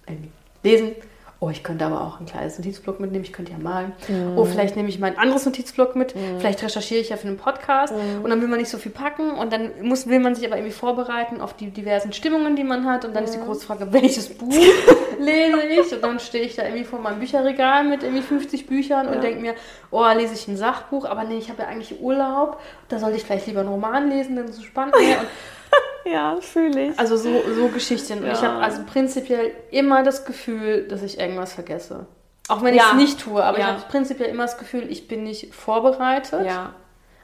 irgendwie 0.08 0.32
lesen. 0.64 0.96
Oh, 1.44 1.50
ich 1.50 1.64
könnte 1.64 1.84
aber 1.86 2.02
auch 2.02 2.20
ein 2.20 2.28
kleines 2.28 2.60
Notizblock 2.60 3.00
mitnehmen, 3.00 3.24
ich 3.24 3.34
könnte 3.34 3.52
ja 3.52 3.58
malen. 3.58 3.94
Mhm. 4.08 4.38
Oh, 4.38 4.46
vielleicht 4.46 4.76
nehme 4.76 4.90
ich 4.90 5.00
mein 5.00 5.18
anderes 5.18 5.44
Notizblock 5.44 5.96
mit, 5.96 6.14
vielleicht 6.38 6.62
recherchiere 6.62 7.02
ich 7.02 7.10
ja 7.10 7.18
für 7.18 7.28
einen 7.28 7.38
Podcast 7.38 7.92
Mhm. 7.96 8.24
und 8.24 8.30
dann 8.30 8.42
will 8.42 8.48
man 8.48 8.60
nicht 8.60 8.70
so 8.70 8.78
viel 8.78 8.92
packen 8.92 9.32
und 9.32 9.52
dann 9.52 9.72
muss, 9.82 10.06
will 10.08 10.20
man 10.20 10.36
sich 10.36 10.46
aber 10.46 10.58
irgendwie 10.58 10.72
vorbereiten 10.76 11.42
auf 11.42 11.56
die 11.56 11.72
diversen 11.72 12.14
Stimmungen, 12.14 12.56
die 12.56 12.64
man 12.64 12.86
hat 12.86 13.06
und 13.06 13.16
dann 13.16 13.24
ist 13.24 13.34
die 13.34 13.40
Mhm. 13.40 13.46
große 13.46 13.66
Frage, 13.66 13.92
welches 13.92 14.30
Buch 14.30 14.54
lese 15.20 15.64
ich? 15.64 15.92
Und 15.92 16.04
dann 16.04 16.20
stehe 16.20 16.44
ich 16.44 16.56
da 16.56 16.64
irgendwie 16.64 16.84
vor 16.84 17.00
meinem 17.00 17.20
Bücherregal 17.20 17.86
mit 17.86 18.04
irgendwie 18.04 18.22
50 18.22 18.68
Büchern 18.68 19.08
und 19.08 19.16
Ja. 19.16 19.20
denke 19.22 19.42
mir, 19.42 19.56
oh, 19.90 20.06
lese 20.16 20.36
ich 20.36 20.48
ein 20.48 20.58
Sachbuch, 20.58 21.06
aber 21.06 21.24
nee, 21.24 21.40
ich 21.40 21.50
habe 21.50 21.64
ja 21.64 21.70
eigentlich 21.70 22.00
Urlaub, 22.02 22.60
da 22.88 23.00
sollte 23.00 23.18
ich 23.18 23.24
vielleicht 23.24 23.48
lieber 23.48 23.62
einen 23.62 23.70
Roman 23.70 24.10
lesen, 24.12 24.36
denn 24.36 24.52
so 24.52 24.62
spannend. 24.62 24.94
Und 24.96 25.04
Ja, 26.06 26.36
fühle 26.42 26.88
ich. 26.90 27.00
also 27.00 27.16
so, 27.16 27.44
so 27.54 27.68
Geschichten. 27.70 28.20
Und 28.24 28.32
ich 28.32 28.42
Ja. 28.42 28.54
habe 28.54 28.64
also 28.64 28.82
prinzipiell 28.92 29.52
immer 29.70 30.02
das 30.04 30.26
Gefühl, 30.26 30.88
dass 30.88 31.04
ich 31.04 31.20
irgendwas 31.20 31.54
vergesse. 31.54 32.08
Auch 32.50 32.64
wenn 32.64 32.74
ich 32.74 32.82
Ja. 32.82 32.90
es 32.90 32.96
nicht 32.96 33.22
tue, 33.22 33.42
aber 33.44 33.60
ich 33.60 33.64
Ja. 33.64 33.74
habe 33.74 33.82
prinzipiell 33.90 34.30
immer 34.30 34.44
das 34.44 34.58
Gefühl, 34.58 34.92
ich 34.92 35.08
bin 35.08 35.24
nicht 35.24 35.54
vorbereitet. 35.54 36.46
ja, 36.46 36.74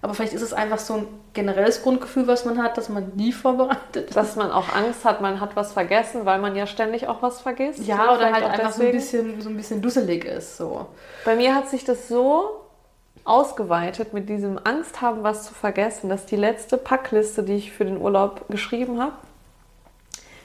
Aber 0.03 0.13
vielleicht 0.13 0.33
ist 0.33 0.43
es 0.43 0.53
einfach 0.53 0.77
so 0.77 0.93
ein 0.93 1.07
generelles 1.33 1.81
Grundgefühl, 1.81 2.27
was 2.27 2.45
man 2.45 2.61
hat, 2.61 2.77
dass 2.77 2.87
man 2.87 3.13
nie 3.15 3.31
vorbereitet 3.33 4.09
ist. 4.09 4.15
dass 4.15 4.35
man 4.35 4.51
auch 4.51 4.73
Angst 4.73 5.03
hat, 5.05 5.21
man 5.21 5.41
hat 5.41 5.55
was 5.55 5.73
vergessen, 5.73 6.23
weil 6.25 6.37
man 6.39 6.55
ja 6.55 6.67
ständig 6.67 7.07
auch 7.07 7.23
was 7.23 7.41
vergisst. 7.41 7.79
Ja, 7.79 8.13
oder 8.15 8.31
halt 8.31 8.45
einfach 8.45 8.71
so 8.71 8.83
ein, 8.83 8.91
bisschen, 8.91 9.41
so 9.41 9.49
ein 9.49 9.57
bisschen 9.57 9.81
dusselig 9.81 10.23
ist. 10.23 10.55
So. 10.57 10.85
Bei 11.25 11.35
mir 11.35 11.55
hat 11.55 11.67
sich 11.67 11.83
das 11.83 12.07
so 12.07 12.61
ausgeweitet 13.27 14.13
mit 14.13 14.29
diesem 14.29 14.59
Angst 14.63 15.01
haben, 15.01 15.23
was 15.23 15.45
zu 15.45 15.53
vergessen, 15.53 16.09
dass 16.09 16.25
die 16.25 16.35
letzte 16.35 16.77
Packliste, 16.77 17.43
die 17.43 17.55
ich 17.55 17.71
für 17.71 17.85
den 17.85 17.99
Urlaub 17.99 18.45
geschrieben 18.49 19.01
habe, 19.01 19.13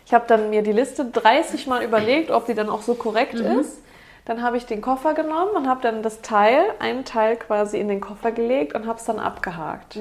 ich 0.04 0.12
habe 0.12 0.26
dann 0.26 0.50
mir 0.50 0.62
die 0.62 0.72
Liste 0.72 1.06
30 1.06 1.66
Mal 1.68 1.82
überlegt, 1.82 2.30
ob 2.30 2.44
die 2.46 2.54
dann 2.54 2.68
auch 2.68 2.82
so 2.82 2.94
korrekt 2.94 3.34
ist. 3.34 3.80
Dann 4.24 4.42
habe 4.42 4.56
ich 4.56 4.66
den 4.66 4.82
Koffer 4.82 5.14
genommen 5.14 5.52
und 5.56 5.68
habe 5.68 5.80
dann 5.80 6.02
das 6.02 6.20
Teil, 6.20 6.64
einen 6.80 7.04
Teil 7.04 7.36
quasi 7.36 7.78
in 7.78 7.88
den 7.88 8.00
Koffer 8.00 8.30
gelegt 8.30 8.74
und 8.74 8.86
habe 8.86 8.98
es 8.98 9.04
dann 9.04 9.18
abgehakt. 9.18 9.98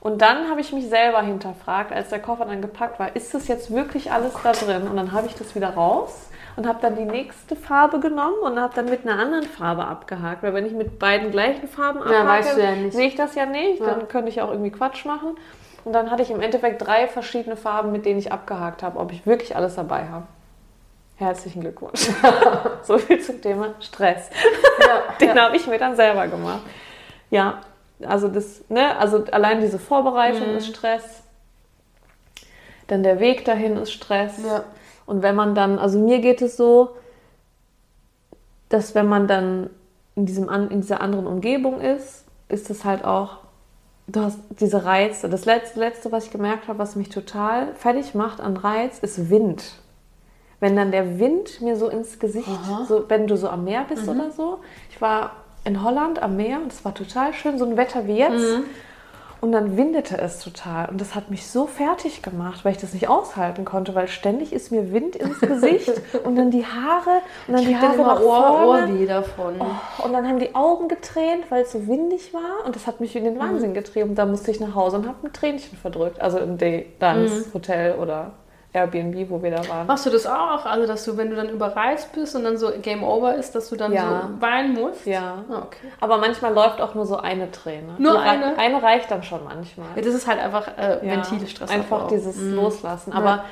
Und 0.00 0.22
dann 0.22 0.48
habe 0.48 0.60
ich 0.60 0.72
mich 0.72 0.88
selber 0.88 1.22
hinterfragt, 1.22 1.92
als 1.92 2.10
der 2.10 2.20
Koffer 2.20 2.44
dann 2.44 2.62
gepackt 2.62 2.98
war, 2.98 3.16
ist 3.16 3.34
das 3.34 3.48
jetzt 3.48 3.72
wirklich 3.72 4.12
alles 4.12 4.32
da 4.42 4.52
drin? 4.52 4.88
Und 4.88 4.96
dann 4.96 5.12
habe 5.12 5.26
ich 5.26 5.34
das 5.34 5.54
wieder 5.54 5.70
raus 5.70 6.28
und 6.56 6.66
habe 6.66 6.78
dann 6.82 6.96
die 6.96 7.04
nächste 7.04 7.56
Farbe 7.56 7.98
genommen 8.00 8.38
und 8.42 8.60
habe 8.60 8.74
dann 8.74 8.86
mit 8.86 9.06
einer 9.06 9.18
anderen 9.20 9.44
Farbe 9.44 9.84
abgehakt. 9.86 10.42
Weil 10.42 10.54
wenn 10.54 10.66
ich 10.66 10.72
mit 10.72 10.98
beiden 10.98 11.30
gleichen 11.30 11.68
Farben 11.68 12.02
abhake, 12.02 12.26
weißt 12.28 12.56
du 12.56 12.60
ja 12.62 12.90
sehe 12.90 13.08
ich 13.08 13.14
das 13.14 13.34
ja 13.34 13.46
nicht. 13.46 13.80
Ja. 13.80 13.86
Dann 13.86 14.08
könnte 14.08 14.28
ich 14.28 14.40
auch 14.42 14.50
irgendwie 14.50 14.70
Quatsch 14.70 15.04
machen. 15.04 15.36
Und 15.84 15.92
dann 15.94 16.10
hatte 16.10 16.22
ich 16.22 16.30
im 16.30 16.40
Endeffekt 16.40 16.86
drei 16.86 17.08
verschiedene 17.08 17.56
Farben, 17.56 17.90
mit 17.90 18.04
denen 18.06 18.18
ich 18.18 18.30
abgehakt 18.32 18.82
habe, 18.82 18.98
ob 18.98 19.10
ich 19.12 19.26
wirklich 19.26 19.56
alles 19.56 19.74
dabei 19.74 20.06
habe. 20.08 20.26
Herzlichen 21.16 21.60
Glückwunsch. 21.60 22.08
so 22.82 22.98
viel 22.98 23.20
zum 23.20 23.40
Thema 23.40 23.74
Stress. 23.80 24.30
Den 25.20 25.40
habe 25.40 25.56
ich 25.56 25.66
mir 25.66 25.78
dann 25.78 25.96
selber 25.96 26.26
gemacht. 26.28 26.62
Ja, 27.30 27.60
also 28.04 28.28
das, 28.28 28.62
ne, 28.68 28.96
also 28.98 29.24
allein 29.30 29.60
diese 29.60 29.78
Vorbereitung 29.78 30.50
Mhm. 30.50 30.56
ist 30.58 30.66
Stress. 30.68 31.22
Dann 32.88 33.02
der 33.02 33.20
Weg 33.20 33.44
dahin 33.44 33.76
ist 33.76 33.92
Stress. 33.92 34.38
Ja. 34.44 34.64
Und 35.12 35.22
wenn 35.22 35.36
man 35.36 35.54
dann, 35.54 35.78
also 35.78 35.98
mir 35.98 36.20
geht 36.20 36.40
es 36.40 36.56
so, 36.56 36.96
dass 38.70 38.94
wenn 38.94 39.06
man 39.06 39.28
dann 39.28 39.68
in, 40.14 40.24
diesem, 40.24 40.48
in 40.48 40.80
dieser 40.80 41.02
anderen 41.02 41.26
Umgebung 41.26 41.82
ist, 41.82 42.24
ist 42.48 42.70
es 42.70 42.86
halt 42.86 43.04
auch, 43.04 43.40
du 44.06 44.22
hast 44.22 44.38
diese 44.58 44.86
Reize. 44.86 45.28
Das 45.28 45.44
letzte, 45.44 45.80
letzte, 45.80 46.12
was 46.12 46.24
ich 46.24 46.30
gemerkt 46.30 46.66
habe, 46.66 46.78
was 46.78 46.96
mich 46.96 47.10
total 47.10 47.74
fertig 47.74 48.14
macht 48.14 48.40
an 48.40 48.56
Reiz, 48.56 49.00
ist 49.00 49.28
Wind. 49.28 49.74
Wenn 50.60 50.76
dann 50.76 50.92
der 50.92 51.18
Wind 51.18 51.60
mir 51.60 51.76
so 51.76 51.90
ins 51.90 52.18
Gesicht, 52.18 52.48
Aha. 52.48 52.86
so, 52.88 53.04
wenn 53.10 53.26
du 53.26 53.36
so 53.36 53.50
am 53.50 53.64
Meer 53.64 53.84
bist 53.86 54.08
oder 54.08 54.30
so. 54.30 54.60
Ich 54.88 55.02
war 55.02 55.32
in 55.66 55.82
Holland 55.84 56.22
am 56.22 56.36
Meer 56.38 56.62
und 56.62 56.72
es 56.72 56.86
war 56.86 56.94
total 56.94 57.34
schön, 57.34 57.58
so 57.58 57.66
ein 57.66 57.76
Wetter 57.76 58.06
wie 58.06 58.16
jetzt. 58.16 58.62
Und 59.42 59.50
dann 59.50 59.76
windete 59.76 60.18
es 60.18 60.38
total. 60.38 60.88
Und 60.88 61.00
das 61.00 61.16
hat 61.16 61.28
mich 61.28 61.48
so 61.48 61.66
fertig 61.66 62.22
gemacht, 62.22 62.64
weil 62.64 62.70
ich 62.70 62.78
das 62.78 62.94
nicht 62.94 63.08
aushalten 63.08 63.64
konnte, 63.64 63.92
weil 63.92 64.06
ständig 64.06 64.52
ist 64.52 64.70
mir 64.70 64.92
Wind 64.92 65.16
ins 65.16 65.40
Gesicht 65.40 65.90
und 66.22 66.36
dann 66.36 66.52
die 66.52 66.64
Haare 66.64 67.22
und 67.48 67.54
dann 67.54 67.62
Ich 67.62 67.68
die 67.70 67.76
Haare 67.76 67.94
immer 67.94 68.06
nach 68.06 68.20
Ohr, 68.20 68.46
vorne. 68.46 68.92
Ohrweh 68.92 69.04
davon. 69.04 69.54
Oh, 69.58 70.04
und 70.04 70.12
dann 70.12 70.28
haben 70.28 70.38
die 70.38 70.54
Augen 70.54 70.86
getränt, 70.86 71.50
weil 71.50 71.62
es 71.62 71.72
so 71.72 71.88
windig 71.88 72.32
war. 72.32 72.64
Und 72.64 72.76
das 72.76 72.86
hat 72.86 73.00
mich 73.00 73.16
in 73.16 73.24
den 73.24 73.36
Wahnsinn 73.40 73.74
getrieben. 73.74 74.10
Und 74.10 74.14
da 74.14 74.26
musste 74.26 74.52
ich 74.52 74.60
nach 74.60 74.76
Hause 74.76 74.98
und 74.98 75.08
habe 75.08 75.26
ein 75.26 75.32
Tränchen 75.32 75.76
verdrückt. 75.76 76.20
Also 76.20 76.38
im 76.38 76.56
Day 76.56 76.86
Dance 77.00 77.46
Hotel 77.52 77.96
oder 77.96 78.34
Airbnb, 78.74 79.28
wo 79.28 79.42
wir 79.42 79.50
da 79.50 79.68
waren. 79.68 79.86
Machst 79.86 80.06
du 80.06 80.10
das 80.10 80.26
auch? 80.26 80.64
Also, 80.64 80.86
dass 80.86 81.04
du, 81.04 81.16
wenn 81.18 81.28
du 81.28 81.36
dann 81.36 81.50
überreizt 81.50 82.10
bist 82.12 82.34
und 82.34 82.44
dann 82.44 82.56
so 82.56 82.70
Game 82.80 83.04
Over 83.04 83.34
ist, 83.34 83.54
dass 83.54 83.68
du 83.68 83.76
dann 83.76 83.92
Ja. 83.92 84.30
so 84.32 84.40
weinen 84.40 84.72
musst? 84.72 85.04
Ja. 85.04 85.44
Ah, 85.50 85.58
okay. 85.66 85.88
Aber 86.00 86.16
manchmal 86.16 86.54
läuft 86.54 86.80
auch 86.80 86.94
nur 86.94 87.04
so 87.04 87.18
eine 87.18 87.50
Träne. 87.50 87.94
Nur 87.98 88.12
Die 88.12 88.18
rei- 88.18 88.30
eine? 88.30 88.56
Eine 88.58 88.82
reicht 88.82 89.10
dann 89.10 89.22
schon 89.22 89.44
manchmal. 89.44 89.88
Ja, 89.94 90.00
das 90.02 90.14
ist 90.14 90.26
halt 90.26 90.40
einfach 90.40 90.68
äh, 90.78 91.06
Ja, 91.06 91.12
Ventilstress. 91.16 91.70
Einfach 91.70 92.08
dieses 92.08 92.36
Mhm. 92.36 92.54
Loslassen. 92.54 93.12
Aber 93.12 93.44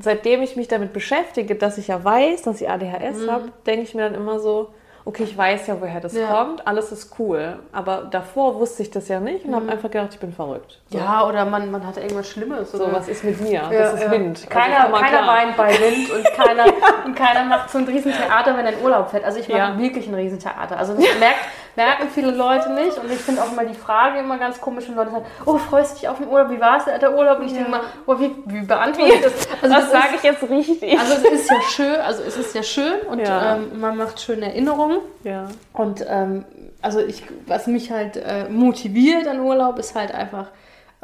seitdem 0.00 0.42
ich 0.42 0.56
mich 0.56 0.68
damit 0.68 0.92
beschäftige, 0.92 1.54
dass 1.54 1.78
ich 1.78 1.88
ja 1.88 2.02
weiß, 2.02 2.42
dass 2.42 2.60
ich 2.60 2.68
ADHS 2.68 3.28
habe, 3.28 3.52
denke 3.66 3.82
ich 3.82 3.94
mir 3.94 4.02
dann 4.02 4.14
immer 4.14 4.40
so, 4.40 4.70
okay, 5.04 5.24
ich 5.24 5.36
weiß 5.36 5.66
ja, 5.66 5.76
woher 5.80 6.00
das 6.00 6.12
Ja. 6.14 6.28
kommt, 6.28 6.66
alles 6.66 6.92
ist 6.92 7.14
cool. 7.18 7.58
Aber 7.72 8.02
davor 8.10 8.54
wusste 8.60 8.82
ich 8.82 8.90
das 8.90 9.08
ja 9.08 9.20
nicht 9.20 9.44
und 9.44 9.54
habe 9.54 9.70
einfach 9.70 9.90
gedacht, 9.90 10.10
ich 10.12 10.18
bin 10.20 10.32
verrückt. 10.32 10.80
So, 10.90 10.98
Ja, 10.98 11.26
oder 11.26 11.44
man, 11.44 11.70
man 11.70 11.86
hat 11.86 11.96
irgendwas 11.96 12.28
Schlimmes. 12.28 12.72
so 12.72 12.82
oder 12.84 12.92
was 12.94 13.08
ist 13.08 13.24
mit 13.24 13.40
mir? 13.40 13.52
Ja, 13.52 13.70
das 13.70 13.94
ist 13.94 14.02
ja. 14.04 14.10
Wind. 14.10 14.36
Also 14.38 14.48
Keiner, 14.48 14.88
mal 14.88 15.00
keiner 15.00 15.26
weint 15.26 15.56
bei 15.56 15.70
Wind 15.72 16.10
und 16.10 16.24
keiner, 16.36 16.64
und 17.04 17.14
keiner 17.16 17.44
macht 17.44 17.70
so 17.70 17.78
ein 17.78 17.84
Riesentheater, 17.84 18.56
wenn 18.56 18.66
er 18.66 18.72
in 18.74 18.82
Urlaub 18.84 19.10
fährt. 19.10 19.24
Also 19.24 19.38
ich 19.38 19.48
mache 19.48 19.78
wirklich 19.78 20.06
ein 20.08 20.14
Riesentheater. 20.14 20.78
Also 20.78 20.94
das 20.94 21.04
merkt, 21.18 21.40
merken 21.76 22.08
viele 22.08 22.30
Leute 22.32 22.70
nicht. 22.72 22.98
Und 22.98 23.10
ich 23.10 23.18
finde 23.18 23.42
auch 23.42 23.52
immer 23.52 23.64
die 23.64 23.74
Frage 23.74 24.18
immer 24.20 24.38
ganz 24.38 24.60
komisch, 24.60 24.84
wenn 24.88 24.96
Leute 24.96 25.10
sagen, 25.10 25.26
oh, 25.46 25.58
freust 25.58 25.92
du 25.92 26.00
dich 26.00 26.08
auf 26.08 26.18
den 26.18 26.28
Urlaub? 26.28 26.50
Wie 26.50 26.60
war 26.60 26.76
es 26.78 26.84
der 26.84 27.16
Urlaub? 27.16 27.38
Und 27.40 27.46
ich 27.46 27.52
denke 27.54 27.70
mal, 27.70 27.80
oh, 28.06 28.18
wie, 28.18 28.34
wie 28.46 28.60
beantworte 28.66 29.12
ich 29.14 29.20
das? 29.22 29.32
Also 29.62 29.74
das 29.74 29.90
das 29.90 29.92
sage 29.92 30.14
ich 30.16 30.22
jetzt 30.22 30.42
richtig. 30.48 30.98
also 30.98 31.14
es 31.14 31.24
ist 31.40 31.50
ja 31.50 31.60
schön, 31.70 32.00
also 32.00 32.22
es 32.22 32.36
ist 32.36 32.54
ja 32.54 32.62
schön 32.62 33.00
und 33.10 33.18
Ja. 33.20 33.56
ähm, 33.56 33.80
man 33.80 33.96
macht 33.96 34.20
schöne 34.20 34.46
Erinnerungen. 34.46 34.98
ja. 35.24 35.46
Und 35.72 36.04
ähm, 36.08 36.44
also 36.82 36.98
ich, 37.00 37.22
was 37.46 37.66
mich 37.68 37.90
halt 37.92 38.16
äh, 38.16 38.48
motiviert 38.48 39.28
an 39.28 39.40
Urlaub, 39.40 39.78
ist 39.78 39.94
halt 39.94 40.12
einfach 40.12 40.46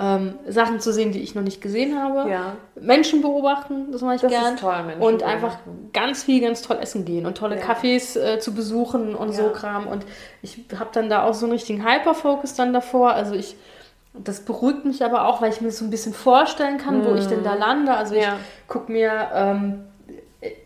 ähm, 0.01 0.35
Sachen 0.47 0.79
zu 0.81 0.93
sehen, 0.93 1.11
die 1.13 1.21
ich 1.21 1.35
noch 1.35 1.43
nicht 1.43 1.61
gesehen 1.61 2.01
habe. 2.01 2.31
Ja. 2.31 2.57
Menschen 2.81 3.21
beobachten, 3.21 3.91
das 3.91 4.01
mache 4.01 4.15
ich 4.15 4.21
Das 4.21 4.31
gern. 4.31 4.55
ist 4.55 4.61
toll, 4.61 4.83
Menschen 4.85 5.03
Und 5.03 5.23
einfach 5.25 5.57
ganz 5.93 6.23
viel, 6.23 6.41
ganz 6.41 6.63
toll 6.63 6.79
essen 6.81 7.05
gehen 7.05 7.27
und 7.27 7.37
tolle 7.37 7.59
Ja. 7.59 7.65
Cafés 7.65 8.17
äh, 8.19 8.39
zu 8.39 8.55
besuchen 8.55 9.15
und 9.17 9.33
so 9.33 9.43
Ja. 9.43 9.49
Kram. 9.51 9.87
Und 9.89 10.07
ich 10.41 10.65
habe 10.79 10.91
dann 10.93 11.09
da 11.11 11.25
auch 11.25 11.35
so 11.35 11.47
einen 11.47 11.53
richtigen 11.53 11.85
Hyperfocus 11.85 12.55
dann 12.55 12.73
davor. 12.73 13.11
Also 13.15 13.35
ich, 13.35 13.57
das 14.15 14.41
beruhigt 14.45 14.85
mich 14.85 15.05
aber 15.05 15.27
auch, 15.27 15.43
weil 15.43 15.51
ich 15.53 15.61
mir 15.61 15.73
so 15.73 15.85
ein 15.85 15.91
bisschen 15.91 16.15
vorstellen 16.15 16.79
kann, 16.79 17.05
wo 17.05 17.15
ich 17.15 17.27
denn 17.27 17.43
da 17.43 17.55
lande. 17.55 17.93
Also 17.95 18.15
ich 18.15 18.23
Ja. 18.23 18.37
gucke 18.69 18.93
mir, 18.93 19.29
ähm, 19.35 19.85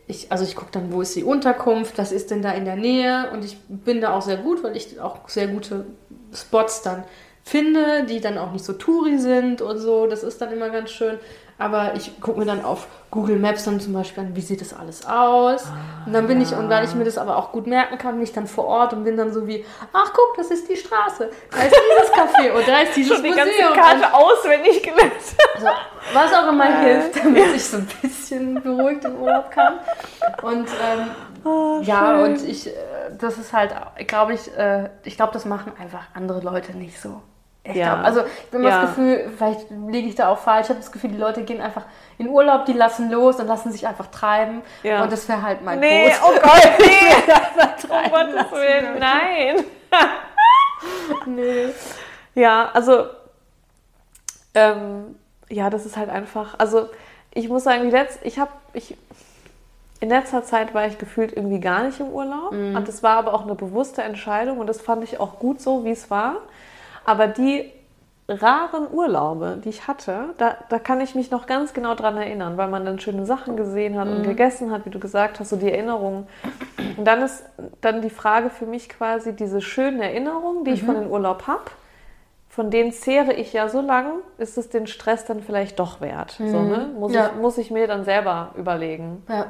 ich, 0.07 0.31
also 0.31 0.45
ich 0.45 0.55
gucke 0.57 0.73
dann, 0.73 0.93
wo 0.93 1.01
ist 1.01 1.17
die 1.17 1.25
Unterkunft, 1.25 1.97
was 1.97 2.13
ist 2.13 2.31
denn 2.31 2.43
da 2.43 2.51
in 2.51 2.67
der 2.67 2.77
Nähe 2.77 3.31
und 3.33 3.47
ich 3.47 3.57
bin 3.67 4.03
da 4.03 4.13
auch 4.15 4.21
sehr 4.21 4.37
gut, 4.37 4.63
weil 4.63 4.77
ich 4.77 5.01
auch 5.01 5.27
sehr 5.27 5.47
gute 5.47 5.87
Spots 6.35 6.83
dann 6.83 7.05
finde, 7.45 8.05
die 8.05 8.21
dann 8.21 8.39
auch 8.39 8.53
nicht 8.53 8.65
so 8.65 8.73
touri 8.75 9.19
sind 9.19 9.61
und 9.63 9.79
so, 9.79 10.07
das 10.07 10.23
ist 10.23 10.41
dann 10.41 10.53
immer 10.53 10.71
ganz 10.71 10.91
schön. 10.91 11.19
Aber 11.59 11.95
ich 11.95 12.21
gucke 12.21 12.41
mir 12.41 12.47
dann 12.47 12.65
auf 12.65 12.89
Google 13.11 13.39
Maps 13.39 13.65
dann 13.65 13.79
zum 13.79 13.93
Beispiel 13.93 14.25
an, 14.25 14.35
wie 14.35 14.41
sieht 14.41 14.61
das 14.61 14.73
alles 14.75 15.07
aus. 15.07 15.65
und 16.07 16.13
dann 16.13 16.27
bin 16.27 16.41
ich, 16.41 16.53
und 16.53 16.69
weil 16.69 16.85
ich 16.85 16.95
mir 16.95 17.05
das 17.05 17.19
aber 17.19 17.37
auch 17.37 17.53
gut 17.53 17.67
merken 17.69 17.99
kann, 17.99 18.15
bin 18.15 18.25
ich 18.25 18.33
dann 18.33 18.49
vor 18.49 18.65
Ort 18.65 18.95
und 18.95 19.05
bin 19.05 19.17
dann 19.17 19.33
so 19.33 19.47
wie, 19.47 19.65
ach 19.93 20.13
guck, 20.13 20.37
das 20.37 20.51
ist 20.51 20.69
die 20.69 20.77
Straße, 20.77 21.31
da 21.51 21.59
ist 21.63 21.77
dieses 21.77 22.13
Café 22.13 22.51
und 22.53 22.67
da 22.67 22.79
ist 22.81 22.97
dieses 22.97 23.13
Schon 23.15 23.23
die 23.23 23.29
Museum. 23.31 23.47
ganze 23.75 23.81
Karte 23.81 24.15
auswendig 24.15 24.83
gelernt. 24.83 25.13
Also, 25.55 25.67
was 26.15 26.33
auch 26.35 26.49
immer 26.49 26.79
hilft, 26.81 27.17
damit 27.25 27.55
ich 27.55 27.65
so 27.65 27.77
ein 27.77 27.89
bisschen 28.01 28.61
beruhigt 28.61 29.05
in 29.05 29.17
Urlaub 29.19 29.51
kann. 29.53 29.75
Und 30.43 30.67
ähm, 30.69 31.83
ja, 31.83 32.23
und 32.23 32.43
ich, 32.43 32.67
äh, 32.69 32.73
das 33.19 33.37
ist 33.39 33.53
halt, 33.53 33.73
glaube 34.09 34.33
ich, 34.35 34.57
äh, 34.57 34.89
ich 35.05 35.17
glaube, 35.17 35.33
das 35.33 35.45
machen 35.45 35.73
einfach 35.79 36.05
andere 36.15 36.41
Leute 36.41 36.77
nicht 36.77 37.01
so. 37.01 37.21
Ich 37.65 37.77
Ja. 37.77 37.95
glaub, 37.95 38.07
also 38.07 38.21
ich 38.25 38.51
bin 38.51 38.63
Ja. 38.65 38.81
das 38.83 38.91
Gefühl, 38.91 39.31
vielleicht 39.37 39.71
liege 39.71 40.09
ich 40.09 40.15
da 40.17 40.29
auch 40.29 40.39
falsch, 40.39 40.65
ich 40.65 40.71
habe 40.71 40.81
das 40.81 40.91
Gefühl, 40.91 41.11
die 41.11 41.17
Leute 41.19 41.43
gehen 41.45 41.61
einfach 41.61 41.85
in 42.19 42.29
Urlaub, 42.29 42.65
die 42.67 42.73
lassen 42.73 43.09
los 43.11 43.37
und 43.39 43.47
lassen 43.47 43.71
sich 43.71 43.87
einfach 43.87 44.09
treiben. 44.09 44.63
Ja. 44.83 45.03
Und 45.05 45.13
das 45.13 45.29
wäre 45.29 45.43
halt 45.43 45.63
mein 45.63 45.79
Nee, 45.79 46.11
Tod. 46.11 46.31
oh 46.37 46.41
Gott, 46.43 46.73
nee. 46.79 47.33
Treiben 47.87 48.05
Um 48.07 48.33
Gottes 48.35 48.53
Willen, 48.53 48.99
nein. 48.99 49.65
Nee. 51.27 51.69
Ja, 52.35 52.71
also, 52.73 53.07
ähm, 54.55 55.17
ja, 55.49 55.71
das 55.71 55.87
ist 55.87 55.97
halt 55.97 56.11
einfach, 56.11 56.55
also 56.59 56.89
ich 57.33 57.49
muss 57.49 57.65
sagen, 57.65 57.85
die 57.85 57.91
letz, 57.91 58.19
ich 58.23 58.39
habe, 58.39 58.51
ich, 58.73 58.97
in 60.01 60.09
letzter 60.09 60.43
Zeit 60.45 60.75
war 60.75 60.87
ich 60.87 60.99
gefühlt 60.99 61.33
irgendwie 61.37 61.61
gar 61.61 61.85
nicht 61.85 62.01
im 62.01 62.09
Urlaub. 62.09 62.53
Mhm. 62.53 62.75
Und 62.77 62.89
das 62.89 63.03
war 63.03 63.17
aber 63.19 63.35
auch 63.35 63.43
eine 63.43 63.55
bewusste 63.55 64.03
Entscheidung 64.03 64.59
und 64.59 64.67
das 64.67 64.81
fand 64.81 65.05
ich 65.05 65.21
auch 65.21 65.39
gut 65.39 65.61
so, 65.61 65.85
wie 65.85 65.93
es 65.93 66.11
war. 66.11 66.37
Aber 67.05 67.27
die 67.27 67.71
raren 68.29 68.87
Urlaube, 68.93 69.59
die 69.65 69.69
ich 69.69 69.89
hatte, 69.89 70.31
da, 70.39 70.57
da 70.69 70.79
kann 70.79 71.01
ich 71.01 71.15
mich 71.15 71.31
noch 71.31 71.47
ganz 71.47 71.73
genau 71.75 71.95
dran 71.95 72.17
erinnern, 72.17 72.57
weil 72.57 72.69
man 72.69 72.85
dann 72.85 72.99
schöne 73.01 73.27
Sachen 73.27 73.57
gesehen 73.57 73.99
hat 73.99 74.09
Mhm. 74.09 74.17
und 74.19 74.23
gegessen 74.23 74.71
hat, 74.71 74.87
wie 74.87 74.91
du 74.91 74.99
gesagt 75.01 75.41
hast, 75.41 75.51
so 75.51 75.57
die 75.57 75.71
Erinnerungen. 75.71 76.27
Und 76.97 77.05
dann 77.05 77.21
ist 77.23 77.45
dann 77.81 78.01
die 78.01 78.11
Frage 78.11 78.49
für 78.51 78.67
mich 78.67 78.89
quasi 78.89 79.35
diese 79.35 79.61
schönen 79.61 80.01
Erinnerungen, 80.01 80.65
die 80.65 80.71
ich 80.73 80.83
Mhm. 80.83 80.87
von 80.87 80.95
dem 81.01 81.11
Urlaub 81.11 81.47
habe, 81.47 81.65
von 82.49 82.71
denen 82.71 82.93
zehre 82.93 83.33
ich 83.33 83.53
ja 83.53 83.69
so 83.69 83.81
lang, 83.81 84.21
ist 84.39 84.57
es 84.59 84.69
den 84.69 84.87
Stress 84.87 85.25
dann 85.25 85.43
vielleicht 85.43 85.79
doch 85.79 86.01
wert? 86.01 86.33
So, 86.39 86.63
ne? 86.63 86.91
muss, 86.99 87.11
Mhm. 87.11 87.17
Ja. 87.19 87.27
ich, 87.35 87.41
muss 87.41 87.59
ich 87.59 87.71
mir 87.71 87.87
dann 87.87 88.05
selber 88.05 88.51
überlegen, 88.57 89.23
Ja. 89.29 89.47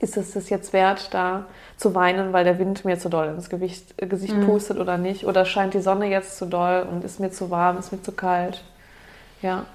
Ist 0.00 0.16
es 0.16 0.32
das 0.32 0.48
jetzt 0.50 0.72
wert, 0.72 1.12
da 1.12 1.46
zu 1.76 1.94
weinen, 1.94 2.32
weil 2.32 2.44
der 2.44 2.58
Wind 2.58 2.84
mir 2.84 2.98
zu 2.98 3.08
doll 3.08 3.28
ins 3.28 3.48
Gewicht, 3.50 3.94
äh, 3.98 4.06
Gesicht 4.06 4.34
Mhm. 4.34 4.46
pustet 4.46 4.78
oder 4.78 4.98
nicht? 4.98 5.26
Oder 5.26 5.44
scheint 5.44 5.74
die 5.74 5.80
Sonne 5.80 6.06
jetzt 6.06 6.38
zu 6.38 6.46
doll 6.46 6.86
und 6.90 7.04
ist 7.04 7.20
mir 7.20 7.30
zu 7.30 7.50
warm, 7.50 7.78
ist 7.78 7.92
mir 7.92 8.02
zu 8.02 8.12
kalt? 8.12 8.62
Ja. 9.42 9.66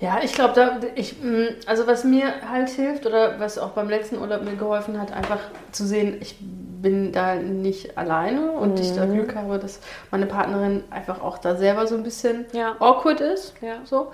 Ja, 0.00 0.20
ich 0.22 0.32
glaube, 0.32 0.54
da 0.54 0.78
ich 0.94 1.20
mh, 1.20 1.48
also 1.66 1.88
was 1.88 2.04
mir 2.04 2.32
halt 2.48 2.68
hilft 2.70 3.04
oder 3.04 3.40
was 3.40 3.58
auch 3.58 3.70
beim 3.70 3.88
letzten 3.88 4.18
Urlaub 4.18 4.42
mir 4.44 4.54
geholfen 4.54 5.00
hat, 5.00 5.12
einfach 5.12 5.40
zu 5.72 5.84
sehen, 5.84 6.18
ich 6.20 6.36
bin 6.40 7.10
da 7.10 7.34
nicht 7.34 7.98
alleine 7.98 8.52
und 8.52 8.78
ich 8.78 8.94
da 8.94 9.06
Mhm. 9.06 9.14
Glück 9.14 9.34
habe, 9.34 9.58
dass 9.58 9.80
meine 10.12 10.26
Partnerin 10.26 10.84
einfach 10.90 11.20
auch 11.20 11.38
da 11.38 11.56
selber 11.56 11.88
so 11.88 11.96
ein 11.96 12.04
bisschen 12.04 12.46
Ja. 12.52 12.76
awkward 12.78 13.20
ist, 13.20 13.54
Ja. 13.60 13.78
so, 13.84 14.12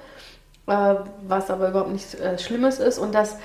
äh, 0.66 0.94
was 1.28 1.50
aber 1.50 1.68
überhaupt 1.68 1.90
nichts 1.92 2.14
äh, 2.14 2.38
Schlimmes 2.38 2.78
ist 2.78 2.98
und 2.98 3.14
dass 3.14 3.36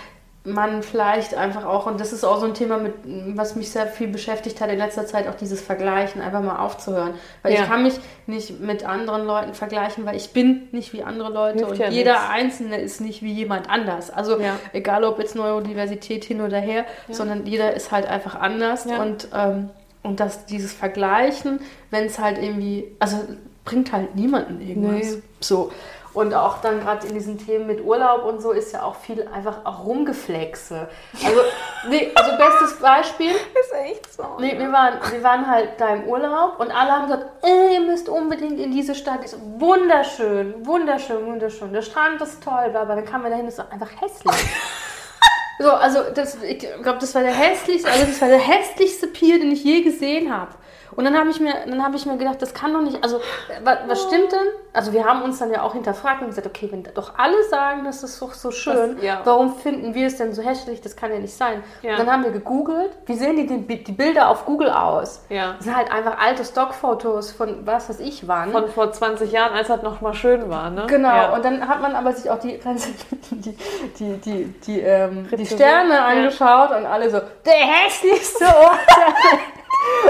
man 0.53 0.83
vielleicht 0.83 1.35
einfach 1.35 1.65
auch, 1.65 1.85
und 1.85 1.99
das 1.99 2.13
ist 2.13 2.23
auch 2.23 2.39
so 2.39 2.45
ein 2.45 2.53
Thema, 2.53 2.77
mit, 2.77 2.93
was 3.35 3.55
mich 3.55 3.71
sehr 3.71 3.87
viel 3.87 4.07
beschäftigt 4.07 4.61
hat 4.61 4.69
in 4.69 4.77
letzter 4.77 5.05
Zeit, 5.05 5.27
auch 5.27 5.35
dieses 5.35 5.61
Vergleichen, 5.61 6.21
einfach 6.21 6.41
mal 6.41 6.57
aufzuhören. 6.59 7.13
Weil 7.43 7.53
Ja. 7.53 7.61
ich 7.61 7.67
kann 7.67 7.83
mich 7.83 7.93
nicht 8.27 8.59
mit 8.59 8.85
anderen 8.85 9.25
Leuten 9.25 9.53
vergleichen, 9.53 10.05
weil 10.05 10.15
ich 10.15 10.31
bin 10.31 10.67
nicht 10.71 10.93
wie 10.93 11.03
andere 11.03 11.29
Leute 11.31 11.57
Hilft 11.59 11.71
und 11.71 11.77
ja 11.79 11.89
jeder 11.89 12.13
nichts. 12.13 12.29
Einzelne 12.29 12.81
ist 12.81 13.01
nicht 13.01 13.21
wie 13.21 13.33
jemand 13.33 13.69
anders. 13.69 14.09
Also 14.11 14.39
Ja. 14.39 14.59
egal 14.73 15.03
ob 15.03 15.19
jetzt 15.19 15.35
Neurodiversität 15.35 16.23
hin 16.25 16.41
oder 16.41 16.59
her, 16.59 16.85
sondern 17.09 17.45
jeder 17.45 17.73
ist 17.73 17.91
halt 17.91 18.07
einfach 18.07 18.35
anders 18.35 18.85
und, 18.85 19.27
ähm, 19.33 19.69
und 20.03 20.19
dass 20.19 20.45
dieses 20.45 20.73
Vergleichen, 20.73 21.59
wenn 21.91 22.05
es 22.05 22.19
halt 22.19 22.37
irgendwie, 22.37 22.85
also 22.99 23.17
bringt 23.65 23.91
halt 23.91 24.15
niemanden 24.15 24.61
irgendwas. 24.61 25.15
Nee. 25.15 25.21
So. 25.41 25.71
Und 26.19 26.33
auch 26.33 26.59
dann 26.59 26.81
gerade 26.81 27.07
in 27.07 27.13
diesen 27.13 27.37
Themen 27.37 27.65
mit 27.65 27.81
Urlaub 27.81 28.25
und 28.25 28.41
so 28.41 28.51
ist 28.51 28.73
ja 28.73 28.83
auch 28.83 28.95
viel 28.95 29.25
einfach 29.33 29.63
auch 29.63 29.85
Rumgeflexe. 29.85 30.89
Also, 31.13 31.39
nee, 31.87 32.11
also 32.13 32.31
bestes 32.35 32.77
Beispiel, 32.77 33.29
Ist 33.59 33.73
echt 33.73 34.13
so. 34.13 34.25
Nee, 34.37 34.59
wir 34.59 34.69
waren, 34.69 34.99
wir 35.09 35.23
waren 35.23 35.47
halt 35.47 35.69
da 35.77 35.93
im 35.93 36.09
Urlaub 36.09 36.59
und 36.59 36.71
alle 36.71 36.91
haben 36.91 37.03
gesagt, 37.03 37.45
äh, 37.45 37.75
ihr 37.75 37.79
müsst 37.79 38.09
unbedingt 38.09 38.59
in 38.59 38.69
diese 38.69 38.95
Stadt. 38.95 39.21
Ich 39.23 39.31
so, 39.31 39.37
wunderschön, 39.59 40.65
wunderschön, 40.65 41.25
wunderschön. 41.25 41.71
Der 41.71 41.83
Strand 41.83 42.21
ist 42.21 42.43
toll, 42.43 42.69
bla. 42.71 42.83
Dann 42.83 43.05
kamen 43.05 43.23
wir 43.23 43.29
dahin, 43.29 43.47
ist 43.47 43.61
einfach 43.61 43.91
hässlich. 44.01 44.35
so, 45.59 45.71
also 45.71 45.99
das, 46.13 46.43
ich 46.43 46.59
glaube, 46.59 46.99
das 46.99 47.15
war 47.15 47.21
der 47.21 47.31
hässlichste, 47.31 47.89
also 47.89 48.05
das 48.05 48.19
war 48.19 48.27
der 48.27 48.39
hässlichste 48.39 49.07
Pier, 49.07 49.39
den 49.39 49.53
ich 49.53 49.63
je 49.63 49.83
gesehen 49.83 50.37
habe. 50.37 50.51
Und 50.99 51.05
dann 51.05 51.17
habe 51.17 51.29
ich 51.29 51.39
mir, 51.39 51.53
dann 51.65 51.81
habe 51.81 51.95
ich 51.95 52.05
mir 52.05 52.17
gedacht, 52.17 52.41
das 52.41 52.53
kann 52.53 52.73
doch 52.73 52.81
nicht, 52.81 53.01
also 53.01 53.21
was, 53.63 53.77
was 53.87 54.01
stimmt 54.03 54.33
denn? 54.33 54.47
Also 54.73 54.91
wir 54.91 55.05
haben 55.05 55.21
uns 55.21 55.39
dann 55.39 55.49
ja 55.49 55.61
auch 55.61 55.71
hinterfragt 55.71 56.19
und 56.21 56.27
gesagt, 56.27 56.45
okay, 56.45 56.67
wenn 56.69 56.83
doch 56.93 57.13
alle 57.17 57.41
sagen, 57.49 57.85
das 57.85 58.03
ist 58.03 58.21
doch 58.21 58.33
so 58.33 58.51
schön, 58.51 58.95
Das- 58.97 59.05
ja. 59.05 59.21
warum 59.23 59.55
finden 59.55 59.93
wir 59.93 60.07
es 60.07 60.17
denn 60.17 60.33
so 60.33 60.41
hässlich? 60.41 60.81
Das 60.81 60.97
kann 60.97 61.13
ja 61.13 61.19
nicht 61.19 61.33
sein. 61.33 61.63
Ja. 61.83 61.91
Und 61.93 61.99
dann 61.99 62.11
haben 62.11 62.25
wir 62.25 62.31
gegoogelt, 62.31 62.91
wie 63.05 63.13
sehen 63.13 63.37
die, 63.37 63.77
die, 63.77 63.91
Bilder 63.93 64.27
auf 64.27 64.43
Google 64.45 64.71
aus? 64.71 65.23
Ja. 65.29 65.53
Das 65.55 65.63
sind 65.63 65.77
halt 65.77 65.89
einfach 65.89 66.17
alte 66.19 66.43
Stockfotos 66.43 67.31
von 67.31 67.65
was 67.65 67.87
weiß 67.87 68.01
ich 68.01 68.27
wann. 68.27 68.51
Von 68.51 68.67
vor 68.67 68.91
20 68.91 69.31
Jahren, 69.31 69.53
als 69.53 69.69
das 69.69 69.81
noch 69.81 70.01
mal 70.01 70.13
schön 70.13 70.49
war, 70.49 70.69
ne? 70.69 70.83
Genau, 70.87 71.33
und 71.33 71.45
dann 71.45 71.65
hat 71.65 71.81
man 71.81 71.95
aber 71.95 72.11
sich 72.11 72.29
auch 72.29 72.39
die, 72.39 72.59
die, 73.31 73.55
die, 73.97 74.17
die, 74.17 74.45
die, 74.67 74.79
ähm, 74.81 75.29
die 75.31 75.45
Sterne 75.45 76.03
angeschaut 76.03 76.71
und 76.71 76.85
alle 76.85 77.09
so, 77.09 77.21
der 77.45 77.53
hässlichste 77.53 78.43
Ort. 78.47 78.79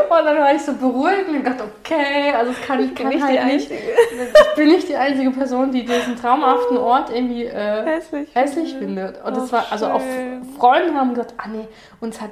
und 0.09 0.25
dann 0.25 0.37
war 0.37 0.53
ich 0.53 0.61
so 0.61 0.73
beruhigt 0.73 1.27
und 1.29 1.43
dachte, 1.45 1.63
okay, 1.79 2.31
also 2.35 2.51
es 2.51 2.61
kann, 2.61 2.79
ich 2.83 2.95
kann 2.95 3.09
nicht 3.09 3.23
halt 3.23 3.45
nicht. 3.45 3.69
Ich 3.71 4.55
bin 4.55 4.67
nicht 4.67 4.89
die 4.89 4.95
einzige 4.95 5.31
Person, 5.31 5.71
die 5.71 5.85
diesen 5.85 6.15
traumhaften 6.15 6.77
Ort 6.77 7.09
irgendwie 7.09 7.45
äh, 7.45 7.83
Hässlich. 7.85 8.29
hässlich 8.33 8.75
findet. 8.75 9.23
Und 9.23 9.37
das 9.37 9.49
Oh, 9.49 9.51
war, 9.53 9.65
also 9.71 9.87
auch. 9.87 10.01
Freunde 10.57 10.93
haben 10.95 11.11
gesagt, 11.13 11.33
ah 11.37 11.47
nee, 11.47 11.67
uns 12.01 12.19
hat 12.19 12.31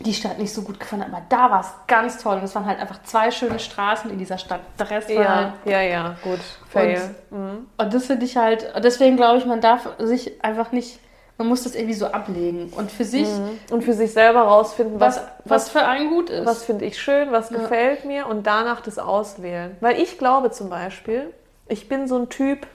die 0.00 0.14
Stadt 0.14 0.38
nicht 0.38 0.52
so 0.54 0.62
gut 0.62 0.80
gefallen, 0.80 1.02
aber 1.02 1.20
da 1.28 1.50
war 1.50 1.60
es 1.60 1.68
ganz 1.86 2.22
toll. 2.22 2.36
Und 2.38 2.44
es 2.44 2.54
waren 2.54 2.64
halt 2.66 2.80
einfach 2.80 3.02
zwei 3.02 3.30
schöne 3.30 3.58
Straßen 3.58 4.10
in 4.10 4.18
dieser 4.18 4.38
Stadt. 4.38 4.60
Der 4.78 4.88
Rest 4.90 5.14
war 5.14 5.16
halt 5.36 5.52
Ja, 5.66 5.72
ja, 5.72 5.82
ja, 5.82 6.16
gut. 6.22 6.38
Fail. 6.70 7.14
Mhm. 7.30 7.66
und 7.76 7.94
das 7.94 8.06
finde 8.06 8.24
ich 8.24 8.36
halt, 8.36 8.72
deswegen 8.82 9.16
glaube 9.16 9.38
ich, 9.38 9.44
man 9.46 9.60
darf 9.60 9.88
sich 9.98 10.42
einfach 10.42 10.72
nicht, 10.72 11.00
man 11.40 11.48
muss 11.48 11.64
das 11.64 11.74
irgendwie 11.74 11.94
so 11.94 12.06
ablegen 12.06 12.70
und 12.76 12.92
für 12.92 13.04
sich, 13.04 13.26
Und 13.70 13.82
für 13.82 13.94
sich 13.94 14.12
selber 14.12 14.42
rausfinden, 14.42 15.00
was, 15.00 15.16
was, 15.16 15.24
was 15.44 15.68
für 15.70 15.82
einen 15.84 16.10
gut 16.10 16.28
ist. 16.28 16.44
was 16.46 16.64
finde 16.64 16.84
ich 16.84 16.98
schön, 17.00 17.32
was 17.32 17.48
Ja. 17.50 17.56
gefällt 17.58 18.04
mir 18.04 18.26
und 18.26 18.46
danach 18.46 18.82
das 18.82 18.98
auswählen. 18.98 19.76
Weil 19.80 19.98
ich 20.00 20.18
glaube 20.18 20.50
zum 20.50 20.68
Beispiel, 20.68 21.32
ich 21.66 21.88
bin 21.88 22.06
so 22.08 22.16
ein 22.18 22.28
Typ 22.28 22.66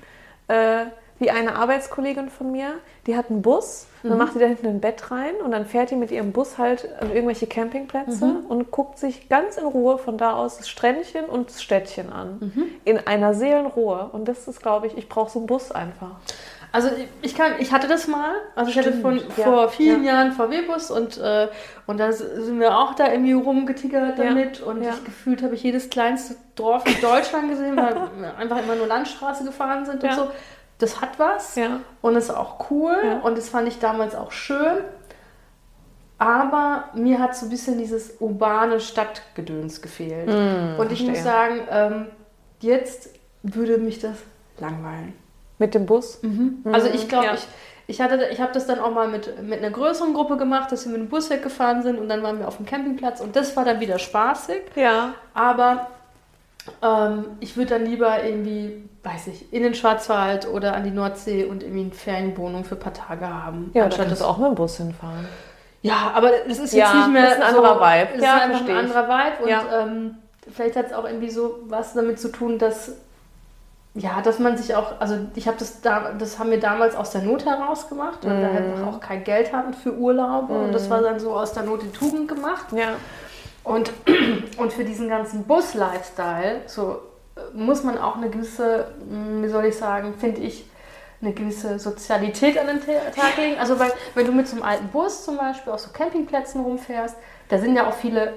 äh, 0.47 0.86
wie 1.19 1.32
eine 1.32 1.56
Arbeitskollegin 1.56 2.30
von 2.30 2.51
mir, 2.51 2.73
die 3.08 3.15
hat 3.15 3.30
einen 3.30 3.41
Bus, 3.41 3.86
Mhm. 4.04 4.10
dann 4.10 4.17
macht 4.17 4.36
die 4.36 4.39
da 4.39 4.45
hinten 4.47 4.67
ein 4.67 4.82
Bett 4.82 5.10
rein 5.12 5.34
und 5.43 5.51
dann 5.51 5.65
fährt 5.65 5.89
die 5.89 5.95
mit 5.95 6.12
ihrem 6.12 6.32
Bus 6.34 6.58
halt 6.58 6.89
an 6.99 7.10
irgendwelche 7.10 7.47
Campingplätze 7.47 8.25
Mhm. 8.25 8.45
und 8.49 8.69
guckt 8.71 8.97
sich 8.99 9.30
ganz 9.30 9.58
in 9.58 9.65
Ruhe 9.65 9.97
von 9.97 10.17
da 10.17 10.34
aus 10.34 10.58
das 10.58 10.67
Strändchen 10.69 11.25
und 11.25 11.49
das 11.49 11.63
Städtchen 11.63 12.12
an. 12.12 12.51
Mhm. 12.54 12.63
In 12.84 12.97
einer 13.08 13.34
Seelenruhe. 13.34 14.10
Und 14.12 14.25
das 14.28 14.47
ist, 14.47 14.62
glaube 14.62 14.88
ich, 14.88 14.97
ich 14.97 15.08
brauche 15.08 15.32
so 15.32 15.39
einen 15.39 15.47
Bus 15.47 15.71
einfach. 15.71 16.17
Also 16.75 16.89
ich- 17.21 17.35
kann, 17.35 17.53
ich 17.59 17.71
hatte 17.71 17.88
das 17.88 18.05
mal, 18.07 18.33
also 18.53 18.69
ich 18.69 18.77
hatte 18.77 18.89
Stimmt, 18.89 19.01
von, 19.01 19.17
ja, 19.38 19.43
vor 19.45 19.69
vielen 19.69 20.03
ja. 20.03 20.13
Jahren 20.15 20.33
VW-Bus 20.33 20.91
und, 20.91 21.17
äh, 21.17 21.47
und 21.88 21.97
da 22.01 22.11
sind 22.11 22.59
wir 22.59 22.77
auch 22.77 22.95
da 22.95 23.09
irgendwie 23.09 23.31
rumgetickert 23.31 24.17
Ja, 24.19 24.25
damit 24.25 24.59
und 24.59 24.81
ja. 24.83 24.89
ich 24.89 25.05
gefühlt 25.05 25.41
habe 25.41 25.55
ich 25.55 25.63
jedes 25.63 25.89
kleinste 25.89 26.35
Dorf 26.55 26.83
in 26.85 26.99
Deutschland 26.99 27.49
gesehen, 27.49 27.77
weil 27.77 27.95
wir 28.19 28.35
einfach 28.38 28.57
immer 28.61 28.75
nur 28.75 28.88
Landstraße 28.88 29.45
gefahren 29.45 29.85
sind 29.85 30.03
und 30.03 30.13
so. 30.13 30.27
Das 30.79 30.99
hat 30.99 31.17
was 31.17 31.57
und 32.01 32.15
ist 32.17 32.29
auch 32.29 32.69
cool 32.69 33.21
und 33.23 33.38
das 33.38 33.47
fand 33.47 33.69
ich 33.69 33.79
damals 33.79 34.13
auch 34.13 34.33
schön. 34.33 34.83
Aber 36.17 36.89
mir 36.93 37.19
hat 37.19 37.35
so 37.35 37.45
ein 37.45 37.49
bisschen 37.49 37.77
dieses 37.77 38.15
urbane 38.19 38.79
Stadtgedöns 38.81 39.81
gefehlt. 39.81 40.27
und 40.29 40.91
ich 40.91 41.03
muss 41.07 41.19
verstehe. 41.19 41.23
sagen, 41.23 41.61
ähm, 41.69 42.05
jetzt 42.59 43.09
würde 43.43 43.77
mich 43.77 43.99
das 43.99 44.17
langweilen. 44.59 45.13
Mit 45.57 45.73
dem 45.73 45.85
Bus? 45.85 46.19
Also 46.71 46.87
ich 46.89 47.07
glaube, 47.07 47.25
ja. 47.27 47.33
ich, 47.35 47.47
ich 47.87 48.01
hatte, 48.01 48.27
ich 48.31 48.41
habe 48.41 48.51
das 48.51 48.65
dann 48.67 48.79
auch 48.79 48.91
mal 48.91 49.07
mit, 49.07 49.41
mit 49.43 49.59
einer 49.59 49.69
größeren 49.69 50.13
Gruppe 50.13 50.37
gemacht, 50.37 50.71
dass 50.71 50.85
wir 50.85 50.91
mit 50.91 51.01
dem 51.01 51.09
Bus 51.09 51.29
weggefahren 51.29 51.81
sind 51.83 51.99
und 51.99 52.09
dann 52.09 52.23
waren 52.23 52.39
wir 52.39 52.47
auf 52.47 52.57
dem 52.57 52.65
Campingplatz 52.65 53.21
und 53.21 53.35
das 53.35 53.55
war 53.55 53.63
dann 53.65 53.79
wieder 53.79 53.99
spaßig. 53.99 54.61
Ja. 54.75 55.13
Aber 55.33 55.87
ähm, 56.81 57.25
ich 57.39 57.55
würde 57.57 57.75
dann 57.77 57.85
lieber 57.85 58.23
irgendwie, 58.23 58.89
weiß 59.03 59.27
ich, 59.27 59.53
in 59.53 59.63
den 59.63 59.75
Schwarzwald 59.75 60.47
oder 60.47 60.75
an 60.75 60.83
die 60.83 60.91
Nordsee 60.91 61.45
und 61.45 61.63
irgendwie 61.63 61.81
eine 61.83 61.91
Ferienwohnung 61.91 62.63
für 62.65 62.75
ein 62.75 62.79
paar 62.79 62.93
Tage 62.93 63.27
haben. 63.31 63.71
Ja, 63.73 63.83
anstatt 63.85 64.07
anstatt 64.07 64.11
das 64.11 64.19
das 64.19 64.27
auch 64.27 64.37
mit 64.39 64.47
dem 64.47 64.55
Bus 64.55 64.77
hinfahren. 64.77 65.27
ja, 65.81 66.11
aber 66.15 66.31
es 66.47 66.57
ist 66.59 66.73
Ja, 66.73 66.85
jetzt 66.87 66.95
nicht 66.95 67.11
mehr 67.13 67.23
das 67.23 67.33
ist 67.37 67.43
ein 67.43 67.53
so, 67.53 67.63
anderer 67.63 67.79
Vibe. 67.79 68.09
Es 68.15 68.23
Ja, 68.23 68.37
ist 68.37 68.43
einfach 68.43 68.67
ein 68.67 68.75
anderer 68.77 69.07
Vibe 69.07 69.43
und 69.43 69.49
Ja. 69.49 69.63
ähm, 69.83 70.17
vielleicht 70.51 70.75
hat 70.75 70.87
es 70.87 70.93
auch 70.93 71.05
irgendwie 71.05 71.29
so 71.29 71.59
was 71.67 71.93
damit 71.93 72.19
zu 72.19 72.29
tun, 72.31 72.57
dass 72.57 72.93
ja, 73.95 74.21
dass 74.21 74.39
man 74.39 74.58
sich 74.58 74.75
auch, 74.75 74.99
also 74.99 75.17
ich 75.36 75.47
habe 75.47 75.58
das 75.58 75.81
da, 75.81 76.12
das 76.19 76.38
haben 76.38 76.51
wir 76.51 76.60
damals 76.60 76.95
aus 76.95 77.12
der 77.12 77.21
Not 77.21 77.45
heraus 77.45 77.88
gemacht, 77.89 78.19
weil 78.23 78.41
wir 78.41 78.47
Mhm. 78.49 78.58
einfach 78.58 78.88
auch 78.88 78.99
kein 78.99 79.23
Geld 79.23 79.53
hatten 79.53 79.73
für 79.73 79.93
Urlaube 79.95 80.53
und 80.53 80.71
das 80.73 80.89
war 80.89 81.01
dann 81.01 81.19
so 81.19 81.34
aus 81.34 81.53
der 81.53 81.63
Not 81.63 81.81
die 81.84 81.91
Tugend 81.91 82.27
gemacht. 82.27 82.65
Ja. 82.73 82.95
Und, 83.63 83.91
und 84.58 84.73
für 84.73 84.84
diesen 84.84 85.08
ganzen 85.10 85.45
Bus-Lifestyle, 85.45 86.62
so 86.67 86.99
äh, 87.38 87.58
muss 87.58 87.84
man 87.84 87.97
auch 87.97 88.17
eine 88.17 88.29
gewisse, 88.29 88.88
mh, 89.10 89.43
wie 89.43 89.49
soll 89.49 89.65
ich 89.65 89.77
sagen, 89.77 90.13
finde 90.19 90.41
ich, 90.41 90.69
eine 91.21 91.31
gewisse 91.34 91.79
Sozialität 91.79 92.60
an 92.60 92.67
den 92.67 92.79
Ta- 92.81 93.10
Tag 93.15 93.38
legen. 93.38 93.58
Also 93.60 93.79
weil, 93.79 93.91
wenn 94.13 94.25
du 94.25 94.34
mit 94.34 94.47
so 94.47 94.58
einem 94.58 94.63
alten 94.65 94.88
Bus 94.89 95.23
zum 95.23 95.38
Beispiel 95.38 95.71
auf 95.71 95.79
so 95.79 95.89
Campingplätzen 95.91 96.62
rumfährst, 96.62 97.15
da 97.49 97.58
sind 97.58 97.75
ja 97.75 97.88
auch 97.88 97.93
viele 97.93 98.34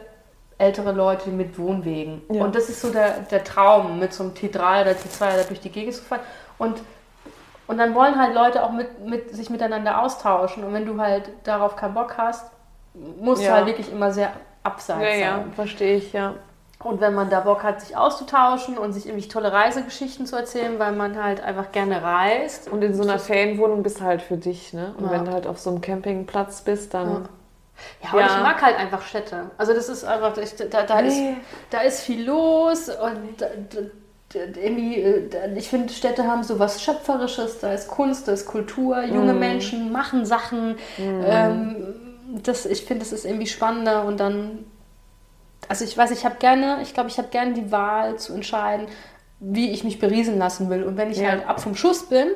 ältere 0.58 0.92
Leute 0.92 1.30
mit 1.30 1.58
Wohnwegen. 1.58 2.22
Ja. 2.30 2.42
Und 2.44 2.54
das 2.54 2.68
ist 2.68 2.80
so 2.80 2.90
der, 2.90 3.20
der 3.30 3.44
Traum, 3.44 3.98
mit 3.98 4.12
so 4.12 4.24
einem 4.24 4.32
T3 4.34 4.82
oder 4.82 4.90
T2 4.92 5.18
da 5.36 5.42
durch 5.46 5.60
die 5.60 5.70
Gegend 5.70 5.94
zu 5.94 6.02
fahren. 6.02 6.20
Und, 6.58 6.82
und 7.68 7.78
dann 7.78 7.94
wollen 7.94 8.18
halt 8.20 8.34
Leute 8.34 8.64
auch 8.64 8.72
mit, 8.72 9.06
mit, 9.06 9.34
sich 9.34 9.50
miteinander 9.50 10.02
austauschen. 10.02 10.64
Und 10.64 10.72
wenn 10.72 10.84
du 10.86 11.00
halt 11.00 11.30
darauf 11.44 11.76
keinen 11.76 11.94
Bock 11.94 12.14
hast, 12.18 12.50
musst 13.20 13.42
Ja. 13.42 13.50
du 13.50 13.54
halt 13.56 13.66
wirklich 13.66 13.92
immer 13.92 14.12
sehr 14.12 14.32
abseits 14.64 15.00
Ja, 15.02 15.10
sein. 15.10 15.20
ja, 15.20 15.44
verstehe 15.54 15.96
ich, 15.96 16.12
ja. 16.12 16.34
Und 16.82 17.00
wenn 17.00 17.12
man 17.14 17.28
da 17.28 17.40
Bock 17.40 17.64
hat, 17.64 17.80
sich 17.80 17.96
auszutauschen 17.96 18.78
und 18.78 18.92
sich 18.92 19.06
irgendwie 19.08 19.26
tolle 19.26 19.52
Reisegeschichten 19.52 20.26
zu 20.26 20.36
erzählen, 20.36 20.78
weil 20.78 20.92
man 20.92 21.20
halt 21.20 21.40
einfach 21.40 21.72
gerne 21.72 22.02
reist. 22.02 22.68
Und 22.70 22.82
in 22.82 22.94
so 22.94 23.02
einer 23.02 23.18
Ferienwohnung 23.18 23.82
bist 23.82 23.98
du 24.00 24.04
halt 24.04 24.22
für 24.22 24.36
dich, 24.36 24.72
ne? 24.72 24.94
Und 24.96 25.06
Ja. 25.06 25.10
wenn 25.10 25.24
du 25.24 25.32
halt 25.32 25.46
auf 25.48 25.58
so 25.58 25.70
einem 25.70 25.80
Campingplatz 25.80 26.62
bist, 26.62 26.94
dann. 26.94 27.28
Ja, 28.02 28.12
und 28.12 28.18
Ja. 28.20 28.26
ich 28.26 28.42
mag 28.42 28.62
halt 28.62 28.76
einfach 28.78 29.02
Städte. 29.02 29.50
Also 29.58 29.74
das 29.74 29.88
ist 29.88 30.04
einfach, 30.04 30.36
ich, 30.38 30.54
da, 30.56 30.82
da, 30.82 30.98
ist, 31.00 31.16
Nee. 31.18 31.36
da 31.70 31.80
ist 31.80 32.00
viel 32.02 32.24
los 32.26 32.88
und 32.88 33.40
da, 33.40 33.46
äh, 34.34 35.54
ich 35.56 35.68
finde, 35.68 35.92
Städte 35.92 36.26
haben 36.26 36.42
so 36.42 36.58
was 36.58 36.82
Schöpferisches, 36.82 37.60
da 37.60 37.72
ist 37.72 37.88
Kunst, 37.88 38.28
da 38.28 38.32
ist 38.32 38.46
Kultur, 38.46 39.02
junge 39.04 39.32
Mhm. 39.32 39.38
Menschen 39.38 39.92
machen 39.92 40.26
Sachen. 40.26 40.76
Ähm, 40.98 41.94
das, 42.42 42.66
ich 42.66 42.84
finde, 42.84 43.04
das 43.04 43.12
ist 43.12 43.24
irgendwie 43.24 43.46
spannender 43.46 44.04
und 44.04 44.18
dann, 44.20 44.64
also 45.68 45.84
ich 45.84 45.96
weiß, 45.96 46.10
ich 46.10 46.24
habe 46.24 46.36
gerne, 46.38 46.78
ich 46.82 46.92
glaube, 46.94 47.08
ich 47.08 47.18
habe 47.18 47.28
gerne 47.28 47.54
die 47.54 47.72
Wahl 47.72 48.16
zu 48.18 48.34
entscheiden, 48.34 48.86
wie 49.40 49.70
ich 49.70 49.84
mich 49.84 49.98
beriesen 49.98 50.38
lassen 50.38 50.68
will. 50.68 50.82
Und 50.82 50.96
wenn 50.96 51.10
ich 51.10 51.18
Ja. 51.18 51.30
halt 51.30 51.46
ab 51.48 51.60
vom 51.60 51.74
Schuss 51.74 52.08
bin, 52.08 52.28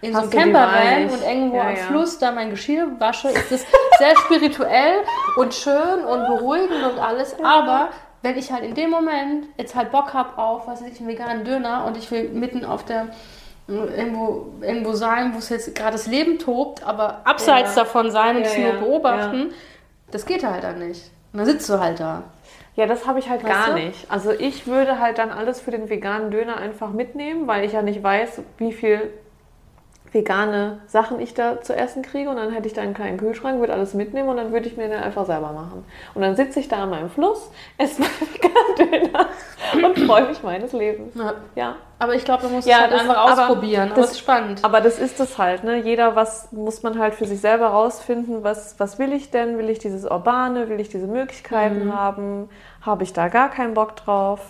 in 0.00 0.12
so 0.12 0.20
Hast 0.20 0.32
die 0.32 0.36
Camper 0.36 0.66
rein 0.66 1.10
und 1.10 1.22
irgendwo 1.22 1.56
Ja, 1.56 1.62
am 1.68 1.76
ja. 1.76 1.82
Fluss 1.82 2.18
da 2.18 2.30
mein 2.32 2.50
Geschirr 2.50 2.86
wasche, 2.98 3.28
ist 3.28 3.50
das 3.50 3.66
sehr 3.98 4.16
spirituell 4.16 4.98
und 5.36 5.52
schön 5.54 6.04
und 6.04 6.26
beruhigend 6.26 6.82
und 6.92 6.98
alles. 6.98 7.36
Aber 7.42 7.88
wenn 8.22 8.36
ich 8.38 8.52
halt 8.52 8.64
in 8.64 8.74
dem 8.74 8.90
Moment 8.90 9.46
jetzt 9.56 9.74
halt 9.74 9.90
Bock 9.90 10.12
habe 10.14 10.38
auf, 10.38 10.66
was 10.66 10.80
weiß 10.82 10.88
ich, 10.92 10.98
einen 11.00 11.08
veganen 11.08 11.44
Döner 11.44 11.84
und 11.86 11.96
ich 11.96 12.10
will 12.10 12.28
mitten 12.28 12.64
auf 12.64 12.84
der 12.84 13.08
irgendwo, 13.68 14.46
irgendwo 14.62 14.92
sein, 14.94 15.34
wo 15.34 15.38
es 15.38 15.48
jetzt 15.50 15.74
gerade 15.74 15.92
das 15.92 16.06
Leben 16.06 16.38
tobt, 16.38 16.82
aber 16.86 17.20
abseits 17.24 17.74
Ja. 17.76 17.82
davon 17.84 18.10
sein 18.10 18.36
und 18.36 18.42
es 18.42 18.56
nur 18.56 18.72
beobachten, 18.74 19.52
das 20.10 20.24
geht 20.24 20.42
halt 20.44 20.64
dann 20.64 20.78
nicht. 20.78 21.10
Und 21.32 21.40
dann 21.40 21.46
sitzt 21.46 21.68
du 21.68 21.78
halt 21.78 22.00
da. 22.00 22.22
Ja, 22.76 22.86
das 22.86 23.06
habe 23.06 23.18
ich 23.18 23.28
halt 23.28 23.44
Weißt 23.44 23.52
gar 23.66 23.74
du? 23.74 23.74
nicht. 23.74 24.10
Also 24.10 24.30
ich 24.30 24.66
würde 24.66 24.98
halt 25.00 25.18
dann 25.18 25.30
alles 25.30 25.60
für 25.60 25.70
den 25.70 25.90
veganen 25.90 26.30
Döner 26.30 26.56
einfach 26.56 26.90
mitnehmen, 26.90 27.46
weil 27.46 27.64
ich 27.64 27.72
ja 27.72 27.82
nicht 27.82 28.02
weiß, 28.02 28.40
wie 28.56 28.72
viel 28.72 29.10
vegane 30.12 30.80
Sachen 30.86 31.20
ich 31.20 31.34
da 31.34 31.60
zu 31.60 31.74
essen 31.76 32.02
kriege. 32.02 32.30
Und 32.30 32.36
dann 32.36 32.52
hätte 32.52 32.66
ich 32.66 32.74
da 32.74 32.82
einen 32.82 32.94
kleinen 32.94 33.18
Kühlschrank, 33.18 33.60
würde 33.60 33.72
alles 33.74 33.94
mitnehmen 33.94 34.28
und 34.28 34.36
dann 34.36 34.52
würde 34.52 34.66
ich 34.68 34.76
mir 34.76 34.88
den 34.88 34.98
einfach 35.02 35.26
selber 35.26 35.52
machen. 35.52 35.84
Und 36.14 36.22
dann 36.22 36.34
sitze 36.36 36.60
ich 36.60 36.68
da 36.68 36.84
an 36.84 36.90
meinem 36.90 37.10
Fluss, 37.10 37.50
esse 37.76 38.00
meinen 38.02 38.76
Döner 39.12 39.26
und 39.86 39.98
freue 39.98 40.26
mich 40.28 40.42
meines 40.42 40.72
Lebens. 40.72 41.14
Ja. 41.14 41.34
Ja. 41.54 41.74
Aber 42.00 42.14
ich 42.14 42.24
glaube, 42.24 42.44
man 42.44 42.52
muss 42.52 42.64
Ja, 42.66 42.76
es 42.76 42.80
halt 42.82 42.92
das- 42.92 43.00
einfach 43.00 43.24
ausprobieren. 43.32 43.90
Aber 43.90 44.00
das- 44.02 44.12
ist 44.12 44.18
spannend. 44.20 44.64
Aber 44.64 44.80
das 44.80 44.98
ist 44.98 45.18
es 45.20 45.36
halt, 45.36 45.64
ne? 45.64 45.78
Jeder, 45.82 46.14
was 46.14 46.52
muss 46.52 46.82
man 46.84 46.98
halt 46.98 47.14
für 47.14 47.26
sich 47.26 47.40
selber 47.40 47.66
rausfinden, 47.68 48.44
was, 48.44 48.78
was 48.78 48.98
will 49.00 49.12
ich 49.12 49.30
denn? 49.30 49.58
Will 49.58 49.68
ich 49.68 49.78
dieses 49.80 50.04
Urbane, 50.04 50.68
will 50.68 50.78
ich 50.80 50.88
diese 50.88 51.06
Möglichkeiten 51.08 51.92
haben? 51.92 52.48
Habe 52.82 53.02
ich 53.02 53.12
da 53.12 53.28
gar 53.28 53.50
keinen 53.50 53.74
Bock 53.74 53.96
drauf? 53.96 54.40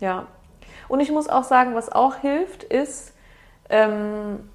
Ja. 0.00 0.26
Und 0.88 1.00
ich 1.00 1.10
muss 1.12 1.28
auch 1.28 1.44
sagen, 1.44 1.74
was 1.74 1.90
auch 1.92 2.16
hilft, 2.16 2.64
ist 2.64 3.12
ähm, 3.70 4.48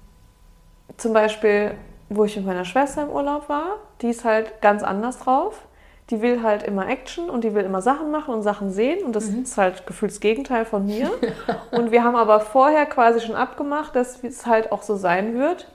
zum 0.96 1.12
Beispiel, 1.12 1.72
wo 2.08 2.24
ich 2.24 2.36
mit 2.36 2.46
meiner 2.46 2.64
Schwester 2.64 3.02
im 3.02 3.10
Urlaub 3.10 3.48
war, 3.48 3.76
die 4.00 4.08
ist 4.08 4.24
halt 4.24 4.60
ganz 4.60 4.82
anders 4.82 5.18
drauf. 5.18 5.62
Die 6.10 6.20
will 6.20 6.42
halt 6.42 6.62
immer 6.64 6.88
Action 6.88 7.30
und 7.30 7.44
die 7.44 7.54
will 7.54 7.64
immer 7.64 7.80
Sachen 7.80 8.10
machen 8.10 8.34
und 8.34 8.42
Sachen 8.42 8.70
sehen 8.70 9.04
und 9.04 9.16
das 9.16 9.28
ist 9.28 9.56
halt 9.56 9.86
gefühlt 9.86 10.12
das 10.12 10.20
Gegenteil 10.20 10.64
von 10.64 10.84
mir. 10.84 11.10
und 11.70 11.90
wir 11.90 12.04
haben 12.04 12.16
aber 12.16 12.40
vorher 12.40 12.86
quasi 12.86 13.20
schon 13.20 13.36
abgemacht, 13.36 13.96
dass 13.96 14.22
es 14.22 14.44
halt 14.44 14.72
auch 14.72 14.82
so 14.82 14.96
sein 14.96 15.38
wird, 15.38 15.68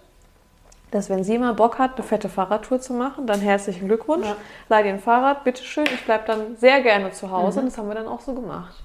dass 0.91 1.10
wenn 1.10 1.24
sie 1.24 1.38
mal 1.38 1.54
Bock 1.54 1.80
hat, 1.80 1.96
eine 1.96 2.04
fette 2.04 2.30
Fahrradtour 2.30 2.80
zu 2.80 2.93
machen, 2.93 3.26
dann 3.26 3.39
herzlichen 3.39 3.88
Glückwunsch. 3.88 4.28
Ja. 4.28 4.36
Leih 4.70 4.84
dir 4.84 4.89
ein 4.89 5.00
Fahrrad, 5.00 5.43
bitteschön. 5.43 5.86
Ich 5.86 6.06
bleibe 6.06 6.26
dann 6.28 6.56
sehr 6.58 6.82
gerne 6.82 7.12
zu 7.12 7.32
Hause 7.32 7.62
und 7.62 7.65
das 7.67 7.78
haben 7.78 7.88
wir 7.88 7.96
dann 7.96 8.08
auch 8.08 8.22
so 8.22 8.34
gemacht. 8.34 8.76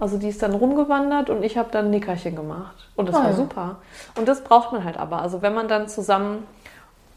Also 0.00 0.16
die 0.16 0.28
ist 0.28 0.42
dann 0.42 0.54
rumgewandert 0.54 1.28
und 1.30 1.42
ich 1.44 1.58
habe 1.58 1.68
dann 1.70 1.86
ein 1.86 1.90
Nickerchen 1.90 2.34
gemacht. 2.34 2.74
Und 2.96 3.08
das 3.08 3.14
Ah, 3.16 3.18
war 3.24 3.30
ja. 3.30 3.36
super. 3.36 3.76
Und 4.16 4.26
das 4.26 4.42
braucht 4.42 4.72
man 4.72 4.82
halt 4.84 4.96
aber. 4.96 5.20
Also 5.20 5.42
wenn 5.42 5.54
man 5.54 5.68
dann 5.68 5.88
zusammen 5.88 6.46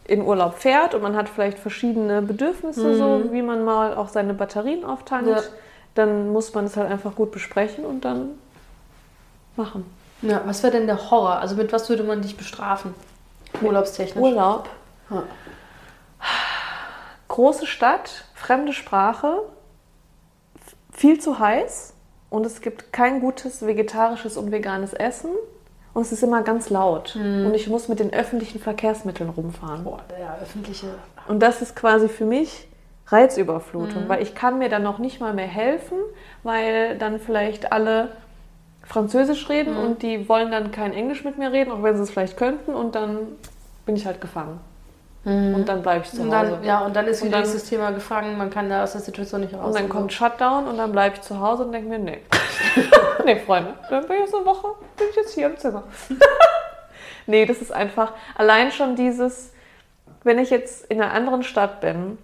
in 0.06 0.22
Urlaub 0.22 0.56
fährt 0.56 0.94
und 0.94 1.02
man 1.02 1.16
hat 1.16 1.30
vielleicht 1.30 1.58
verschiedene 1.58 2.22
Bedürfnisse, 2.22 2.98
so 2.98 3.32
wie 3.32 3.42
man 3.42 3.64
mal 3.64 3.96
auch 3.96 4.10
seine 4.10 4.34
Batterien 4.34 4.84
auftankt, 4.84 5.30
Ja. 5.30 5.40
dann 5.96 6.34
muss 6.34 6.54
man 6.54 6.66
es 6.66 6.76
halt 6.76 6.92
einfach 6.92 7.16
gut 7.16 7.32
besprechen 7.32 7.86
und 7.86 8.04
dann 8.04 8.32
machen. 9.56 9.86
Ja, 10.22 10.42
was 10.46 10.62
wäre 10.62 10.74
denn 10.74 10.88
der 10.88 11.10
Horror? 11.10 11.38
Also 11.40 11.56
mit 11.56 11.72
was 11.72 11.88
würde 11.90 12.04
man 12.04 12.22
dich 12.22 12.36
bestrafen? 12.36 12.94
Urlaubstechnisch. 13.62 14.22
Urlaub, 14.22 14.68
Ja. 15.10 15.24
große 17.30 17.66
Stadt, 17.66 18.26
fremde 18.36 18.74
Sprache, 18.74 19.40
viel 20.92 21.20
zu 21.20 21.40
heiß 21.40 21.93
und 22.34 22.48
es 22.48 22.62
gibt 22.62 22.92
kein 22.92 23.20
gutes 23.20 23.64
vegetarisches 23.64 24.38
und 24.38 24.52
veganes 24.52 24.94
Essen 24.94 25.30
und 25.94 26.02
es 26.02 26.12
ist 26.12 26.24
immer 26.24 26.42
ganz 26.42 26.72
laut 26.72 27.16
und 27.16 27.54
ich 27.54 27.68
muss 27.68 27.90
mit 27.90 28.00
den 28.00 28.12
öffentlichen 28.12 28.60
Verkehrsmitteln 28.60 29.30
rumfahren. 29.30 29.84
Boah, 29.84 30.02
der 30.10 30.40
öffentliche. 30.42 30.88
Und 31.28 31.42
das 31.42 31.62
ist 31.62 31.76
quasi 31.76 32.10
für 32.10 32.26
mich 32.26 32.68
Reizüberflutung, 33.06 34.10
weil 34.10 34.24
ich 34.24 34.34
kann 34.34 34.58
mir 34.58 34.70
dann 34.70 34.82
noch 34.82 34.98
nicht 34.98 35.20
mal 35.20 35.36
mehr 35.36 35.48
helfen, 35.48 35.98
weil 36.42 36.98
dann 36.98 37.20
vielleicht 37.20 37.72
alle 37.72 38.10
Französisch 38.82 39.48
reden 39.48 39.78
und 39.78 40.02
die 40.02 40.28
wollen 40.28 40.50
dann 40.50 40.72
kein 40.72 40.92
Englisch 40.92 41.24
mit 41.24 41.38
mir 41.38 41.52
reden, 41.52 41.72
auch 41.72 41.84
wenn 41.84 41.96
sie 41.96 42.02
es 42.02 42.10
vielleicht 42.10 42.36
könnten 42.36 42.74
und 42.74 42.96
dann 42.96 43.20
bin 43.86 43.96
ich 43.96 44.08
halt 44.08 44.22
gefangen. 44.22 44.60
Und 45.26 45.66
dann 45.66 45.82
bleibe 45.82 46.04
ich 46.04 46.12
zu 46.12 46.20
Hause. 46.20 46.30
dann, 46.30 46.64
ja, 46.66 46.80
und 46.80 46.94
dann 46.96 47.08
ist 47.08 47.24
wieder 47.24 47.42
dieses 47.42 47.64
Thema 47.64 47.92
gefangen, 47.92 48.38
man 48.38 48.50
kann 48.50 48.70
da 48.70 48.84
aus 48.84 48.92
der 48.92 49.00
Situation 49.00 49.40
nicht 49.42 49.54
raus. 49.54 49.68
Und 49.68 49.76
dann 49.76 49.88
kommt 49.88 50.12
Shutdown 50.12 50.68
und 50.68 50.78
dann 50.78 50.92
bleibe 50.92 51.16
ich 51.16 51.22
zu 51.22 51.40
Hause 51.40 51.64
und 51.64 51.72
denke 51.72 51.88
mir, 51.88 52.00
nee. 52.00 52.20
nee, 53.26 53.40
Freunde, 53.40 53.74
dann 53.90 54.06
bin 54.06 54.18
ich 54.18 54.24
jetzt 54.24 54.36
eine 54.36 54.46
Woche, 54.46 54.68
bin 54.98 55.08
ich 55.10 55.16
jetzt 55.16 55.34
hier 55.34 55.46
im 55.46 55.58
Zimmer. 55.58 55.84
nee, 57.26 57.46
das 57.46 57.62
ist 57.62 57.72
einfach, 57.72 58.12
allein 58.36 58.72
schon 58.72 58.98
dieses, 58.98 59.54
wenn 60.24 60.40
ich 60.40 60.50
jetzt 60.50 60.86
in 60.92 61.02
einer 61.02 61.14
anderen 61.14 61.44
Stadt 61.44 61.80
bin 61.80 62.18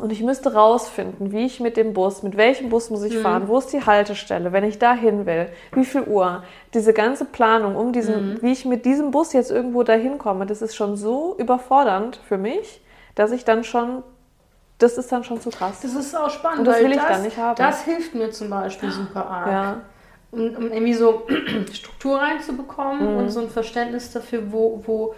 und 0.00 0.10
ich 0.12 0.22
müsste 0.22 0.54
rausfinden, 0.54 1.32
wie 1.32 1.46
ich 1.46 1.60
mit 1.60 1.76
dem 1.76 1.92
Bus, 1.92 2.22
mit 2.22 2.36
welchem 2.36 2.68
Bus 2.68 2.90
muss 2.90 3.02
ich 3.02 3.18
fahren, 3.18 3.48
wo 3.48 3.58
ist 3.58 3.72
die 3.72 3.84
Haltestelle, 3.84 4.52
wenn 4.52 4.64
ich 4.64 4.78
da 4.78 4.94
hin 4.94 5.26
will, 5.26 5.48
wie 5.72 5.84
viel 5.84 6.02
Uhr, 6.02 6.42
diese 6.74 6.92
ganze 6.92 7.24
Planung 7.24 7.76
um 7.76 7.92
diesen, 7.92 8.42
wie 8.42 8.52
ich 8.52 8.64
mit 8.64 8.84
diesem 8.84 9.10
Bus 9.10 9.32
jetzt 9.32 9.50
irgendwo 9.50 9.82
dahin 9.82 10.18
komme, 10.18 10.46
das 10.46 10.62
ist 10.62 10.74
schon 10.74 10.96
so 10.96 11.34
überfordernd 11.38 12.20
für 12.28 12.38
mich, 12.38 12.80
dass 13.14 13.32
ich 13.32 13.44
dann 13.44 13.64
schon, 13.64 14.02
das 14.78 14.96
ist 14.98 15.12
dann 15.12 15.24
schon 15.24 15.40
zu 15.40 15.50
krass. 15.50 15.80
Das 15.82 15.94
ist 15.94 16.16
auch 16.16 16.30
spannend. 16.30 16.60
Und 16.60 16.64
das 16.66 16.76
weil 16.76 16.84
will 16.84 16.92
ich 16.92 17.02
dann 17.02 17.22
nicht 17.22 17.36
haben. 17.36 17.56
Das 17.56 17.82
hilft 17.84 18.14
mir 18.14 18.30
zum 18.30 18.48
Beispiel 18.50 18.90
super 18.90 19.26
arg. 19.26 19.46
Ja. 19.48 19.80
Um, 20.32 20.42
um 20.56 20.72
irgendwie 20.72 20.94
so 20.94 21.26
Struktur 21.72 22.18
reinzubekommen 22.20 23.14
Mhm. 23.14 23.18
und 23.18 23.30
so 23.30 23.40
ein 23.40 23.50
Verständnis 23.50 24.12
dafür, 24.12 24.44
wo, 24.52 24.80
wo, 24.86 25.14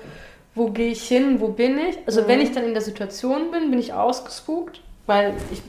wo 0.55 0.69
gehe 0.71 0.93
ich 0.93 1.03
hin, 1.09 1.41
wo 1.41 1.49
bin 1.49 1.79
ich. 1.79 1.99
Also 2.07 2.23
Mhm. 2.23 2.29
wenn 2.29 2.41
ich 2.41 2.53
dann 2.53 2.65
in 2.65 2.73
der 2.73 2.83
Situation 2.83 3.51
bin, 3.51 3.71
bin 3.71 3.79
ich 3.79 3.93
ausgespukt, 3.95 4.81
weil 5.07 5.35
ich 5.51 5.63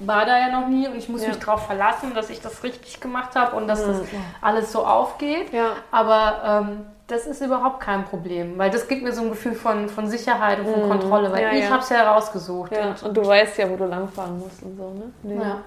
war 0.00 0.26
da 0.26 0.36
ja 0.38 0.60
noch 0.60 0.66
nie 0.68 0.88
und 0.88 0.96
ich 0.96 1.08
muss 1.08 1.22
Ja. 1.22 1.28
mich 1.28 1.38
darauf 1.38 1.66
verlassen, 1.66 2.12
dass 2.14 2.28
ich 2.30 2.40
das 2.40 2.62
richtig 2.64 3.00
gemacht 3.00 3.36
habe 3.36 3.54
und 3.56 3.68
dass 3.68 3.86
das 3.86 3.98
alles 4.40 4.72
so 4.72 4.84
aufgeht. 4.84 5.52
Ja. 5.52 5.70
Aber 5.92 6.64
ähm, 6.66 6.80
das 7.06 7.26
ist 7.26 7.40
überhaupt 7.42 7.80
kein 7.80 8.04
Problem, 8.04 8.58
weil 8.58 8.70
das 8.70 8.88
gibt 8.88 9.02
mir 9.04 9.12
so 9.12 9.22
ein 9.22 9.28
Gefühl 9.28 9.54
von, 9.54 9.88
von 9.88 10.08
Sicherheit 10.08 10.58
und 10.58 10.66
von 10.66 10.88
Kontrolle, 10.88 11.30
weil 11.30 11.42
Mhm. 11.46 11.52
Ja, 11.52 11.58
ich 11.58 11.64
ja. 11.64 11.70
habe 11.70 11.82
es 11.82 11.88
ja 11.90 11.96
herausgesucht. 11.98 12.72
Ja, 12.72 12.88
Und, 12.88 13.02
und 13.04 13.16
du 13.16 13.24
weißt 13.26 13.58
ja, 13.58 13.70
wo 13.70 13.76
du 13.76 13.84
langfahren 13.84 14.38
musst 14.40 14.62
und 14.62 14.76
so, 14.76 14.90
ne? 14.90 15.12
Nee. 15.22 15.34
ja. 15.36 15.58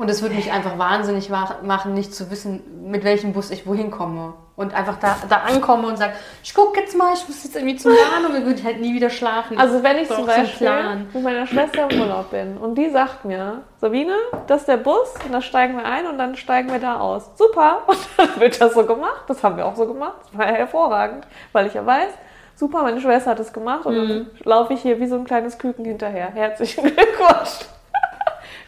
Und 0.00 0.08
es 0.08 0.22
würde 0.22 0.34
mich 0.34 0.50
einfach 0.50 0.78
wahnsinnig 0.78 1.30
wa- 1.30 1.56
machen, 1.62 1.92
nicht 1.92 2.14
zu 2.14 2.30
wissen, 2.30 2.62
mit 2.90 3.04
welchem 3.04 3.34
Bus 3.34 3.50
ich 3.50 3.66
wohin 3.66 3.90
komme. 3.90 4.32
Und 4.56 4.72
einfach 4.74 4.96
da, 4.98 5.14
da 5.28 5.36
ankomme 5.46 5.88
und 5.88 5.98
sage, 5.98 6.12
ich 6.42 6.54
gucke 6.54 6.80
jetzt 6.80 6.96
mal, 6.96 7.12
ich 7.14 7.26
muss 7.28 7.44
jetzt 7.44 7.54
irgendwie 7.54 7.76
zum 7.76 7.92
Bahn 7.92 8.24
und 8.26 8.32
dann 8.34 8.44
würde 8.46 8.58
ich 8.58 8.64
halt 8.64 8.80
nie 8.80 8.94
wieder 8.94 9.10
schlafen. 9.10 9.58
Also 9.58 9.82
wenn 9.82 9.98
ich 9.98 10.08
zum 10.08 10.24
Beispiel 10.26 10.70
mit 11.12 11.22
meiner 11.22 11.46
Schwester 11.46 11.88
im 11.90 12.00
Urlaub 12.00 12.30
bin 12.30 12.56
und 12.56 12.76
die 12.76 12.88
sagt 12.90 13.24
mir, 13.26 13.60
Sabine, 13.80 14.14
das 14.46 14.60
ist 14.62 14.68
der 14.68 14.78
Bus 14.78 15.14
und 15.24 15.32
da 15.32 15.40
steigen 15.42 15.76
wir 15.76 15.84
ein 15.84 16.06
und 16.06 16.16
dann 16.18 16.34
steigen 16.36 16.70
wir 16.72 16.78
da 16.78 16.98
aus. 16.98 17.30
Super. 17.36 17.82
Und 17.86 17.98
dann 18.16 18.40
wird 18.40 18.60
das 18.60 18.72
so 18.74 18.84
gemacht. 18.84 19.24
Das 19.28 19.42
haben 19.44 19.56
wir 19.58 19.66
auch 19.66 19.76
so 19.76 19.86
gemacht. 19.86 20.14
Das 20.30 20.38
war 20.38 20.46
ja 20.46 20.54
hervorragend, 20.54 21.26
weil 21.52 21.66
ich 21.66 21.74
ja 21.74 21.84
weiß, 21.84 22.10
super, 22.56 22.82
meine 22.82 23.00
Schwester 23.02 23.30
hat 23.32 23.40
es 23.40 23.52
gemacht 23.52 23.84
und 23.86 23.94
Mhm. 23.96 24.08
dann 24.08 24.30
laufe 24.44 24.72
ich 24.74 24.80
hier 24.82 24.98
wie 25.00 25.06
so 25.06 25.16
ein 25.16 25.24
kleines 25.24 25.58
Küken 25.58 25.84
hinterher. 25.84 26.30
Herzlichen 26.34 26.82
Glückwunsch. 26.96 27.66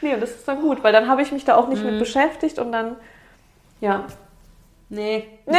Nee, 0.03 0.15
und 0.15 0.21
das 0.21 0.31
ist 0.31 0.47
dann 0.49 0.61
gut, 0.61 0.83
weil 0.85 0.93
dann 0.93 1.09
habe 1.09 1.23
ich 1.23 1.33
mich 1.33 1.45
da 1.45 1.57
auch 1.57 1.65
Mhm. 1.67 1.73
nicht 1.73 1.85
mit 1.85 1.99
beschäftigt 1.99 2.59
und 2.59 2.73
dann, 2.73 2.97
ja. 3.81 4.05
nee, 4.89 5.27
Nee. 5.47 5.57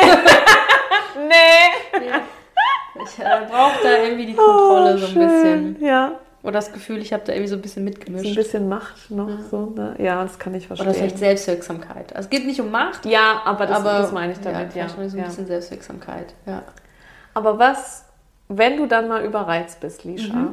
ich 3.06 3.20
äh, 3.20 3.46
brauche 3.50 3.84
da 3.84 3.98
irgendwie 4.04 4.26
die 4.28 4.34
Kontrolle 4.36 4.98
so 4.98 5.08
ein 5.08 5.14
bisschen. 5.14 5.78
Oh, 5.82 5.86
Ja. 5.86 6.12
Oder 6.44 6.54
das 6.54 6.74
Gefühl, 6.74 6.98
ich 6.98 7.14
habe 7.14 7.24
da 7.26 7.32
irgendwie 7.32 7.48
so 7.50 7.56
ein 7.56 7.62
bisschen 7.62 7.84
So 7.84 7.90
ein 7.90 7.94
mitgemischt. 7.94 8.36
bisschen 8.36 8.68
Macht 8.68 9.10
noch 9.10 9.30
so, 9.50 9.68
ne? 9.68 9.96
Ja, 9.98 10.22
das 10.24 10.38
kann 10.38 10.54
ich 10.54 10.68
verstehen. 10.68 10.88
Oder 10.90 10.94
vielleicht 10.98 11.18
Selbstwirksamkeit. 11.18 12.14
Also 12.14 12.28
es 12.28 12.30
geht 12.30 12.46
nicht 12.46 12.60
um 12.60 12.70
Macht, 12.70 13.06
ja, 13.06 13.42
aber 13.46 13.66
das, 13.66 13.78
aber 13.78 14.00
das 14.00 14.12
meine 14.12 14.34
ich 14.34 14.40
damit, 14.42 14.62
ja. 14.62 14.70
vielleicht 14.72 14.98
mal 14.98 15.10
so 15.10 15.16
ein 15.16 15.22
ja. 15.22 15.28
bisschen 15.28 15.48
Selbstwirksamkeit. 15.48 16.34
Ja. 16.46 16.64
Aber 17.34 17.60
was, 17.60 18.04
wenn 18.50 18.76
du 18.76 18.88
dann 18.88 19.08
mal 19.08 19.24
überreizt 19.24 19.80
bist, 19.80 20.04
Lisha, 20.04 20.50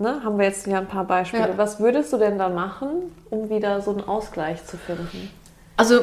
ne, 0.00 0.22
haben 0.24 0.38
wir 0.38 0.46
jetzt 0.46 0.66
ja 0.66 0.78
ein 0.78 0.88
paar 0.88 1.04
Beispiele. 1.04 1.48
Ja. 1.48 1.58
Was 1.58 1.80
würdest 1.80 2.12
du 2.12 2.16
denn 2.16 2.38
da 2.38 2.48
machen, 2.48 3.14
um 3.30 3.50
wieder 3.50 3.80
so 3.80 3.90
einen 3.90 4.02
Ausgleich 4.02 4.64
zu 4.64 4.76
finden? 4.76 5.30
Also, 5.76 6.00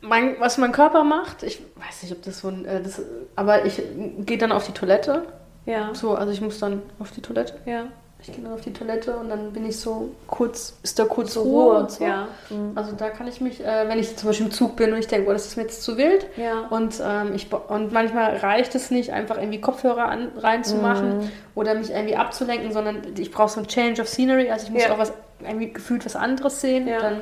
mein, 0.00 0.36
was 0.40 0.58
mein 0.58 0.72
Körper 0.72 1.04
macht, 1.04 1.42
ich 1.42 1.60
weiß 1.76 2.02
nicht, 2.02 2.12
ob 2.12 2.22
das 2.22 2.40
so 2.40 2.48
ein. 2.48 2.64
Äh, 2.64 2.82
das, 2.82 3.00
aber 3.36 3.64
ich 3.64 3.82
gehe 4.18 4.38
dann 4.38 4.52
auf 4.52 4.66
die 4.66 4.72
Toilette. 4.72 5.22
Ja. 5.66 5.94
So, 5.94 6.14
also 6.14 6.32
ich 6.32 6.40
muss 6.40 6.58
dann 6.58 6.82
auf 6.98 7.10
die 7.10 7.22
Toilette. 7.22 7.54
Ja. 7.64 7.86
Ich 8.26 8.32
gehe 8.32 8.42
dann 8.42 8.54
auf 8.54 8.62
die 8.62 8.72
Toilette 8.72 9.14
und 9.16 9.28
dann 9.28 9.52
bin 9.52 9.66
ich 9.68 9.78
so 9.78 10.08
kurz, 10.26 10.74
ist 10.82 10.98
da 10.98 11.04
kurz 11.04 11.34
So 11.34 11.42
Ruhe, 11.42 11.64
Ruhe, 11.64 11.76
und 11.80 11.90
so. 11.90 12.04
ja. 12.04 12.28
Mhm. 12.48 12.72
Also 12.74 12.92
da 12.92 13.10
kann 13.10 13.28
ich 13.28 13.42
mich, 13.42 13.60
äh, 13.62 13.86
wenn 13.86 13.98
ich 13.98 14.16
zum 14.16 14.28
Beispiel 14.28 14.46
im 14.46 14.52
Zug 14.52 14.76
bin 14.76 14.92
und 14.94 14.98
ich 14.98 15.08
denke, 15.08 15.28
oh, 15.28 15.32
das 15.34 15.44
ist 15.44 15.56
mir 15.56 15.64
jetzt 15.64 15.82
zu 15.82 15.98
wild. 15.98 16.26
Ja. 16.38 16.66
Und, 16.70 16.94
ähm, 17.04 17.34
ich, 17.34 17.52
und 17.52 17.92
manchmal 17.92 18.36
reicht 18.38 18.74
es 18.74 18.90
nicht, 18.90 19.12
einfach 19.12 19.36
irgendwie 19.36 19.60
Kopfhörer 19.60 20.06
an, 20.06 20.32
reinzumachen 20.38 21.18
Mhm. 21.18 21.30
oder 21.54 21.74
mich 21.74 21.90
irgendwie 21.90 22.16
abzulenken, 22.16 22.72
sondern 22.72 23.02
ich 23.18 23.30
brauche 23.30 23.50
so 23.50 23.60
ein 23.60 23.66
Change 23.66 24.00
of 24.00 24.08
Scenery. 24.08 24.50
Also 24.50 24.66
ich 24.68 24.72
muss 24.72 24.82
Ja. 24.84 24.94
auch 24.94 24.98
was 24.98 25.12
irgendwie 25.40 25.72
gefühlt 25.72 26.06
was 26.06 26.16
anderes 26.16 26.62
sehen. 26.62 26.88
Ja. 26.88 27.00
Dann 27.00 27.20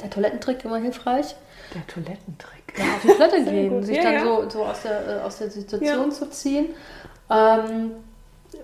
der 0.00 0.08
Toilettentrick 0.10 0.64
immer 0.64 0.76
hilfreich. 0.78 1.34
Der 1.74 1.84
Toilettentrick. 1.88 2.62
Ja, 2.78 2.84
auf 2.84 3.02
die 3.02 3.08
Toilette 3.08 3.42
gehen, 3.50 3.82
sich 3.82 3.96
Ja, 3.96 4.02
dann 4.04 4.14
ja. 4.14 4.24
so, 4.24 4.48
so 4.48 4.64
aus, 4.64 4.82
der, 4.82 5.18
äh, 5.18 5.20
aus 5.22 5.38
der 5.38 5.50
Situation 5.50 6.12
zu 6.12 6.30
ziehen. 6.30 6.66
Ähm, 7.30 7.90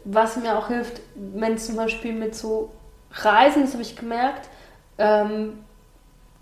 was 0.04 0.36
mir 0.36 0.56
auch 0.58 0.68
hilft, 0.68 1.00
wenn 1.14 1.58
zum 1.58 1.76
Beispiel 1.76 2.12
mit 2.12 2.34
so 2.34 2.70
Reisen, 3.12 3.62
das 3.62 3.72
habe 3.72 3.82
ich 3.82 3.96
gemerkt, 3.96 4.48
ähm, 4.98 5.64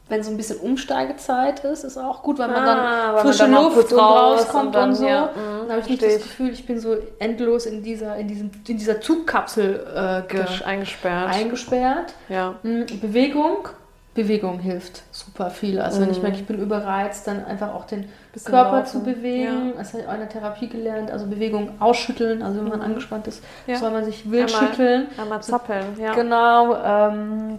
wenn 0.08 0.22
so 0.22 0.30
ein 0.30 0.36
bisschen 0.36 0.58
Umsteigezeit 0.60 1.64
ist, 1.64 1.82
ist 1.82 1.98
auch 1.98 2.22
gut, 2.22 2.38
weil 2.38 2.46
man 2.48 2.62
Ah, 2.62 2.66
dann 2.66 2.78
weil 2.78 3.12
man 3.14 3.26
frische 3.26 3.50
dann 3.50 3.52
Luft 3.64 3.92
und 3.92 3.98
raus 3.98 4.40
rauskommt 4.40 4.66
und 4.66 4.74
dann, 4.74 4.88
und, 4.90 4.94
so. 4.94 5.06
ja, 5.08 5.32
dann 5.34 5.66
mhm, 5.66 5.70
habe 5.70 5.80
ich 5.80 5.88
nicht 5.88 5.98
verstehe 5.98 6.18
das. 6.18 6.28
Gefühl, 6.28 6.52
ich 6.52 6.66
bin 6.66 6.78
so 6.78 6.96
endlos 7.18 7.66
in 7.66 7.82
dieser, 7.82 8.16
in 8.16 8.28
diesem, 8.28 8.50
in 8.68 8.78
dieser 8.78 9.00
Zugkapsel 9.00 9.84
äh, 10.30 10.64
Eingesperrt. 10.64 11.34
eingesperrt. 11.34 12.14
ja. 12.28 12.54
Mm, 12.62 12.84
Bewegung. 13.00 13.68
Bewegung 14.16 14.58
hilft 14.58 15.02
super 15.12 15.50
viel. 15.50 15.80
Also 15.80 16.00
wenn 16.00 16.10
ich 16.10 16.16
Mhm. 16.16 16.22
merke, 16.24 16.38
ich 16.38 16.46
bin 16.46 16.58
überreizt, 16.58 17.26
dann 17.28 17.44
einfach 17.44 17.72
auch 17.74 17.84
den 17.84 18.08
Körper 18.44 18.78
laufen. 18.78 18.86
zu 18.86 19.04
bewegen. 19.04 19.74
Das 19.76 19.92
habe 19.92 20.02
ich 20.02 20.08
auch 20.08 20.14
in 20.14 20.18
der 20.20 20.28
Therapie 20.28 20.68
gelernt. 20.68 21.10
Also 21.12 21.26
Bewegung 21.26 21.70
ausschütteln. 21.80 22.42
Also 22.42 22.60
wenn 22.60 22.68
man 22.68 22.82
angespannt 22.82 23.28
ist, 23.28 23.42
Mhm. 23.66 23.72
Ja. 23.74 23.78
soll 23.78 23.90
man 23.92 24.04
sich 24.04 24.28
wild 24.30 24.52
Einmal- 24.52 24.68
schütteln. 24.70 25.06
Einmal 25.20 25.42
zappeln, 25.42 25.84
ja. 26.00 26.14
Genau. 26.14 26.74
Ähm, 26.82 27.58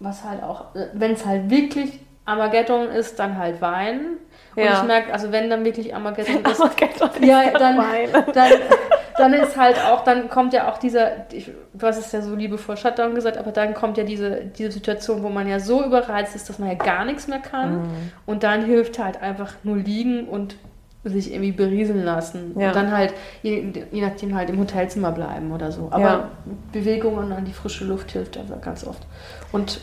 was 0.00 0.24
halt 0.24 0.42
auch, 0.42 0.66
wenn 0.94 1.12
es 1.12 1.26
halt 1.26 1.50
wirklich 1.50 2.00
Armageddon 2.24 2.88
ist, 2.88 3.18
dann 3.18 3.36
halt 3.36 3.60
weinen. 3.60 4.16
Und 4.56 4.62
Ja. 4.64 4.80
ich 4.80 4.86
merke, 4.86 5.12
also 5.12 5.32
wenn 5.32 5.50
dann 5.50 5.64
wirklich 5.64 5.94
Armageddon 5.94 6.44
ist, 6.50 6.60
Armageddon 6.60 7.10
ist 7.20 7.24
ja, 7.24 7.44
dann 7.50 7.76
dann, 7.76 7.78
weinen. 7.78 8.12
dann, 8.32 8.52
dann 9.16 9.32
ist 9.32 9.56
halt 9.56 9.76
auch, 9.84 10.04
dann 10.04 10.28
kommt 10.28 10.52
ja 10.52 10.70
auch 10.70 10.78
dieser, 10.78 11.32
ich, 11.32 11.50
du 11.74 11.86
hast 11.86 11.98
es 11.98 12.12
ja 12.12 12.22
so 12.22 12.34
liebevoll 12.34 12.76
Shutdown 12.76 13.14
gesagt, 13.14 13.36
aber 13.36 13.52
dann 13.52 13.74
kommt 13.74 13.98
ja 13.98 14.04
diese, 14.04 14.44
diese 14.44 14.70
Situation, 14.70 15.22
wo 15.22 15.28
man 15.28 15.48
ja 15.48 15.60
so 15.60 15.84
überreizt 15.84 16.34
ist, 16.34 16.48
dass 16.48 16.58
man 16.58 16.68
ja 16.68 16.74
gar 16.74 17.04
nichts 17.04 17.28
mehr 17.28 17.38
kann. 17.38 17.82
Mhm. 17.82 18.12
Und 18.26 18.42
dann 18.42 18.64
hilft 18.64 18.98
halt 18.98 19.20
einfach 19.22 19.54
nur 19.62 19.76
liegen 19.76 20.28
und 20.28 20.56
sich 21.04 21.32
irgendwie 21.32 21.52
berieseln 21.52 22.04
lassen. 22.04 22.54
Ja. 22.58 22.68
Und 22.68 22.76
dann 22.76 22.92
halt, 22.92 23.12
je, 23.42 23.72
je 23.90 24.00
nachdem, 24.00 24.36
halt 24.36 24.50
im 24.50 24.60
Hotelzimmer 24.60 25.10
bleiben 25.10 25.50
oder 25.50 25.72
so. 25.72 25.88
Aber 25.90 26.00
Ja. 26.00 26.28
Bewegung 26.70 27.16
und 27.18 27.32
an 27.32 27.44
die 27.44 27.52
frische 27.52 27.84
Luft 27.84 28.12
hilft 28.12 28.38
einfach 28.38 28.60
ganz 28.60 28.86
oft. 28.86 29.04
Und 29.50 29.80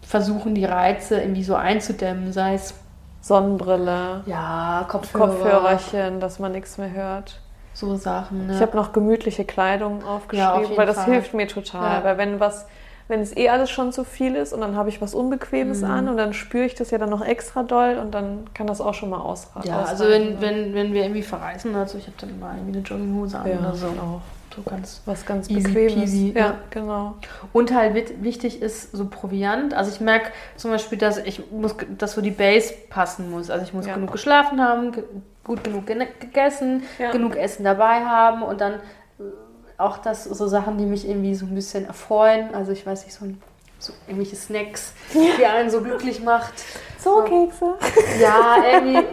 versuchen, 0.00 0.54
die 0.54 0.64
Reize 0.64 1.20
irgendwie 1.20 1.44
so 1.44 1.54
einzudämmen, 1.54 2.32
sei 2.32 2.54
es 2.54 2.74
Sonnenbrille, 3.20 4.22
ja, 4.26 4.84
Kopfhörer, 4.88 5.28
Kopfhörerchen, 5.28 6.20
dass 6.20 6.38
man 6.38 6.52
nichts 6.52 6.76
mehr 6.78 6.90
hört. 6.90 7.40
So 7.74 7.96
Sachen. 7.96 8.46
Ne? 8.46 8.54
Ich 8.54 8.60
habe 8.60 8.76
noch 8.76 8.92
gemütliche 8.92 9.44
Kleidung 9.44 10.04
aufgeschrieben, 10.04 10.70
Ja, 10.72 10.76
weil 10.76 10.86
das 10.86 10.96
Fall. 10.96 11.12
hilft 11.14 11.34
mir 11.34 11.48
total. 11.48 11.98
Ja. 12.00 12.04
Weil 12.04 12.18
wenn 12.18 12.38
was, 12.40 12.66
wenn 13.08 13.20
es 13.20 13.36
eh 13.36 13.48
alles 13.48 13.70
schon 13.70 13.92
zu 13.92 14.04
viel 14.04 14.34
ist 14.36 14.52
und 14.52 14.60
dann 14.60 14.76
habe 14.76 14.88
ich 14.88 15.00
was 15.00 15.14
Unbequemes 15.14 15.80
Mhm. 15.82 15.90
an 15.90 16.08
und 16.08 16.16
dann 16.16 16.32
spüre 16.34 16.64
ich 16.64 16.74
das 16.74 16.90
ja 16.90 16.98
dann 16.98 17.10
noch 17.10 17.24
extra 17.24 17.62
doll 17.62 17.98
und 18.00 18.12
dann 18.12 18.44
kann 18.54 18.66
das 18.66 18.80
auch 18.80 18.94
schon 18.94 19.10
mal 19.10 19.20
ausraten. 19.20 19.68
Ja, 19.68 19.82
also 19.82 20.04
wenn, 20.08 20.40
wenn, 20.40 20.74
wenn 20.74 20.92
wir 20.92 21.02
irgendwie 21.02 21.22
verreisen, 21.22 21.74
also 21.74 21.98
ich 21.98 22.06
habe 22.06 22.16
dann 22.20 22.30
immer 22.30 22.52
irgendwie 22.54 22.78
eine 22.78 22.86
Jogginghose 22.86 23.38
an 23.38 23.48
ja, 23.50 23.58
oder 23.58 23.74
so. 23.74 23.86
auch. 23.88 24.20
So 24.54 24.60
ganz. 24.62 25.00
Was 25.06 25.24
ganz 25.24 25.48
Bequemes. 25.48 26.12
ja, 26.14 26.28
ja. 26.38 26.54
genau. 26.68 27.14
Und 27.54 27.74
halt 27.74 28.22
wichtig 28.22 28.60
ist 28.60 28.94
so 28.94 29.06
Proviant. 29.06 29.72
Also 29.72 29.90
ich 29.90 30.00
merke 30.02 30.26
zum 30.56 30.70
Beispiel, 30.70 30.98
dass 30.98 31.16
ich 31.16 31.50
muss, 31.50 31.74
dass 31.96 32.12
so 32.12 32.20
die 32.20 32.32
Base 32.32 32.74
passen 32.90 33.30
muss. 33.30 33.48
Also 33.48 33.64
ich 33.64 33.72
muss 33.72 33.86
Ja. 33.86 33.94
genug 33.94 34.12
geschlafen 34.12 34.60
haben, 34.62 34.92
gut 35.44 35.64
genug 35.64 35.86
gegessen, 35.86 36.84
Ja. 36.98 37.10
genug 37.10 37.36
Essen 37.36 37.64
dabei 37.64 38.04
haben 38.04 38.42
und 38.42 38.60
dann 38.60 38.74
äh, 38.74 39.22
auch 39.78 39.98
das 39.98 40.24
so 40.24 40.46
Sachen, 40.46 40.78
die 40.78 40.84
mich 40.86 41.08
irgendwie 41.08 41.34
so 41.34 41.46
ein 41.46 41.54
bisschen 41.54 41.86
erfreuen. 41.86 42.54
Also 42.54 42.72
ich 42.72 42.86
weiß 42.86 43.04
nicht, 43.04 43.14
so 43.14 43.26
so 43.78 43.92
irgendwelche 44.06 44.36
Snacks, 44.36 44.92
die 45.12 45.44
einen 45.44 45.68
so 45.68 45.80
glücklich 45.80 46.22
macht. 46.22 46.52
So, 46.98 47.22
Kekse. 47.24 47.74
Ja, 48.20 48.58
irgendwie, 48.74 49.04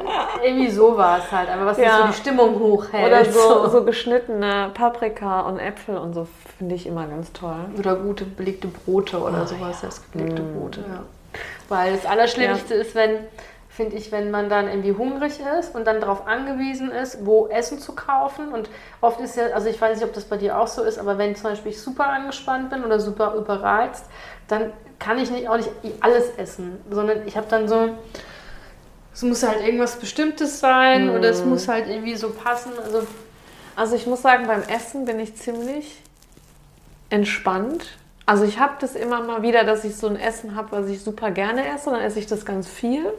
irgendwie 0.43 0.69
sowas 0.69 1.23
halt, 1.31 1.49
aber 1.49 1.65
was 1.65 1.79
Ja. 1.79 2.01
so 2.01 2.07
die 2.09 2.13
Stimmung 2.13 2.59
hochhält. 2.59 3.07
Oder 3.07 3.25
so, 3.25 3.67
so 3.67 3.83
geschnittene 3.83 4.69
Paprika 4.75 5.39
und 5.41 5.57
Äpfel 5.57 5.97
und 5.97 6.13
so 6.13 6.27
finde 6.59 6.75
ich 6.75 6.85
immer 6.85 7.07
ganz 7.07 7.33
toll. 7.33 7.55
Oder 7.79 7.95
gute 7.95 8.25
belegte 8.25 8.67
Brote 8.67 9.17
oder 9.19 9.39
Ah, 9.39 9.47
sowas, 9.47 9.79
selbstgelegte 9.81 10.43
Brote. 10.43 10.81
Ja. 10.81 11.01
Weil 11.67 11.93
das 11.95 12.05
Allerschlimmste 12.05 12.75
ist, 12.75 12.93
wenn, 12.93 13.21
finde 13.79 13.95
ich, 13.95 14.11
wenn 14.11 14.29
man 14.29 14.49
dann 14.49 14.67
irgendwie 14.67 14.91
hungrig 14.91 15.39
ist 15.57 15.73
und 15.73 15.87
dann 15.87 16.01
darauf 16.01 16.27
angewiesen 16.27 16.91
ist, 16.91 17.25
wo 17.25 17.47
Essen 17.47 17.79
zu 17.79 17.95
kaufen. 17.95 18.49
Und 18.49 18.69
oft 18.99 19.21
ist 19.21 19.37
ja, 19.37 19.45
also 19.53 19.69
ich 19.69 19.79
weiß 19.79 19.97
nicht, 19.97 20.05
ob 20.05 20.13
das 20.13 20.25
bei 20.25 20.35
dir 20.35 20.59
auch 20.59 20.67
so 20.67 20.83
ist, 20.83 20.99
aber 20.99 21.17
wenn 21.17 21.33
zum 21.33 21.43
Beispiel 21.43 21.71
ich 21.71 21.81
super 21.81 22.07
angespannt 22.07 22.71
bin 22.71 22.83
oder 22.83 22.99
super 22.99 23.35
überreizt, 23.35 24.03
dann 24.49 24.73
kann 24.99 25.17
ich 25.17 25.31
nicht, 25.31 25.47
auch 25.47 25.55
nicht 25.55 25.69
alles 26.01 26.29
essen, 26.35 26.81
sondern 26.89 27.25
ich 27.25 27.37
habe 27.37 27.47
dann 27.49 27.69
so, 27.69 27.91
es 29.13 29.21
muss 29.21 29.47
halt 29.47 29.63
irgendwas 29.63 29.95
Bestimmtes 29.95 30.59
sein 30.59 31.09
oder 31.09 31.29
es 31.29 31.45
muss 31.45 31.69
halt 31.69 31.87
irgendwie 31.87 32.17
so 32.17 32.31
passen. 32.31 32.73
Also 32.83 33.07
Also 33.77 33.95
ich 33.95 34.05
muss 34.07 34.21
sagen, 34.21 34.45
beim 34.45 34.63
Essen 34.63 35.05
bin 35.05 35.21
ich 35.21 35.37
ziemlich 35.37 36.01
entspannt. 37.09 37.97
Also 38.29 38.43
ich 38.43 38.59
habe 38.59 38.73
das 38.79 38.93
immer 38.93 39.23
mal 39.23 39.41
wieder, 39.41 39.63
dass 39.63 39.83
ich 39.83 39.95
so 39.95 40.05
ein 40.05 40.15
Essen 40.15 40.55
habe, 40.55 40.71
was 40.71 40.87
ich 40.87 41.01
super 41.01 41.31
gerne 41.31 41.67
esse, 41.67 41.89
dann 41.89 41.99
esse 41.99 42.19
ich 42.19 42.27
das 42.27 42.45
ganz 42.45 42.67
viel. 42.67 43.11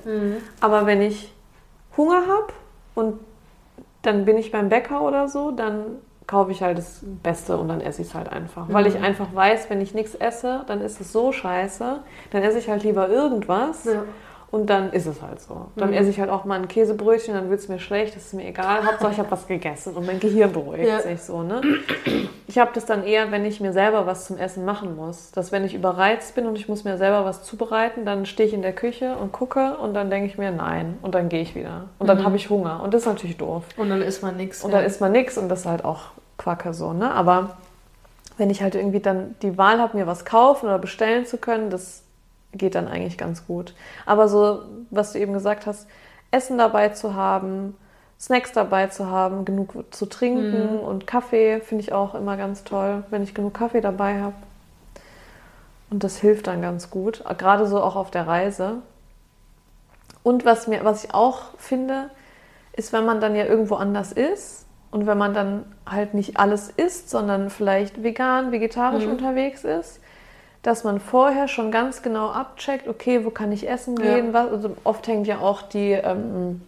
Aber 0.61 0.87
wenn 0.87 1.03
ich 1.03 1.35
Hunger 1.97 2.29
habe 2.29 2.53
und 2.95 3.19
dann 4.03 4.25
bin 4.25 4.39
ich 4.39 4.53
beim 4.53 4.69
Bäcker 4.69 5.03
oder 5.03 5.27
so, 5.27 5.51
dann 5.51 5.99
kaufe 6.29 6.53
ich 6.53 6.63
halt 6.63 6.79
das 6.79 7.01
Beste 7.03 7.57
und 7.57 7.67
dann 7.67 7.81
esse 7.81 8.03
ich 8.03 8.09
es 8.09 8.15
halt 8.15 8.29
einfach. 8.29 8.67
Weil 8.69 8.87
ich 8.87 9.01
einfach 9.01 9.35
weiß, 9.35 9.69
wenn 9.69 9.81
ich 9.81 9.95
nichts 9.95 10.15
esse, 10.15 10.63
dann 10.69 10.81
ist 10.81 11.01
es 11.01 11.13
so 11.13 11.33
scheiße. 11.33 11.99
Dann 12.31 12.43
esse 12.45 12.59
ich 12.59 12.71
halt 12.71 12.85
lieber 12.85 13.09
irgendwas. 13.09 13.87
Ja. 13.87 14.05
Und 14.51 14.67
dann 14.69 14.93
ist 14.93 15.07
es 15.07 15.23
halt 15.23 15.41
so. 15.41 15.67
Dann 15.77 15.93
esse 15.93 16.11
ich 16.11 16.19
halt 16.19 16.29
auch 16.29 16.45
mal 16.45 16.59
ein 16.59 16.67
Käsebrötchen, 16.67 17.35
dann 17.35 17.51
wird 17.51 17.61
es 17.61 17.69
mir 17.69 17.79
schlecht, 17.79 18.17
das 18.17 18.27
ist 18.27 18.35
mir 18.35 18.47
egal. 18.49 18.85
Hauptsache, 18.85 19.13
ich 19.13 19.19
habe 19.21 19.31
was 19.31 19.47
gegessen 19.47 19.95
und 19.95 20.05
mein 20.07 20.19
Gehirn 20.19 20.51
beruhigt 20.53 20.89
Ja. 20.89 20.99
sich 21.01 21.21
so. 21.23 21.43
Ne? 21.45 21.61
Ich 22.49 22.59
habe 22.59 22.73
das 22.75 22.85
dann 22.85 23.05
eher, 23.05 23.31
wenn 23.31 23.45
ich 23.45 23.61
mir 23.61 23.73
selber 23.73 24.07
was 24.07 24.27
zum 24.27 24.37
Essen 24.39 24.65
machen 24.65 24.97
muss. 24.97 25.31
Dass 25.31 25.53
wenn 25.53 25.65
ich 25.65 25.75
überreizt 25.75 26.35
bin 26.35 26.47
und 26.47 26.57
ich 26.57 26.69
muss 26.69 26.83
mir 26.83 26.99
selber 26.99 27.25
was 27.25 27.45
zubereiten, 27.45 28.05
dann 28.05 28.27
stehe 28.27 28.49
ich 28.49 28.53
in 28.55 28.63
der 28.63 28.73
Küche 28.73 29.15
und 29.17 29.31
gucke 29.31 29.77
und 29.79 29.95
dann 29.95 30.11
denke 30.11 30.27
ich 30.27 30.37
mir 30.37 30.51
nein 30.51 30.99
und 31.03 31.15
dann 31.15 31.29
gehe 31.29 31.43
ich 31.43 31.55
wieder. 31.55 31.85
Und 32.01 32.09
dann 32.09 32.25
habe 32.25 32.35
ich 32.35 32.51
Hunger 32.51 32.81
und 32.83 32.93
das 32.93 33.03
ist 33.03 33.07
natürlich 33.09 33.37
doof. 33.37 33.63
und 33.77 33.89
dann 33.89 34.03
isst 34.03 34.21
man 34.23 34.37
nichts. 34.37 34.65
Und 34.65 34.73
dann 34.73 34.85
isst 34.85 35.01
man 35.01 35.13
nichts 35.13 35.39
und 35.39 35.49
das 35.49 35.61
ist 35.61 35.67
halt 35.67 35.85
auch 35.85 36.07
Quacke 36.39 36.75
so, 36.75 36.93
ne? 36.93 37.13
Aber 37.13 37.57
wenn 38.37 38.51
ich 38.51 38.63
halt 38.63 38.75
irgendwie 38.75 39.01
dann 39.01 39.37
die 39.43 39.57
Wahl 39.59 39.79
habe, 39.79 39.97
mir 39.97 40.09
was 40.09 40.25
kaufen 40.25 40.67
oder 40.67 40.79
bestellen 40.81 41.25
zu 41.27 41.37
können, 41.37 41.71
das 41.71 42.03
geht 42.53 42.75
dann 42.75 42.89
eigentlich 42.89 43.19
ganz 43.19 43.47
gut. 43.47 43.75
Aber 44.07 44.29
so, 44.29 44.63
was 44.91 45.13
du 45.13 45.19
eben 45.19 45.33
gesagt 45.33 45.67
hast, 45.67 45.89
Essen 46.31 46.59
dabei 46.59 46.91
zu 46.91 47.15
haben, 47.15 47.77
Snacks 48.21 48.53
dabei 48.53 48.89
zu 48.89 49.07
haben, 49.07 49.45
genug 49.45 49.73
zu 49.91 50.07
trinken 50.07 50.79
und 50.79 51.07
Kaffee 51.07 51.61
finde 51.61 51.85
ich 51.85 51.93
auch 51.93 52.15
immer 52.15 52.37
ganz 52.37 52.65
toll, 52.65 53.05
wenn 53.11 53.23
ich 53.23 53.35
genug 53.35 53.55
Kaffee 53.55 53.81
dabei 53.81 54.21
habe. 54.21 54.35
Und 55.91 56.05
das 56.05 56.19
hilft 56.19 56.47
dann 56.47 56.63
ganz 56.63 56.91
gut, 56.91 57.25
gerade 57.39 57.67
so 57.67 57.83
auch 57.83 57.97
auf 57.97 58.11
der 58.11 58.27
Reise. 58.27 58.77
Und 60.23 60.45
was, 60.45 60.67
mir, 60.67 60.85
was 60.85 61.05
ich 61.05 61.15
auch 61.15 61.57
finde, 61.57 62.11
ist, 62.75 62.93
wenn 62.93 63.07
man 63.07 63.21
dann 63.21 63.35
ja 63.35 63.47
irgendwo 63.47 63.77
anders 63.77 64.13
ist 64.13 64.67
und 64.91 65.07
wenn 65.07 65.19
man 65.19 65.35
dann 65.35 65.65
halt 65.87 66.15
nicht 66.15 66.39
alles 66.39 66.69
isst, 66.69 67.11
sondern 67.11 67.49
vielleicht 67.49 68.03
vegan, 68.03 68.53
vegetarisch 68.53 69.07
unterwegs 69.07 69.65
ist, 69.65 70.01
dass 70.63 70.85
man 70.85 71.01
vorher 71.01 71.49
schon 71.49 71.71
ganz 71.71 72.03
genau 72.03 72.31
abcheckt, 72.31 72.87
okay, 72.87 73.25
wo 73.25 73.31
kann 73.31 73.51
ich 73.53 73.69
essen 73.69 73.97
Ja. 73.97 74.17
gehen? 74.17 74.33
Was, 74.33 74.51
also 74.51 74.77
oft 74.85 75.07
hängt 75.07 75.27
ja 75.27 75.39
auch 75.39 75.63
die, 75.63 75.93
ähm, 75.93 76.61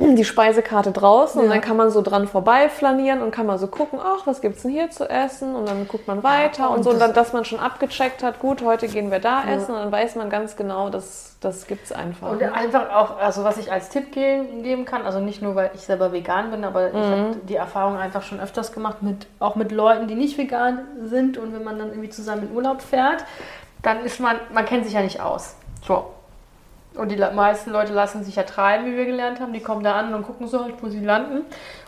die 0.00 0.24
Speisekarte 0.24 0.92
draußen 0.92 1.38
und 1.40 1.46
Ja. 1.48 1.52
dann 1.52 1.60
kann 1.60 1.76
man 1.76 1.90
so 1.90 2.00
dran 2.00 2.26
vorbei 2.26 2.68
flanieren 2.70 3.20
und 3.22 3.30
kann 3.32 3.44
mal 3.46 3.58
so 3.58 3.66
gucken, 3.66 3.98
ach, 4.02 4.26
was 4.26 4.40
gibt's 4.40 4.62
denn 4.62 4.70
hier 4.70 4.90
zu 4.90 5.08
essen? 5.08 5.54
Und 5.54 5.68
dann 5.68 5.86
guckt 5.86 6.08
man 6.08 6.22
weiter 6.22 6.70
und, 6.70 6.78
und 6.78 6.82
so, 6.84 6.90
und 6.90 6.98
dann, 6.98 7.12
dass 7.12 7.32
man 7.34 7.44
schon 7.44 7.60
abgecheckt 7.60 8.22
hat, 8.22 8.38
gut, 8.40 8.62
heute 8.64 8.88
gehen 8.88 9.10
wir 9.10 9.18
da 9.18 9.44
essen 9.44 9.74
und 9.74 9.80
dann 9.80 9.92
weiß 9.92 10.16
man 10.16 10.30
ganz 10.30 10.56
genau, 10.56 10.88
das, 10.88 11.36
das 11.40 11.66
gibt's 11.66 11.92
einfach. 11.92 12.30
Und 12.30 12.42
einfach 12.42 12.90
auch, 12.94 13.18
also 13.18 13.44
was 13.44 13.58
ich 13.58 13.70
als 13.70 13.90
Tipp 13.90 14.12
ge- 14.12 14.62
geben 14.62 14.86
kann, 14.86 15.02
also 15.04 15.20
nicht 15.20 15.42
nur, 15.42 15.54
weil 15.54 15.70
ich 15.74 15.82
selber 15.82 16.12
vegan 16.12 16.50
bin, 16.50 16.64
aber 16.64 16.88
ich 16.88 16.94
habe 16.94 17.36
die 17.48 17.56
Erfahrung 17.56 17.96
einfach 17.98 18.22
schon 18.22 18.40
öfters 18.40 18.72
gemacht, 18.72 19.02
mit, 19.02 19.26
auch 19.38 19.54
mit 19.54 19.70
Leuten, 19.70 20.08
die 20.08 20.14
nicht 20.14 20.38
vegan 20.38 20.80
sind 21.04 21.36
und 21.36 21.52
wenn 21.54 21.62
man 21.62 21.78
dann 21.78 21.88
irgendwie 21.90 22.10
zusammen 22.10 22.48
in 22.48 22.56
Urlaub 22.56 22.80
fährt, 22.80 23.24
dann 23.82 24.04
ist 24.04 24.18
man, 24.20 24.36
man 24.52 24.64
kennt 24.64 24.84
sich 24.84 24.94
ja 24.94 25.02
nicht 25.02 25.20
aus. 25.20 25.56
So. 25.86 26.04
Und 26.94 27.10
die 27.10 27.16
meisten 27.16 27.70
Leute 27.70 27.92
lassen 27.92 28.24
sich 28.24 28.36
ja 28.36 28.42
treiben, 28.42 28.86
wie 28.86 28.96
wir 28.96 29.06
gelernt 29.06 29.40
haben. 29.40 29.52
Die 29.52 29.60
kommen 29.60 29.84
da 29.84 29.94
an 29.94 30.12
und 30.12 30.24
gucken 30.24 30.48
so 30.48 30.64
halt, 30.64 30.74
wo 30.82 30.88
sie 30.88 31.00
landen. 31.00 31.44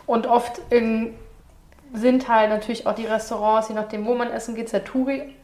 Und 0.07 0.27
oft 0.27 0.61
in, 0.71 1.15
sind 1.93 2.29
halt 2.29 2.51
natürlich 2.51 2.87
auch 2.87 2.95
die 2.95 3.07
Restaurants, 3.07 3.69
je 3.69 3.75
nachdem, 3.75 4.07
wo 4.07 4.15
man 4.15 4.31
essen 4.31 4.55
geht, 4.55 4.69
sehr 4.69 4.85
Touri 4.85 5.35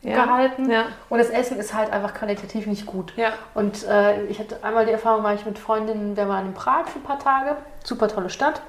Ja, 0.00 0.24
gehalten. 0.24 0.70
ja. 0.70 0.84
Und 1.10 1.18
das 1.18 1.28
Essen 1.30 1.58
ist 1.58 1.74
halt 1.74 1.92
einfach 1.92 2.14
qualitativ 2.14 2.66
nicht 2.66 2.86
gut. 2.86 3.12
Ja. 3.16 3.32
Und 3.54 3.86
äh, 3.86 4.24
ich 4.24 4.38
hatte 4.38 4.64
einmal 4.64 4.86
die 4.86 4.92
Erfahrung, 4.92 5.22
war 5.22 5.34
ich 5.34 5.44
mit 5.46 5.58
Freundinnen, 5.58 6.16
wir 6.16 6.28
waren 6.28 6.46
in 6.46 6.54
Prag 6.54 6.86
für 6.86 6.98
ein 6.98 7.02
paar 7.04 7.18
Tage, 7.18 7.56
super 7.84 8.08
tolle 8.08 8.30
Stadt. 8.30 8.62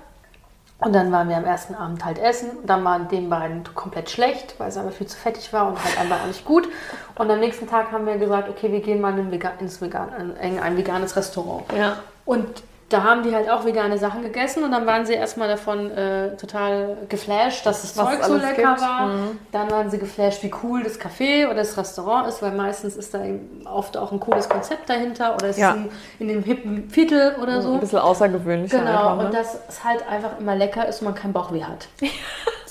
Und 0.84 0.93
dann 0.93 1.11
waren 1.11 1.29
wir 1.29 1.38
am 1.38 1.45
ersten 1.45 1.75
Abend 1.75 2.03
halt 2.03 2.19
essen. 2.19 2.49
Und 2.51 2.69
dann 2.69 2.84
waren 2.84 3.07
den 3.07 3.29
beiden 3.29 3.63
komplett 3.73 4.09
schlecht, 4.09 4.55
weil 4.57 4.69
es 4.69 4.77
einfach 4.77 4.93
viel 4.93 5.07
zu 5.07 5.17
fettig 5.17 5.53
war 5.53 5.67
und 5.67 5.84
halt 5.84 5.99
einfach 5.99 6.21
auch 6.21 6.27
nicht 6.27 6.45
gut. 6.45 6.67
Und 7.15 7.31
am 7.31 7.39
nächsten 7.39 7.67
Tag 7.67 7.91
haben 7.91 8.05
wir 8.05 8.17
gesagt, 8.17 8.49
okay, 8.49 8.71
wir 8.71 8.81
gehen 8.81 8.99
mal 8.99 9.13
in 9.13 9.27
ein, 9.27 9.31
Vegan, 9.31 9.53
ins 9.59 9.81
Vegan, 9.81 10.36
in 10.41 10.59
ein 10.59 10.77
veganes 10.77 11.15
Restaurant. 11.15 11.63
Ja. 11.77 11.97
Und 12.25 12.63
da 12.93 13.03
haben 13.03 13.23
die 13.23 13.33
halt 13.33 13.49
auch 13.49 13.65
vegane 13.65 13.97
Sachen 13.97 14.21
gegessen 14.21 14.63
und 14.63 14.71
dann 14.71 14.85
waren 14.85 15.05
sie 15.05 15.13
erstmal 15.13 15.47
davon 15.47 15.89
äh, 15.91 16.35
total 16.37 16.97
geflasht, 17.09 17.65
dass 17.65 17.81
das 17.81 17.97
Was 17.97 18.05
Zeug 18.05 18.23
so 18.23 18.35
lecker 18.35 18.55
gibt. 18.55 18.81
war. 18.81 19.07
Mhm. 19.07 19.39
Dann 19.51 19.71
waren 19.71 19.89
sie 19.89 19.97
geflasht, 19.97 20.43
wie 20.43 20.51
cool 20.63 20.83
das 20.83 20.99
Café 20.99 21.45
oder 21.47 21.55
das 21.55 21.75
Restaurant 21.77 22.27
ist, 22.27 22.41
weil 22.41 22.51
meistens 22.51 22.95
ist 22.95 23.13
da 23.13 23.23
eben 23.23 23.65
oft 23.67 23.97
auch 23.97 24.11
ein 24.11 24.19
cooles 24.19 24.47
Konzept 24.47 24.89
dahinter 24.89 25.33
oder 25.35 25.47
es 25.47 25.57
Ja. 25.57 25.71
ist 25.71 25.77
in, 25.77 25.89
in 26.19 26.27
dem 26.29 26.43
hippen 26.43 26.89
Viertel 26.89 27.35
oder 27.41 27.55
Ein 27.55 27.61
so. 27.61 27.77
bisschen 27.77 27.99
außergewöhnlicher 27.99 28.77
Genau, 28.79 28.91
einfach. 28.91 29.17
Ne? 29.17 29.25
und 29.25 29.33
dass 29.33 29.57
es 29.67 29.83
halt 29.83 30.07
einfach 30.07 30.39
immer 30.39 30.55
lecker 30.55 30.87
ist 30.87 31.01
und 31.01 31.05
man 31.05 31.15
keinen 31.15 31.33
Bauchweh 31.33 31.63
hat. 31.63 31.87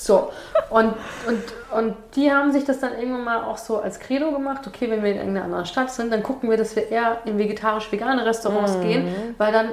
so, 0.05 0.31
und, 0.69 0.93
und, 1.27 1.43
und 1.77 1.95
die 2.15 2.31
haben 2.31 2.51
sich 2.51 2.65
das 2.65 2.79
dann 2.79 2.93
irgendwann 2.97 3.23
mal 3.23 3.43
auch 3.43 3.57
so 3.57 3.79
als 3.79 3.99
Credo 3.99 4.31
gemacht, 4.31 4.65
okay, 4.67 4.89
wenn 4.89 5.03
wir 5.03 5.11
in 5.11 5.17
irgendeiner 5.17 5.45
anderen 5.45 5.65
Stadt 5.65 5.91
sind, 5.91 6.11
dann 6.11 6.23
gucken 6.23 6.49
wir, 6.49 6.57
dass 6.57 6.75
wir 6.75 6.89
eher 6.89 7.17
in 7.25 7.37
vegetarisch-vegane 7.37 8.25
Restaurants 8.25 8.75
Mhm. 8.77 8.81
gehen, 8.81 9.35
weil 9.37 9.51
dann 9.51 9.69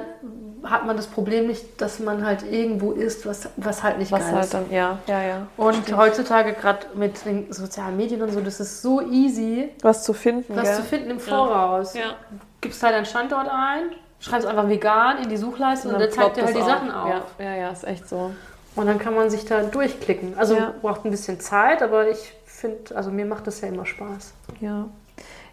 hat 0.63 0.85
man 0.85 0.95
das 0.97 1.07
Problem 1.07 1.47
nicht, 1.47 1.81
dass 1.81 2.01
man 2.01 2.25
halt 2.27 2.43
irgendwo 2.43 2.93
isst, 2.93 3.25
was, 3.27 3.49
was 3.57 3.83
halt 3.83 3.99
nicht 3.99 4.13
Was 4.13 4.21
geil 4.21 4.33
halt 4.35 4.45
ist. 4.45 4.53
dann, 4.55 4.71
ja, 4.71 4.99
ja, 5.07 5.23
ja. 5.23 5.47
Und 5.57 5.97
heutzutage 5.97 6.53
gerade 6.53 6.87
mit 6.95 7.25
den 7.25 7.51
sozialen 7.51 7.97
Medien 7.97 8.21
und 8.21 8.31
so, 8.31 8.41
das 8.41 8.61
ist 8.61 8.83
so 8.83 9.01
easy, 9.01 9.71
Was 9.83 10.05
zu 10.05 10.13
finden, 10.13 10.55
was 10.55 10.65
gell? 10.65 10.77
zu 10.77 10.83
finden 10.83 11.11
im 11.13 11.19
Voraus. 11.21 11.95
Ja. 11.95 12.15
Gibst 12.61 12.83
halt 12.83 12.95
deinen 12.95 13.07
Standort 13.07 13.49
ein, 13.51 13.85
schreibst 14.21 14.47
einfach 14.47 14.69
vegan 14.69 15.23
in 15.23 15.31
die 15.31 15.39
Suchleiste 15.39 15.89
und, 15.89 15.99
der 15.99 16.11
zeigt 16.11 16.35
ploppt 16.35 16.37
dir 16.37 16.45
halt 16.45 16.57
die 16.57 16.63
Sachen 16.71 16.91
auf. 16.93 17.09
Ja, 17.39 17.45
ja, 17.47 17.55
ja, 17.57 17.71
ist 17.71 17.85
echt 17.85 18.07
so. 18.07 18.31
Und 18.77 18.87
dann 18.87 18.99
kann 18.99 19.15
man 19.15 19.31
sich 19.31 19.45
da 19.45 19.63
durchklicken. 19.63 20.39
Also 20.39 20.55
Ja. 20.57 20.75
braucht 20.81 21.05
ein 21.05 21.11
bisschen 21.11 21.41
Zeit, 21.41 21.83
aber 21.83 22.09
ich 22.09 22.33
finde, 22.47 22.95
also 22.97 23.11
mir 23.11 23.27
macht 23.27 23.47
das 23.47 23.61
ja 23.61 23.69
immer 23.69 23.87
Spaß. 23.87 24.33
Ja. 24.61 24.87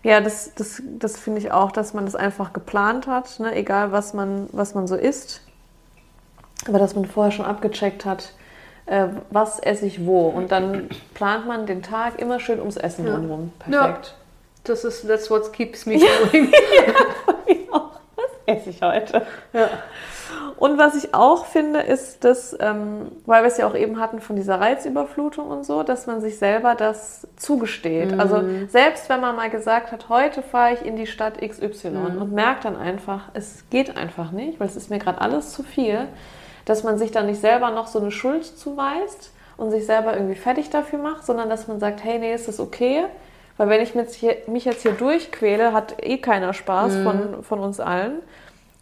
Ja, 0.03 0.21
das, 0.21 0.51
das, 0.55 0.81
das 0.85 1.17
finde 1.17 1.39
ich 1.41 1.51
auch, 1.51 1.71
dass 1.71 1.93
man 1.93 2.05
das 2.05 2.15
einfach 2.15 2.53
geplant 2.53 3.07
hat, 3.07 3.39
ne? 3.39 3.53
egal 3.55 3.91
was 3.91 4.13
man, 4.13 4.47
was 4.51 4.75
man 4.75 4.87
so 4.87 4.95
isst. 4.95 5.41
Aber 6.67 6.79
dass 6.79 6.95
man 6.95 7.05
vorher 7.05 7.31
schon 7.31 7.45
abgecheckt 7.45 8.05
hat, 8.05 8.33
äh, 8.85 9.07
was 9.31 9.59
esse 9.59 9.85
ich 9.85 10.05
wo. 10.05 10.27
Und 10.27 10.51
dann 10.51 10.89
plant 11.13 11.47
man 11.47 11.65
den 11.65 11.81
Tag 11.81 12.19
immer 12.19 12.39
schön 12.39 12.59
ums 12.59 12.77
Essen 12.77 13.05
Ja. 13.05 13.13
drumherum. 13.15 13.51
Perfekt. 13.59 14.15
Das 14.63 14.83
ist 14.83 15.07
that's 15.07 15.29
what 15.29 15.51
keeps 15.53 15.85
me 15.85 15.95
going. 15.97 16.51
Was 18.15 18.31
esse 18.45 18.69
ich 18.69 18.81
heute? 18.81 19.25
ja. 19.53 19.69
Und 20.57 20.77
was 20.77 20.95
ich 20.95 21.13
auch 21.13 21.45
finde, 21.45 21.79
ist, 21.79 22.23
dass, 22.23 22.55
ähm, 22.59 23.11
weil 23.25 23.43
wir 23.43 23.47
es 23.47 23.57
ja 23.57 23.67
auch 23.67 23.75
eben 23.75 23.99
hatten 23.99 24.19
von 24.19 24.35
dieser 24.35 24.59
Reizüberflutung 24.59 25.47
und 25.47 25.65
so, 25.65 25.83
dass 25.83 26.07
man 26.07 26.19
sich 26.19 26.37
selber 26.39 26.75
das 26.75 27.27
zugesteht. 27.35 28.19
Also 28.19 28.41
selbst 28.67 29.09
wenn 29.09 29.21
man 29.21 29.35
mal 29.35 29.49
gesagt 29.49 29.91
hat, 29.91 30.09
heute 30.09 30.41
fahre 30.41 30.73
ich 30.73 30.83
in 30.83 30.95
die 30.95 31.07
Stadt 31.07 31.39
XY 31.39 31.89
und 32.19 32.33
merkt 32.33 32.65
dann 32.65 32.75
einfach, 32.75 33.29
es 33.33 33.65
geht 33.69 33.97
einfach 33.97 34.31
nicht, 34.31 34.59
weil 34.59 34.67
es 34.67 34.75
ist 34.75 34.89
mir 34.89 34.99
gerade 34.99 35.21
alles 35.21 35.51
zu 35.51 35.63
viel, 35.63 36.07
dass 36.65 36.83
man 36.83 36.97
sich 36.97 37.11
dann 37.11 37.27
nicht 37.27 37.39
selber 37.39 37.71
noch 37.71 37.87
so 37.87 37.99
eine 37.99 38.11
Schuld 38.11 38.45
zuweist 38.45 39.31
und 39.57 39.71
sich 39.71 39.85
selber 39.85 40.13
irgendwie 40.13 40.35
fertig 40.35 40.69
dafür 40.69 40.99
macht, 40.99 41.25
sondern 41.25 41.49
dass 41.49 41.67
man 41.67 41.79
sagt, 41.79 42.03
hey, 42.03 42.19
nee, 42.19 42.33
ist 42.33 42.59
okay. 42.59 43.05
Weil 43.57 43.69
wenn 43.69 43.81
ich 43.81 43.95
mich 43.95 44.05
jetzt 44.05 44.15
hier, 44.15 44.37
mich 44.47 44.65
jetzt 44.65 44.83
hier 44.83 44.91
durchquäle, 44.91 45.73
hat 45.73 45.95
eh 46.03 46.17
keiner 46.17 46.53
Spaß 46.53 46.97
von, 46.97 47.43
von 47.43 47.59
uns 47.59 47.79
allen 47.79 48.19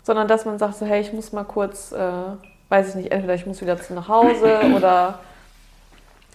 sondern 0.06 0.28
dass 0.30 0.46
man 0.46 0.58
sagt 0.60 0.76
so, 0.76 0.86
hey, 0.86 1.02
ich 1.02 1.12
muss 1.12 1.34
mal 1.34 1.44
kurz, 1.44 1.92
äh, 1.92 1.98
weiß 2.70 2.90
ich 2.90 2.96
nicht, 2.96 3.12
entweder 3.12 3.34
ich 3.34 3.46
muss 3.46 3.60
wieder 3.62 3.82
zu 3.82 3.94
nach 3.94 4.08
Hause 4.08 4.60
oder 4.76 5.20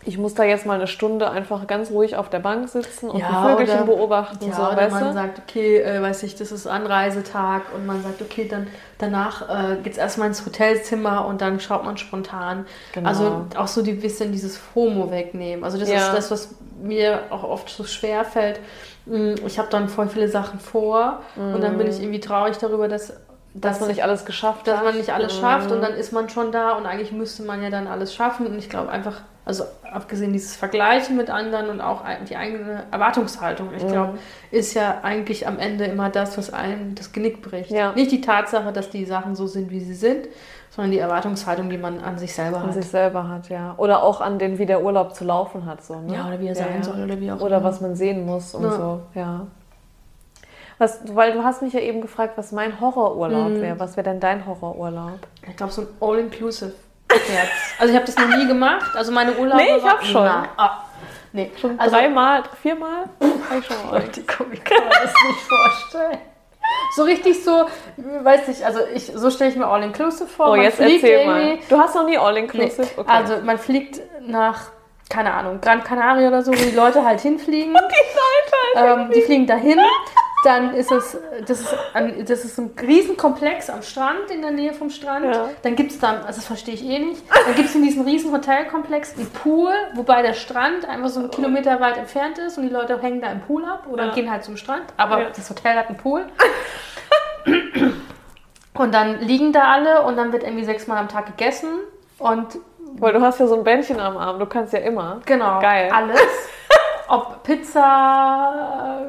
ich 0.02 0.16
muss 0.16 0.32
da 0.32 0.44
jetzt 0.44 0.64
mal 0.64 0.74
eine 0.76 0.86
Stunde 0.86 1.30
einfach 1.30 1.66
ganz 1.66 1.90
ruhig 1.90 2.16
auf 2.16 2.30
der 2.30 2.38
Bank 2.38 2.70
sitzen 2.70 3.10
und 3.10 3.20
Ja, 3.20 3.28
die 3.28 3.50
Vögelchen 3.50 3.82
oder- 3.82 3.84
beobachten. 3.84 4.46
Ja, 4.48 4.54
so, 4.56 4.62
oder 4.62 4.76
weißt 4.78 4.92
man 4.92 5.04
du? 5.08 5.12
sagt, 5.12 5.42
okay, 5.46 5.76
äh, 5.82 6.00
weiß 6.00 6.22
ich, 6.22 6.36
das 6.36 6.52
ist 6.52 6.66
Anreisetag 6.66 7.62
und 7.74 7.84
man 7.86 8.02
sagt, 8.02 8.22
okay, 8.22 8.48
dann 8.48 8.66
danach 8.96 9.42
äh, 9.50 9.76
geht 9.76 9.92
es 9.92 9.98
erstmal 9.98 10.28
ins 10.28 10.44
Hotelzimmer 10.46 11.26
und 11.26 11.42
dann 11.42 11.60
schaut 11.60 11.84
man 11.84 11.98
spontan. 11.98 12.64
Genau. 12.92 13.08
Also 13.08 13.44
auch 13.58 13.66
so 13.68 13.82
die 13.82 13.92
bisschen 13.92 14.32
dieses 14.32 14.56
FOMO 14.56 15.10
wegnehmen. 15.10 15.64
Also 15.64 15.76
das 15.78 15.90
Ja. 15.90 15.98
ist 16.08 16.14
das, 16.16 16.30
was 16.30 16.54
mir 16.82 17.20
auch 17.28 17.44
oft 17.44 17.68
so 17.68 17.84
schwer 17.84 18.24
fällt. 18.24 18.58
Mm, 19.04 19.34
Ich 19.46 19.58
habe 19.58 19.68
dann 19.70 19.90
voll 19.90 20.08
viele 20.08 20.28
Sachen 20.28 20.60
vor 20.60 21.20
und 21.36 21.60
dann 21.60 21.76
bin 21.76 21.86
ich 21.88 22.00
irgendwie 22.00 22.20
traurig 22.20 22.56
darüber, 22.56 22.88
dass, 22.88 23.12
dass 23.54 23.80
man 23.80 23.88
nicht 23.88 24.02
alles 24.04 24.24
geschafft 24.24 24.66
dass 24.66 24.78
hat. 24.78 24.84
man 24.84 24.96
nicht 24.96 25.10
alles 25.12 25.36
Mhm. 25.36 25.40
schafft 25.40 25.72
und 25.72 25.80
dann 25.80 25.92
ist 25.94 26.12
man 26.12 26.28
schon 26.28 26.52
da 26.52 26.72
und 26.72 26.86
eigentlich 26.86 27.12
müsste 27.12 27.42
man 27.42 27.62
ja 27.62 27.70
dann 27.70 27.86
alles 27.88 28.14
schaffen 28.14 28.46
und 28.46 28.56
ich 28.58 28.68
glaube 28.70 28.90
einfach, 28.90 29.22
also 29.44 29.64
abgesehen 29.90 30.32
dieses 30.32 30.54
Vergleichen 30.54 31.16
mit 31.16 31.30
anderen 31.30 31.68
und 31.70 31.80
auch 31.80 32.02
die 32.28 32.36
eigene 32.36 32.84
Erwartungshaltung, 32.92 33.70
ich 33.76 33.82
Mhm. 33.82 33.88
glaube, 33.88 34.18
ist 34.52 34.74
ja 34.74 35.00
eigentlich 35.02 35.48
am 35.48 35.58
Ende 35.58 35.84
immer 35.86 36.10
das, 36.10 36.38
was 36.38 36.52
einem 36.52 36.94
das 36.94 37.10
Genick 37.12 37.42
bricht. 37.42 37.70
Ja. 37.70 37.92
Nicht 37.92 38.12
die 38.12 38.20
Tatsache, 38.20 38.72
dass 38.72 38.90
die 38.90 39.04
Sachen 39.04 39.34
so 39.34 39.46
sind, 39.48 39.70
wie 39.70 39.80
sie 39.80 39.94
sind, 39.94 40.28
sondern 40.70 40.92
die 40.92 40.98
Erwartungshaltung, 40.98 41.68
die 41.68 41.78
man 41.78 41.98
an 41.98 42.16
sich 42.18 42.32
selber 42.32 42.58
an 42.58 42.66
hat. 42.68 42.74
sich 42.74 42.86
selber 42.86 43.28
hat, 43.28 43.48
ja. 43.48 43.74
Oder 43.78 44.04
auch 44.04 44.20
an 44.20 44.38
den, 44.38 44.58
wie 44.58 44.66
der 44.66 44.84
Urlaub 44.84 45.16
zu 45.16 45.24
laufen 45.24 45.66
hat. 45.66 45.82
So, 45.82 45.98
ne? 45.98 46.14
Ja, 46.14 46.28
oder 46.28 46.38
wie 46.38 46.46
er 46.46 46.54
sein 46.54 46.82
soll 46.84 47.02
oder 47.02 47.18
wie 47.18 47.32
auch 47.32 47.40
Oder 47.40 47.56
immer. 47.56 47.64
was 47.66 47.80
man 47.80 47.96
sehen 47.96 48.24
muss 48.24 48.54
und 48.54 48.62
Ja. 48.62 48.70
so, 48.70 49.00
ja. 49.14 49.46
Was, 50.80 51.00
weil 51.14 51.32
du 51.34 51.44
hast 51.44 51.60
mich 51.60 51.74
ja 51.74 51.80
eben 51.80 52.00
gefragt, 52.00 52.32
was 52.38 52.52
mein 52.52 52.80
Horrorurlaub 52.80 53.50
Mhm. 53.50 53.60
wäre. 53.60 53.78
Was 53.78 53.98
wäre 53.98 54.04
denn 54.08 54.18
dein 54.18 54.46
Horrorurlaub? 54.46 55.18
Ich 55.46 55.54
glaube, 55.54 55.70
so 55.72 55.82
ein 55.82 55.88
All-Inclusive. 56.00 56.72
Also 57.78 57.92
ich 57.92 57.96
habe 57.96 58.06
das 58.06 58.16
noch 58.16 58.34
nie 58.34 58.46
gemacht. 58.46 58.90
Also 58.96 59.12
meine 59.12 59.32
Urlaube 59.36 59.62
Nee, 59.62 59.76
ich 59.76 59.82
war- 59.82 59.90
hab 59.90 60.04
schon. 60.04 60.24
Na, 60.24 60.48
ah, 60.56 60.84
nee. 61.32 61.50
Schon 61.60 61.78
Also- 61.78 61.94
dreimal, 61.96 62.44
viermal? 62.62 63.04
Ich 63.20 63.66
schon 63.66 63.90
mal. 63.90 64.00
Die 64.14 64.24
Komik 64.24 64.64
kann 64.64 64.78
man 64.78 64.88
das 65.02 65.12
nicht 65.28 65.40
vorstellen. 65.40 66.18
So 66.96 67.02
richtig 67.02 67.44
so, 67.44 67.66
weiß 68.22 68.48
ich, 68.48 68.64
also 68.64 68.80
ich, 68.94 69.06
so 69.14 69.28
stelle 69.30 69.50
ich 69.50 69.56
mir 69.56 69.66
All-Inclusive 69.66 70.28
vor. 70.28 70.46
Oh, 70.46 70.50
Man 70.52 70.62
jetzt 70.62 70.80
erzähl 70.80 71.26
mal. 71.26 71.58
Du 71.68 71.78
hast 71.78 71.94
noch 71.94 72.04
nie 72.04 72.12
Nee, 72.12 72.16
All-Inclusive? 72.16 72.88
Okay. 72.96 73.10
Also 73.10 73.36
man 73.44 73.58
fliegt 73.58 74.00
nach, 74.20 74.70
keine 75.10 75.34
Ahnung, 75.34 75.60
Gran 75.60 75.84
Canaria 75.84 76.28
oder 76.28 76.42
so, 76.42 76.52
wo 76.52 76.56
die 76.56 76.74
Leute 76.74 77.04
halt 77.04 77.20
hinfliegen. 77.20 77.74
die 78.76 78.78
Leute 78.78 79.00
ähm, 79.02 79.10
die 79.14 79.20
fliegen 79.22 79.46
dahin. 79.46 79.78
Dann 80.42 80.72
ist 80.74 80.90
es, 80.90 81.18
das 81.46 81.60
ist, 81.60 81.74
ein, 81.92 82.24
das 82.24 82.46
ist 82.46 82.58
ein 82.58 82.70
Riesenkomplex 82.80 83.68
am 83.68 83.82
Strand, 83.82 84.30
in 84.30 84.40
der 84.40 84.52
Nähe 84.52 84.72
vom 84.72 84.88
Strand. 84.88 85.26
Ja. 85.26 85.50
Dann 85.62 85.76
gibt 85.76 85.90
es 85.92 85.98
da, 85.98 86.12
also 86.12 86.36
das 86.38 86.46
verstehe 86.46 86.72
ich 86.72 86.82
eh 86.82 86.98
nicht, 86.98 87.22
dann 87.44 87.54
gibt 87.56 87.68
es 87.68 87.74
in 87.74 87.82
diesem 87.82 88.04
riesen 88.06 88.32
Hotelkomplex 88.32 89.18
einen 89.18 89.28
Pool, 89.30 89.72
wobei 89.96 90.22
der 90.22 90.32
Strand 90.32 90.88
einfach 90.88 91.08
so 91.10 91.20
einen 91.20 91.30
Kilometer 91.30 91.78
weit 91.80 91.98
entfernt 91.98 92.38
ist 92.38 92.56
und 92.56 92.62
die 92.62 92.72
Leute 92.72 92.98
hängen 93.02 93.20
da 93.20 93.30
im 93.30 93.40
Pool 93.42 93.66
ab 93.66 93.86
oder 93.90 94.06
Ja. 94.06 94.14
gehen 94.14 94.30
halt 94.30 94.42
zum 94.42 94.56
Strand. 94.56 94.84
Aber 94.96 95.20
Ja. 95.20 95.28
das 95.28 95.50
Hotel 95.50 95.76
hat 95.76 95.88
einen 95.88 95.98
Pool. 95.98 96.24
Und 98.74 98.94
dann 98.94 99.20
liegen 99.20 99.52
da 99.52 99.64
alle 99.64 100.02
und 100.04 100.16
dann 100.16 100.32
wird 100.32 100.42
irgendwie 100.44 100.64
sechsmal 100.64 100.96
am 100.96 101.08
Tag 101.08 101.26
gegessen 101.26 101.68
und 102.18 102.56
Weil 102.98 103.12
du 103.12 103.20
hast 103.20 103.40
ja 103.40 103.46
so 103.46 103.56
ein 103.56 103.64
Bändchen 103.64 103.98
am 104.00 104.16
Arm, 104.16 104.38
du 104.38 104.46
kannst 104.46 104.72
ja 104.72 104.80
immer. 104.80 105.20
genau, 105.26 105.60
Geil. 105.60 105.90
alles. 105.92 106.20
Ob 107.08 107.42
Pizza, 107.42 109.02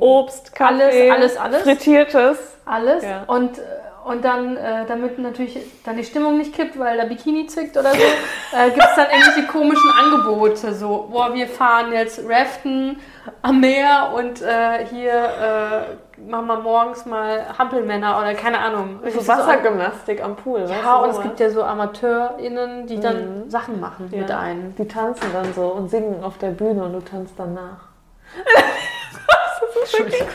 Obst, 0.00 0.54
Kaffee, 0.54 1.10
Alles, 1.10 1.10
alles, 1.10 1.36
alles. 1.36 1.62
Frittiertes. 1.62 2.38
alles. 2.64 3.04
Ja. 3.04 3.24
Und, 3.26 3.58
äh, 3.58 3.62
und 4.04 4.24
dann, 4.24 4.56
äh, 4.56 4.86
damit 4.86 5.18
natürlich 5.18 5.58
dann 5.84 5.96
die 5.96 6.04
Stimmung 6.04 6.38
nicht 6.38 6.54
kippt, 6.54 6.78
weil 6.78 6.96
der 6.96 7.04
Bikini 7.04 7.46
zickt 7.46 7.76
oder 7.76 7.92
so, 7.92 7.98
äh, 8.56 8.70
gibt 8.70 8.84
es 8.84 8.94
dann 8.96 9.06
irgendwelche 9.10 9.46
komischen 9.46 9.90
Angebote. 9.98 10.74
So, 10.74 11.08
boah, 11.10 11.34
wir 11.34 11.46
fahren 11.46 11.92
jetzt 11.92 12.20
Raften 12.28 12.98
am 13.42 13.60
Meer 13.60 14.10
und 14.14 14.40
äh, 14.42 14.86
hier 14.86 15.12
äh, 15.12 16.20
machen 16.28 16.46
wir 16.46 16.60
morgens 16.60 17.06
mal 17.06 17.44
Hampelmänner 17.58 18.18
oder 18.18 18.34
keine 18.34 18.58
Ahnung. 18.58 19.00
So 19.04 19.20
So 19.20 19.28
Wassergymnastik 19.28 20.22
am 20.22 20.36
Pool. 20.36 20.62
weißt 20.62 20.72
Ja, 20.82 20.98
du, 20.98 21.04
und 21.04 21.10
es 21.10 21.22
gibt 21.22 21.40
ja 21.40 21.50
so 21.50 21.62
AmateurInnen, 21.62 22.86
die 22.86 23.00
dann 23.00 23.48
Sachen 23.50 23.80
machen 23.80 24.08
mit 24.10 24.28
Ja. 24.28 24.38
einem. 24.38 24.74
Die 24.76 24.88
tanzen 24.88 25.26
dann 25.32 25.52
so 25.54 25.62
und 25.68 25.88
singen 25.90 26.22
auf 26.24 26.38
der 26.38 26.50
Bühne 26.50 26.84
und 26.84 26.92
du 26.94 27.00
tanzt 27.00 27.34
dann 27.38 27.54
nach. 27.54 27.88
Entschuldigung. 29.82 30.28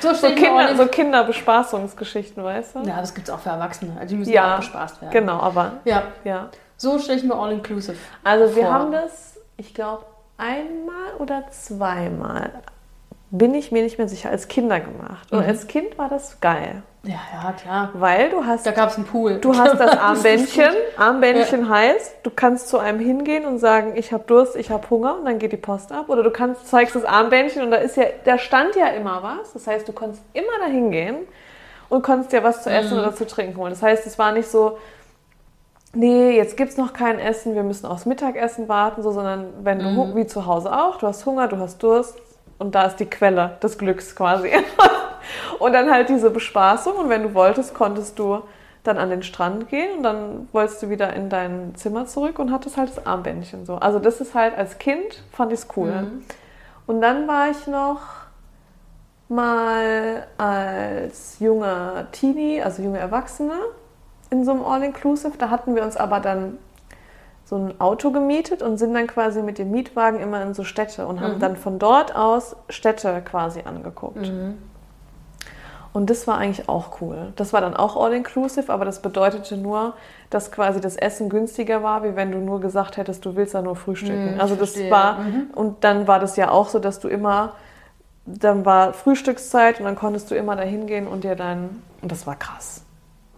So 0.00 0.14
So, 0.14 0.28
Kinder, 0.34 0.76
so 0.76 0.86
Kinderbespaßungsgeschichten, 0.86 2.42
weißt 2.42 2.76
du? 2.76 2.78
Ja, 2.80 3.00
das 3.00 3.14
gibt 3.14 3.28
es 3.28 3.34
auch 3.34 3.40
für 3.40 3.50
Erwachsene. 3.50 3.92
Also 3.98 4.08
die 4.14 4.16
müssen 4.16 4.32
Ja, 4.32 4.54
auch 4.54 4.58
bespaßt 4.58 5.00
werden. 5.02 5.12
Genau, 5.12 5.40
aber 5.40 5.72
Ja, 5.84 6.04
ja. 6.24 6.48
so 6.76 6.98
stelle 6.98 7.18
ich 7.18 7.24
mir 7.24 7.34
All-Inclusive. 7.34 7.96
Also 8.24 8.54
wir 8.56 8.64
Vor. 8.64 8.72
haben 8.72 8.92
das, 8.92 9.38
ich 9.56 9.74
glaube, 9.74 10.04
einmal 10.38 11.14
oder 11.18 11.44
zweimal, 11.50 12.50
bin 13.30 13.54
ich 13.54 13.72
mir 13.72 13.82
nicht 13.82 13.98
mehr 13.98 14.08
sicher, 14.08 14.30
als 14.30 14.48
Kinder 14.48 14.78
gemacht. 14.80 15.30
Und 15.32 15.42
als 15.42 15.66
Kind 15.66 15.98
war 15.98 16.08
das 16.08 16.40
geil, 16.40 16.82
Ja, 17.06 17.14
ja, 17.32 17.52
klar. 17.52 17.90
weil 17.94 18.30
du 18.30 18.44
hast 18.44 18.66
Da 18.66 18.72
gab 18.72 18.90
es 18.90 18.96
einen 18.96 19.06
Pool. 19.06 19.38
Du 19.38 19.56
hast 19.56 19.78
das 19.78 19.96
Armbändchen. 19.98 20.70
Armbändchen 20.96 21.68
heißt, 21.68 22.16
du 22.24 22.30
kannst 22.30 22.68
zu 22.68 22.78
einem 22.78 22.98
hingehen 22.98 23.44
und 23.44 23.58
sagen, 23.58 23.92
ich 23.94 24.12
habe 24.12 24.24
Durst, 24.26 24.56
ich 24.56 24.70
habe 24.70 24.90
Hunger 24.90 25.16
und 25.18 25.24
dann 25.24 25.38
geht 25.38 25.52
die 25.52 25.56
Post 25.56 25.92
ab. 25.92 26.08
Oder 26.08 26.22
du 26.24 26.30
kannst 26.30 26.66
zeigst 26.68 26.96
das 26.96 27.04
Armbändchen 27.04 27.62
und 27.62 27.70
da 27.70 27.76
ist 27.76 27.96
ja, 27.96 28.06
da 28.24 28.38
stand 28.38 28.74
ja 28.74 28.88
immer 28.88 29.22
was. 29.22 29.52
Das 29.52 29.66
heißt, 29.66 29.86
du 29.86 29.92
konntest 29.92 30.22
immer 30.32 30.58
da 30.60 30.66
hingehen 30.66 31.18
und 31.88 32.02
konntest 32.02 32.32
dir 32.32 32.42
was 32.42 32.62
zu 32.64 32.70
essen 32.70 32.94
Mhm. 32.94 33.00
oder 33.04 33.14
zu 33.14 33.26
trinken 33.26 33.56
holen. 33.56 33.70
Das 33.70 33.82
heißt, 33.82 34.04
es 34.06 34.18
war 34.18 34.32
nicht 34.32 34.48
so, 34.50 34.78
nee, 35.94 36.36
jetzt 36.36 36.56
gibt's 36.56 36.76
noch 36.76 36.92
kein 36.92 37.20
Essen, 37.20 37.54
wir 37.54 37.62
müssen 37.62 37.86
aufs 37.86 38.04
Mittagessen 38.06 38.68
warten, 38.68 39.02
so, 39.02 39.12
sondern 39.12 39.46
wenn 39.62 39.78
du, 39.78 39.84
Mhm. 39.84 40.16
wie 40.16 40.26
zu 40.26 40.46
Hause 40.46 40.72
auch, 40.72 40.96
du 40.98 41.06
hast 41.06 41.24
Hunger, 41.24 41.46
du 41.46 41.58
hast 41.58 41.80
Durst 41.82 42.16
und 42.58 42.74
da 42.74 42.86
ist 42.86 42.96
die 42.96 43.06
Quelle 43.06 43.58
des 43.62 43.78
Glücks 43.78 44.16
quasi. 44.16 44.50
und 45.58 45.72
dann 45.72 45.90
halt 45.90 46.08
diese 46.08 46.30
Bespaßung 46.30 46.94
und 46.96 47.08
wenn 47.08 47.22
du 47.22 47.34
wolltest, 47.34 47.74
konntest 47.74 48.18
du 48.18 48.42
dann 48.84 48.98
an 48.98 49.10
den 49.10 49.22
Strand 49.22 49.68
gehen 49.68 49.98
und 49.98 50.02
dann 50.02 50.48
wolltest 50.52 50.82
du 50.82 50.90
wieder 50.90 51.12
in 51.12 51.28
dein 51.28 51.74
Zimmer 51.74 52.06
zurück 52.06 52.38
und 52.38 52.52
hattest 52.52 52.76
halt 52.76 52.90
das 52.90 53.04
Armbändchen 53.06 53.66
so. 53.66 53.76
Also 53.76 53.98
das 53.98 54.20
ist 54.20 54.34
halt 54.34 54.56
als 54.56 54.78
Kind, 54.78 55.24
fand 55.32 55.52
ich 55.52 55.60
es 55.60 55.68
cool. 55.76 55.90
Mhm. 55.90 56.24
Und 56.86 57.00
dann 57.00 57.26
war 57.26 57.50
ich 57.50 57.66
noch 57.66 58.00
mal 59.28 60.26
als 60.38 61.40
junger 61.40 62.06
Teenie, 62.12 62.62
also 62.62 62.82
junge 62.82 62.98
Erwachsene, 62.98 63.54
in 64.30 64.44
so 64.44 64.52
einem 64.52 64.64
All-Inclusive. 64.64 65.36
Da 65.36 65.50
hatten 65.50 65.74
wir 65.74 65.82
uns 65.82 65.96
aber 65.96 66.20
dann 66.20 66.58
so 67.44 67.56
ein 67.56 67.80
Auto 67.80 68.10
gemietet 68.10 68.62
und 68.62 68.76
sind 68.76 68.94
dann 68.94 69.06
quasi 69.06 69.42
mit 69.42 69.58
dem 69.58 69.70
Mietwagen 69.70 70.20
immer 70.20 70.42
in 70.42 70.54
so 70.54 70.64
Städte 70.64 71.06
und 71.06 71.20
haben 71.20 71.38
dann 71.38 71.56
von 71.56 71.78
dort 71.78 72.14
aus 72.14 72.56
Städte 72.68 73.22
quasi 73.24 73.62
angeguckt. 73.64 74.32
Und 75.96 76.10
das 76.10 76.26
war 76.26 76.36
eigentlich 76.36 76.68
auch 76.68 77.00
cool. 77.00 77.32
Das 77.36 77.54
war 77.54 77.62
dann 77.62 77.74
auch 77.74 77.96
all-inclusive, 77.96 78.70
aber 78.70 78.84
das 78.84 79.00
bedeutete 79.00 79.56
nur, 79.56 79.94
dass 80.28 80.52
quasi 80.52 80.78
das 80.78 80.94
Essen 80.96 81.30
günstiger 81.30 81.82
war, 81.82 82.04
wie 82.04 82.14
wenn 82.16 82.30
du 82.32 82.38
nur 82.38 82.60
gesagt 82.60 82.98
hättest, 82.98 83.24
du 83.24 83.34
willst 83.34 83.54
da 83.54 83.62
nur 83.62 83.76
frühstücken. 83.76 84.34
Hm, 84.34 84.40
also 84.40 84.56
das 84.56 84.72
verstehe. 84.72 84.90
war, 84.90 85.20
Mhm. 85.20 85.50
und 85.54 85.84
dann 85.84 86.06
war 86.06 86.18
das 86.18 86.36
ja 86.36 86.50
auch 86.50 86.68
so, 86.68 86.80
dass 86.80 87.00
du 87.00 87.08
immer, 87.08 87.52
dann 88.26 88.66
war 88.66 88.92
Frühstückszeit 88.92 89.78
und 89.78 89.86
dann 89.86 89.96
konntest 89.96 90.30
du 90.30 90.34
immer 90.34 90.54
da 90.54 90.64
hingehen 90.64 91.06
und 91.06 91.24
dir 91.24 91.34
dann, 91.34 91.82
und 92.02 92.12
das 92.12 92.26
war 92.26 92.36
krass. 92.36 92.82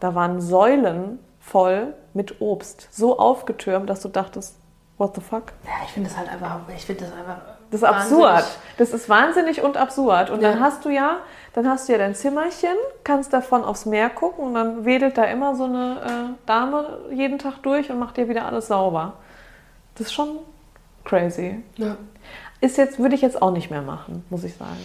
Da 0.00 0.16
waren 0.16 0.40
Säulen 0.40 1.20
voll 1.40 1.94
mit 2.12 2.40
Obst, 2.40 2.88
so 2.90 3.20
aufgetürmt, 3.20 3.88
dass 3.88 4.00
du 4.00 4.09
dachtest, 4.09 4.56
what 4.96 5.14
the 5.14 5.20
fuck? 5.20 5.52
Ja, 5.64 5.70
ich 5.84 5.92
finde 5.92 6.09
das 6.09 6.18
halt 6.18 6.28
einfach, 6.28 6.59
ich 6.74 6.84
finde 6.84 7.04
das 7.04 7.12
einfach. 7.12 7.36
Das 7.70 7.82
ist 7.82 7.84
absurd. 7.88 8.44
Das 8.78 8.90
ist 8.94 9.09
wahnsinnig 9.09 9.62
und 9.62 9.76
absurd. 9.76 10.30
Und 10.30 10.42
dann 10.42 10.56
Ja. 10.59 10.61
hast 10.64 10.84
du 10.84 10.88
ja, 10.88 11.18
dann 11.59 11.68
hast 11.68 11.88
du 11.88 11.92
ja 11.92 11.98
dein 11.98 12.14
Zimmerchen, 12.14 12.76
kannst 13.02 13.32
davon 13.32 13.64
aufs 13.64 13.84
Meer 13.84 14.11
gucken 14.11 14.44
und 14.44 14.54
dann 14.54 14.84
wedelt 14.84 15.18
da 15.18 15.24
immer 15.24 15.56
so 15.56 15.64
eine 15.64 16.36
äh, 16.36 16.46
Dame 16.46 17.00
jeden 17.11 17.40
Tag 17.40 17.62
durch 17.64 17.90
und 17.90 17.98
macht 17.98 18.16
dir 18.16 18.28
wieder 18.28 18.46
alles 18.46 18.68
sauber. 18.68 19.14
Das 19.96 20.06
ist 20.06 20.12
schon 20.12 20.38
crazy. 21.04 21.61
Ja. 21.76 21.96
Ist 22.61 22.76
jetzt, 22.76 23.00
würde 23.00 23.16
ich 23.16 23.22
jetzt 23.22 23.42
auch 23.42 23.50
nicht 23.50 23.70
mehr 23.70 23.82
machen, 23.82 24.24
muss 24.30 24.44
ich 24.44 24.54
sagen. 24.54 24.78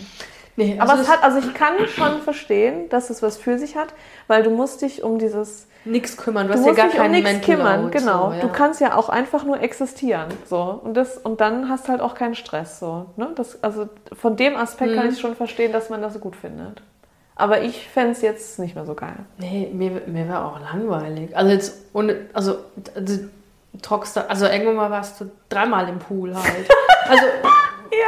Nee, 0.55 0.77
Aber 0.79 0.91
also 0.91 1.03
es 1.03 1.09
hat, 1.09 1.23
also 1.23 1.39
ich 1.39 1.53
kann 1.53 1.73
schon 1.87 2.21
verstehen, 2.21 2.89
dass 2.89 3.09
es 3.09 3.21
was 3.23 3.37
für 3.37 3.57
sich 3.57 3.75
hat, 3.75 3.93
weil 4.27 4.43
du 4.43 4.49
musst 4.51 4.81
dich 4.81 5.03
um 5.03 5.17
dieses 5.19 5.67
nichts 5.85 6.15
kümmern. 6.15 6.47
Du, 6.47 6.53
Du 6.53 6.59
hast 6.59 6.65
ja 6.67 6.73
gar 6.73 6.85
dich 6.85 6.95
um 6.95 7.01
keinen 7.01 7.11
nichts 7.11 7.31
Mental 7.31 7.55
kümmern, 7.55 7.91
genau. 7.91 8.27
So, 8.29 8.35
ja. 8.35 8.41
Du 8.41 8.49
kannst 8.49 8.79
ja 8.79 8.95
auch 8.95 9.09
einfach 9.09 9.43
nur 9.45 9.59
existieren, 9.61 10.27
so 10.45 10.79
und 10.83 10.93
das 10.95 11.17
und 11.17 11.41
dann 11.41 11.69
hast 11.69 11.89
halt 11.89 12.01
auch 12.01 12.13
keinen 12.15 12.35
Stress, 12.35 12.79
so. 12.79 13.07
Ne? 13.17 13.29
Das, 13.35 13.63
also 13.63 13.89
von 14.13 14.35
dem 14.35 14.55
Aspekt 14.55 14.91
Mhm. 14.91 14.95
kann 14.95 15.09
ich 15.09 15.19
schon 15.19 15.35
verstehen, 15.35 15.71
dass 15.73 15.89
man 15.89 16.01
das 16.01 16.19
gut 16.19 16.35
findet. 16.35 16.81
Aber 17.35 17.63
ich 17.63 17.89
fände 17.89 18.11
es 18.11 18.21
jetzt 18.21 18.59
nicht 18.59 18.75
mehr 18.75 18.85
so 18.85 18.93
geil. 18.93 19.15
Nee, 19.39 19.69
mir, 19.73 20.03
mir 20.05 20.27
wäre 20.29 20.45
auch 20.45 20.59
langweilig. 20.59 21.35
Also 21.35 21.51
jetzt 21.51 21.75
ohne, 21.93 22.27
also, 22.33 22.57
also 22.95 23.17
trockst 23.81 24.15
du, 24.15 24.29
also 24.29 24.45
irgendwann 24.45 24.75
mal 24.75 24.91
warst 24.91 25.19
du 25.21 25.31
dreimal 25.49 25.87
im 25.89 25.99
Pool 25.99 26.33
halt. 26.35 26.67
Also, 27.05 27.25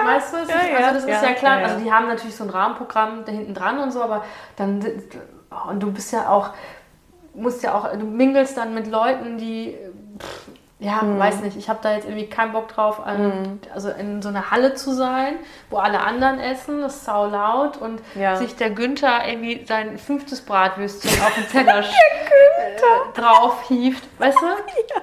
weißt 0.05 0.33
du, 0.33 0.37
es 0.37 0.49
ja, 0.49 0.55
ist, 0.55 0.69
ja, 0.69 0.77
also 0.77 0.93
das 0.93 1.03
ist 1.03 1.09
ja, 1.09 1.23
ja 1.29 1.33
klar. 1.33 1.55
ja, 1.55 1.61
ja. 1.61 1.67
Also 1.73 1.83
die 1.83 1.91
haben 1.91 2.07
natürlich 2.07 2.35
so 2.35 2.45
ein 2.45 2.49
Rahmenprogramm 2.49 3.25
da 3.25 3.31
hinten 3.33 3.53
dran 3.53 3.77
und 3.79 3.91
so, 3.91 4.01
aber 4.01 4.23
dann, 4.55 4.79
und 5.69 5.79
du 5.81 5.91
bist 5.91 6.13
ja 6.13 6.29
auch, 6.29 6.51
musst 7.33 7.61
ja 7.61 7.73
auch, 7.75 7.91
du 7.91 8.05
mingelst 8.05 8.57
dann 8.57 8.73
mit 8.73 8.87
Leuten, 8.87 9.37
die 9.37 9.77
pff, 10.17 10.47
ja, 10.79 11.01
Mhm. 11.03 11.19
weiß 11.19 11.41
nicht, 11.41 11.57
ich 11.57 11.67
habe 11.67 11.79
da 11.81 11.91
jetzt 11.93 12.05
irgendwie 12.05 12.27
keinen 12.27 12.53
Bock 12.53 12.69
drauf, 12.69 13.05
an, 13.05 13.59
also 13.73 13.89
in 13.89 14.21
so 14.21 14.29
einer 14.29 14.49
Halle 14.49 14.75
zu 14.75 14.93
sein, 14.93 15.35
wo 15.69 15.77
alle 15.77 15.99
anderen 15.99 16.39
essen, 16.39 16.81
das 16.81 16.95
ist 16.95 17.05
sau 17.05 17.25
laut 17.27 17.75
und 17.77 18.01
Ja. 18.15 18.37
sich 18.37 18.55
der 18.55 18.69
Günther 18.69 19.27
irgendwie 19.27 19.65
sein 19.65 19.97
fünftes 19.97 20.39
Bratwürstchen 20.41 21.11
auf 21.21 21.33
den 21.35 21.47
Teller 21.51 21.79
äh, 21.81 23.19
drauf 23.19 23.67
hieft, 23.67 24.03
weißt 24.19 24.39
du? 24.41 24.45
Ja. 24.95 25.01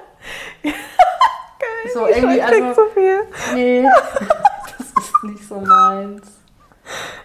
So, 1.93 2.07
irgendwie, 2.07 2.41
also, 2.41 2.73
so 2.73 2.85
viel. 2.93 3.21
nee, 3.53 3.83
das 4.77 4.87
ist 4.87 5.23
nicht 5.23 5.47
so 5.47 5.59
meins. 5.59 6.27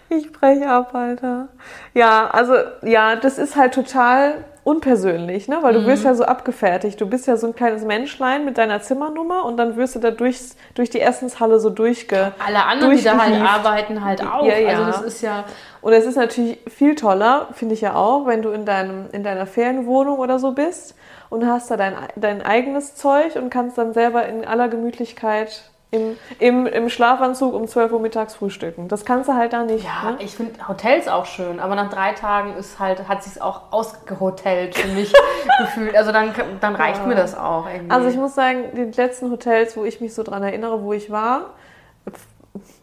Ich 0.09 0.31
breche 0.31 0.69
ab, 0.69 0.93
Alter. 0.93 1.47
Ja, 1.93 2.29
also, 2.29 2.55
ja, 2.81 3.15
das 3.15 3.37
ist 3.37 3.55
halt 3.55 3.73
total 3.73 4.45
unpersönlich, 4.69 5.47
ne? 5.47 5.57
Weil 5.61 5.73
du 5.73 5.85
wirst 5.87 6.03
ja 6.03 6.13
so 6.13 6.23
abgefertigt. 6.23 7.01
Du 7.01 7.07
bist 7.07 7.25
ja 7.25 7.37
so 7.37 7.47
ein 7.47 7.55
kleines 7.55 7.83
Menschlein 7.83 8.45
mit 8.45 8.57
deiner 8.59 8.81
Zimmernummer 8.81 9.45
und 9.45 9.57
dann 9.57 9.75
wirst 9.77 9.95
du 9.95 9.99
da 9.99 10.11
durchs, 10.11 10.55
durch 10.75 10.89
die 10.91 11.01
Essenshalle 11.01 11.59
so 11.59 11.71
durchge... 11.71 12.33
Alle 12.45 12.63
anderen, 12.63 12.95
die 12.95 13.03
da 13.03 13.17
halt 13.17 13.41
arbeiten, 13.41 14.05
halt 14.05 14.21
auch. 14.21 14.45
Ja, 14.45 14.57
ja. 14.57 14.69
Also 14.69 14.85
das 14.85 15.01
ist 15.01 15.21
ja, 15.21 15.45
Und 15.81 15.93
es 15.93 16.05
ist 16.05 16.17
natürlich 16.17 16.59
viel 16.67 16.93
toller, 16.93 17.47
finde 17.53 17.73
ich 17.73 17.81
ja 17.81 17.95
auch, 17.95 18.27
wenn 18.27 18.43
du 18.43 18.49
in, 18.51 18.65
deinem, 18.65 19.07
in 19.11 19.23
deiner 19.23 19.47
Ferienwohnung 19.47 20.19
oder 20.19 20.37
so 20.37 20.51
bist 20.51 20.95
und 21.29 21.47
hast 21.47 21.71
da 21.71 21.77
dein, 21.77 21.95
dein 22.15 22.41
eigenes 22.43 22.95
Zeug 22.95 23.35
und 23.37 23.49
kannst 23.49 23.77
dann 23.77 23.93
selber 23.93 24.27
in 24.27 24.45
aller 24.45 24.67
Gemütlichkeit 24.67 25.63
im, 25.91 26.17
im, 26.37 26.67
im 26.67 26.89
Schlafanzug 26.89 27.53
um 27.53 27.67
12 27.67 27.91
Uhr 27.93 27.99
mittags 27.99 28.35
frühstücken. 28.35 28.87
Das 28.87 29.05
kannst 29.05 29.27
du 29.27 29.33
halt 29.33 29.53
da 29.53 29.63
nicht. 29.63 29.83
ja, 29.83 30.11
ne? 30.11 30.17
ich 30.19 30.35
finde 30.35 30.67
Hotels 30.67 31.07
auch 31.07 31.25
schön, 31.25 31.59
aber 31.59 31.73
nach 31.75 31.89
drei 31.89 32.11
Tagen 32.13 32.53
ist 32.55 32.77
halt, 32.79 33.07
hat 33.07 33.23
sich's 33.23 33.41
auch 33.41 33.71
ausgehotelt 33.71 34.75
für 34.77 34.87
mich 34.89 35.11
gefühlt. 35.59 35.95
Also 35.95 36.11
dann, 36.11 36.31
dann 36.61 36.75
reicht 36.75 37.01
Ja. 37.01 37.07
mir 37.07 37.15
das 37.15 37.35
auch 37.35 37.67
irgendwie. 37.67 37.89
Also 37.91 38.07
ich 38.07 38.17
muss 38.17 38.35
sagen, 38.35 38.65
die 38.75 38.83
letzten 39.01 39.31
Hotels, 39.31 39.75
wo 39.77 39.83
ich 39.83 39.99
mich 39.99 40.13
so 40.13 40.21
dran 40.21 40.43
erinnere, 40.43 40.83
wo 40.83 40.93
ich 40.93 41.09
war, 41.11 41.53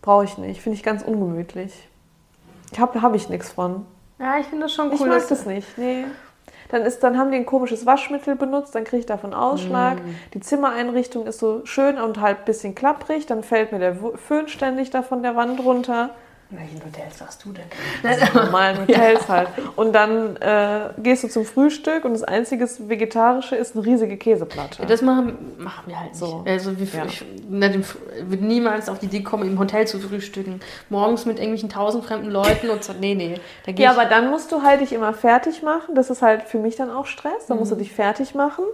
brauche 0.02 0.24
ich 0.24 0.36
nicht. 0.38 0.60
Finde 0.60 0.76
ich 0.76 0.82
ganz 0.82 1.02
ungemütlich. 1.02 1.88
Habe 2.78 3.00
hab 3.02 3.14
ich 3.14 3.28
nichts 3.28 3.52
von. 3.52 3.86
ja, 4.18 4.38
ich 4.38 4.46
finde 4.46 4.64
das 4.64 4.72
schon 4.74 4.88
cool. 4.88 4.94
Ich 4.94 5.00
mag 5.06 5.28
das 5.28 5.46
nicht. 5.46 5.78
Nee. 5.78 6.04
Dann, 6.68 6.82
ist, 6.82 7.02
dann 7.02 7.18
haben 7.18 7.30
die 7.30 7.36
ein 7.36 7.46
komisches 7.46 7.86
Waschmittel 7.86 8.36
benutzt, 8.36 8.74
dann 8.74 8.84
kriege 8.84 9.00
ich 9.00 9.06
davon 9.06 9.34
Ausschlag. 9.34 9.98
Mm. 9.98 10.14
Die 10.34 10.40
Zimmereinrichtung 10.40 11.26
ist 11.26 11.38
so 11.38 11.64
schön 11.64 11.98
und 11.98 12.20
halt 12.20 12.38
ein 12.40 12.44
bisschen 12.44 12.74
klapprig. 12.74 13.26
Dann 13.26 13.42
fällt 13.42 13.72
mir 13.72 13.78
der 13.78 13.94
Föhn 13.94 14.48
ständig 14.48 14.90
da 14.90 15.02
von 15.02 15.22
der 15.22 15.36
Wand 15.36 15.60
runter. 15.60 16.10
In 16.48 16.58
welchen 16.58 16.76
Hotels 16.84 17.20
warst 17.20 17.44
du 17.44 17.52
denn? 17.52 17.64
In 18.04 18.34
normalen 18.34 18.78
Hotels 18.80 19.28
halt. 19.28 19.48
Und 19.74 19.92
dann 19.92 20.36
äh, 20.36 20.90
gehst 20.98 21.24
du 21.24 21.28
zum 21.28 21.44
Frühstück 21.44 22.04
und 22.04 22.12
das 22.12 22.22
einzige 22.22 22.68
Vegetarische 22.88 23.56
ist 23.56 23.74
eine 23.74 23.84
riesige 23.84 24.16
Käseplatte. 24.16 24.82
Ja, 24.82 24.88
das 24.88 25.02
machen, 25.02 25.36
machen 25.58 25.82
wir 25.86 25.98
halt 25.98 26.10
nicht. 26.10 26.18
So. 26.20 26.44
Also 26.46 26.78
wir, 26.78 26.86
Ja. 26.86 27.04
ich 27.04 27.24
würde 28.28 28.44
niemals 28.44 28.88
auf 28.88 29.00
die 29.00 29.06
Idee 29.06 29.24
kommen, 29.24 29.42
im 29.48 29.58
Hotel 29.58 29.88
zu 29.88 29.98
frühstücken. 29.98 30.60
Morgens 30.88 31.26
mit 31.26 31.38
irgendwelchen 31.38 31.68
tausend 31.68 32.04
fremden 32.04 32.30
Leuten 32.30 32.70
und 32.70 32.84
so. 32.84 32.92
Nee, 32.92 33.14
nee. 33.16 33.40
Ja, 33.76 33.90
aber 33.90 34.04
dann 34.04 34.30
musst 34.30 34.52
du 34.52 34.62
halt 34.62 34.80
dich 34.82 34.92
immer 34.92 35.14
fertig 35.14 35.64
machen. 35.64 35.96
Das 35.96 36.10
ist 36.10 36.22
halt 36.22 36.44
für 36.44 36.58
mich 36.58 36.76
dann 36.76 36.90
auch 36.90 37.06
Stress. 37.06 37.46
Dann 37.48 37.58
musst 37.58 37.72
Mhm. 37.72 37.78
du 37.78 37.82
dich 37.82 37.92
fertig 37.92 38.36
machen. 38.36 38.64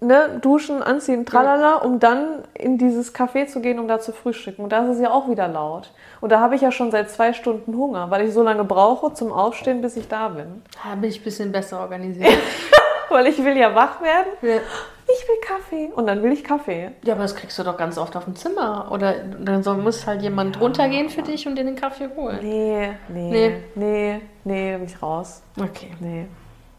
Ne, 0.00 0.38
duschen, 0.42 0.82
anziehen, 0.82 1.24
tralala, 1.24 1.76
um 1.76 1.98
dann 1.98 2.42
in 2.52 2.76
dieses 2.76 3.14
Café 3.14 3.46
zu 3.46 3.60
gehen, 3.60 3.78
um 3.78 3.88
da 3.88 4.00
zu 4.00 4.12
frühstücken. 4.12 4.62
Und 4.64 4.70
da 4.70 4.84
ist 4.84 4.96
es 4.96 5.00
ja 5.00 5.10
auch 5.10 5.30
wieder 5.30 5.48
laut. 5.48 5.92
Und 6.20 6.30
da 6.30 6.40
habe 6.40 6.56
ich 6.56 6.60
ja 6.60 6.70
schon 6.70 6.90
seit 6.90 7.08
zwei 7.10 7.32
Stunden 7.32 7.74
Hunger, 7.74 8.10
weil 8.10 8.26
ich 8.26 8.34
so 8.34 8.42
lange 8.42 8.64
brauche 8.64 9.14
zum 9.14 9.32
Aufstehen, 9.32 9.80
bis 9.80 9.96
ich 9.96 10.08
da 10.08 10.28
bin. 10.28 10.60
da 10.84 10.94
bin 10.96 11.08
ich 11.08 11.20
ein 11.20 11.24
bisschen 11.24 11.52
besser 11.52 11.80
organisiert. 11.80 12.28
Weil 13.08 13.26
ich 13.26 13.44
will 13.44 13.56
ja 13.58 13.74
wach 13.74 14.00
werden. 14.00 14.28
ja. 14.40 14.56
Ich 15.04 15.28
will 15.28 15.36
Kaffee. 15.46 15.90
Und 15.94 16.06
dann 16.06 16.22
will 16.22 16.32
ich 16.32 16.42
Kaffee. 16.44 16.92
Ja, 17.04 17.12
aber 17.12 17.22
das 17.24 17.34
kriegst 17.36 17.58
du 17.58 17.62
doch 17.62 17.76
ganz 17.76 17.98
oft 17.98 18.16
auf 18.16 18.24
dem 18.24 18.34
Zimmer. 18.36 18.88
Oder 18.90 19.16
dann 19.38 19.62
soll, 19.62 19.76
muss 19.76 20.06
halt 20.06 20.22
jemand 20.22 20.58
runtergehen 20.58 21.10
für 21.10 21.20
dich 21.20 21.46
und 21.46 21.56
dir 21.56 21.64
den 21.64 21.76
Kaffee 21.76 22.08
holen. 22.16 22.38
Nee, 22.40 22.92
nee, 23.08 23.30
Nee. 23.30 23.62
nee, 23.74 24.20
nee, 24.44 24.72
da 24.72 24.78
bin 24.78 24.86
ich 24.86 25.02
raus. 25.02 25.42
Okay. 25.60 25.90
Nee. 26.00 26.26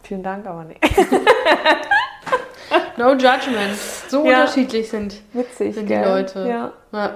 Vielen 0.01 0.23
Dank, 0.23 0.47
aber 0.47 0.63
nee. 0.63 0.77
No 2.97 3.11
judgment. 3.13 3.75
So 4.07 4.25
Ja. 4.25 4.41
unterschiedlich 4.41 4.89
sind, 4.89 5.15
Witzig, 5.33 5.75
sind 5.75 5.85
die 5.89 5.93
gell? 5.93 6.07
Leute. 6.07 6.47
Ja. 6.47 6.71
Ja. 6.91 7.11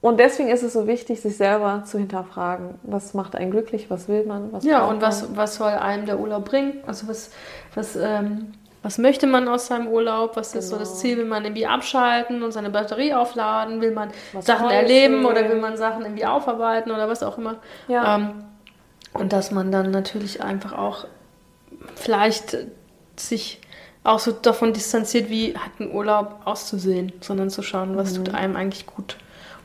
Und 0.00 0.20
deswegen 0.20 0.48
ist 0.48 0.62
es 0.62 0.74
so 0.74 0.86
wichtig, 0.86 1.20
sich 1.20 1.36
selber 1.36 1.82
zu 1.84 1.98
hinterfragen. 1.98 2.76
Was 2.84 3.14
macht 3.14 3.34
einen 3.34 3.50
glücklich? 3.50 3.90
Was 3.90 4.08
will 4.08 4.24
man? 4.26 4.52
Was 4.52 4.64
Ja, 4.64 4.84
und 4.84 5.02
was, 5.02 5.36
was 5.36 5.56
soll 5.56 5.70
einem 5.72 6.06
der 6.06 6.20
Urlaub 6.20 6.44
bringen? 6.44 6.80
Also 6.86 7.08
was, 7.08 7.32
was, 7.74 7.96
ähm, 7.96 8.52
was 8.84 8.98
möchte 8.98 9.26
man 9.26 9.48
aus 9.48 9.66
seinem 9.66 9.88
Urlaub? 9.88 10.36
Was 10.36 10.54
ist 10.54 10.68
so 10.68 10.76
Genau. 10.76 10.88
das 10.88 11.00
Ziel? 11.00 11.16
Will 11.18 11.24
man 11.24 11.44
irgendwie 11.44 11.66
abschalten 11.66 12.44
und 12.44 12.52
seine 12.52 12.70
Batterie 12.70 13.12
aufladen? 13.12 13.80
Will 13.80 13.90
man 13.90 14.10
Was 14.32 14.46
Sachen 14.46 14.70
erleben 14.70 15.26
oder 15.26 15.48
will 15.48 15.60
man 15.60 15.76
Sachen 15.76 16.02
irgendwie 16.02 16.26
aufarbeiten 16.26 16.92
oder 16.92 17.08
was 17.08 17.24
auch 17.24 17.36
immer? 17.36 17.56
Ja. 17.88 18.14
Ähm, 18.16 18.44
und 19.14 19.32
dass 19.32 19.50
man 19.50 19.72
dann 19.72 19.90
natürlich 19.90 20.44
einfach 20.44 20.74
auch 20.78 21.06
vielleicht 21.96 22.56
sich 23.16 23.60
auch 24.08 24.18
so 24.18 24.32
davon 24.32 24.72
distanziert, 24.72 25.28
wie 25.30 25.54
hat 25.56 25.78
ein 25.80 25.92
Urlaub 25.92 26.36
auszusehen, 26.44 27.12
sondern 27.20 27.50
zu 27.50 27.62
schauen, 27.62 27.96
was 27.96 28.12
Mhm. 28.12 28.24
tut 28.24 28.34
einem 28.34 28.56
eigentlich 28.56 28.86
gut. 28.86 29.16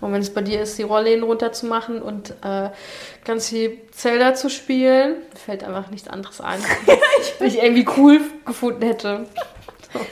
Und 0.02 0.12
wenn 0.12 0.22
es 0.22 0.34
bei 0.34 0.42
dir 0.42 0.62
ist, 0.62 0.78
die 0.78 0.84
Rollläden 0.84 1.24
runterzumachen 1.24 2.02
und 2.02 2.32
äh, 2.44 2.70
ganz 3.24 3.48
viel 3.50 3.78
Zelda 3.92 4.34
zu 4.36 4.50
spielen, 4.50 5.16
fällt 5.34 5.64
einfach 5.64 5.90
nichts 5.92 6.10
anderes 6.10 6.42
ein, 6.42 6.60
was 7.40 7.48
ich 7.54 7.64
irgendwie 7.64 7.88
cool 7.98 8.20
gefunden 8.46 8.82
hätte. 8.86 9.26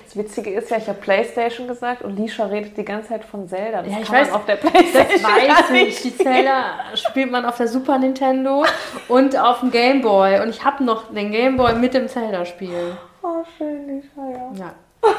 Das 0.05 0.15
Witzige 0.15 0.51
ist 0.51 0.69
ja, 0.69 0.77
ich 0.77 0.87
habe 0.87 0.99
Playstation 1.01 1.67
gesagt 1.67 2.03
und 2.03 2.15
Lisha 2.15 2.45
redet 2.45 2.77
die 2.77 2.85
ganze 2.85 3.09
Zeit 3.09 3.25
von 3.25 3.49
Zelda. 3.49 3.81
Das 3.81 3.91
Ja, 3.91 3.99
ich 3.99 4.05
kann 4.07 4.15
weiß. 4.21 4.27
man 4.27 4.35
auf 4.37 4.45
der 4.45 4.57
Das 4.57 4.71
Playstation 4.71 5.23
weiß 5.23 5.47
gar 5.69 5.71
ich. 5.73 6.01
Die 6.03 6.15
Zelda 6.17 6.63
spielt 6.93 7.31
man 7.31 7.45
auf 7.45 7.57
der 7.57 7.67
Super 7.67 7.97
Nintendo 7.97 8.63
und 9.09 9.35
auf 9.37 9.59
dem 9.61 9.71
Game 9.71 10.01
Boy. 10.01 10.39
Und 10.39 10.49
ich 10.51 10.63
habe 10.63 10.83
noch 10.83 11.11
den 11.11 11.31
Game 11.31 11.57
Boy 11.57 11.73
mit 11.75 11.93
dem 11.95 12.07
Zelda-Spiel. 12.07 12.95
Oh, 13.23 13.43
schön, 13.57 13.87
Lisha, 13.87 14.29
ja. 14.31 14.51
Ja. 14.53 14.73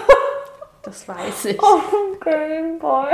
Das 0.85 1.07
weiß 1.07 1.45
ich. 1.45 1.63
Auf 1.63 1.81
dem 1.91 2.19
Gameboy. 2.19 3.07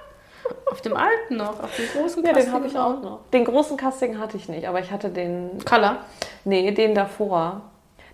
Auf 0.70 0.80
dem 0.80 0.96
alten 0.96 1.36
noch, 1.36 1.60
auf 1.62 1.74
dem 1.76 1.86
großen 1.88 2.24
Ja, 2.24 2.32
den 2.32 2.50
habe 2.52 2.66
ich 2.68 2.78
auch 2.78 3.02
noch. 3.02 3.18
Den 3.32 3.44
großen 3.44 3.76
Kastigen 3.76 4.18
hatte 4.18 4.36
ich 4.38 4.48
nicht, 4.48 4.66
aber 4.66 4.78
ich 4.80 4.90
hatte 4.92 5.10
den, 5.10 5.58
Color. 5.68 5.96
nee, 6.44 6.70
den 6.70 6.94
davor. 6.94 7.60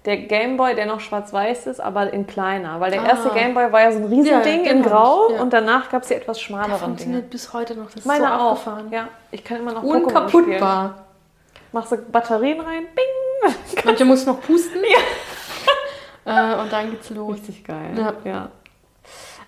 Der 0.05 0.17
Gameboy, 0.17 0.75
der 0.75 0.87
noch 0.87 0.99
schwarz-weiß 1.01 1.67
ist, 1.69 1.79
aber 1.81 2.13
in 2.13 2.27
kleiner. 2.27 2.81
Weil 2.81 2.91
der 2.91 3.03
Ah. 3.03 3.09
erste 3.11 3.29
Gameboy 3.31 3.71
war 3.71 3.83
ja 3.83 3.93
so 3.93 3.99
ein 3.99 4.07
Riesending 4.07 4.65
Ja, 4.65 4.71
in 4.73 4.79
den 4.79 4.83
Grau 4.83 5.29
ich, 5.29 5.37
ja. 5.37 5.43
und 5.43 5.53
danach 5.53 5.89
gab 5.91 6.03
es 6.03 6.09
die 6.09 6.15
etwas 6.15 6.39
Der 6.39 6.45
schmaleren 6.45 6.71
Dinge. 6.73 6.81
funktioniert 6.85 7.31
bis 7.31 7.53
heute 7.53 7.77
noch. 7.77 7.87
Das 7.87 7.97
ist 7.97 8.07
Meine 8.07 8.27
so 8.27 8.33
auch. 8.33 8.51
abgefahren. 8.53 8.91
Ja, 8.91 9.09
ich 9.31 9.45
kann 9.45 9.59
immer 9.59 9.73
noch 9.75 9.83
Pokémon 9.85 9.89
spielen. 9.93 10.05
Unkaputtbar. 10.05 11.05
Machst 11.71 11.93
du 11.93 11.97
Batterien 11.99 12.61
rein, 12.61 12.87
bing. 12.97 13.53
Manche 13.85 14.05
muss 14.07 14.27
noch 14.27 14.41
pusten. 14.41 14.81
Äh, 16.25 16.55
und 16.57 16.73
dann 16.73 16.91
geht's 16.91 17.11
los. 17.11 17.35
Richtig 17.35 17.65
geil. 17.65 17.91
Ja. 17.97 18.13
ja. 18.25 18.49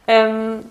Ähm, 0.06 0.64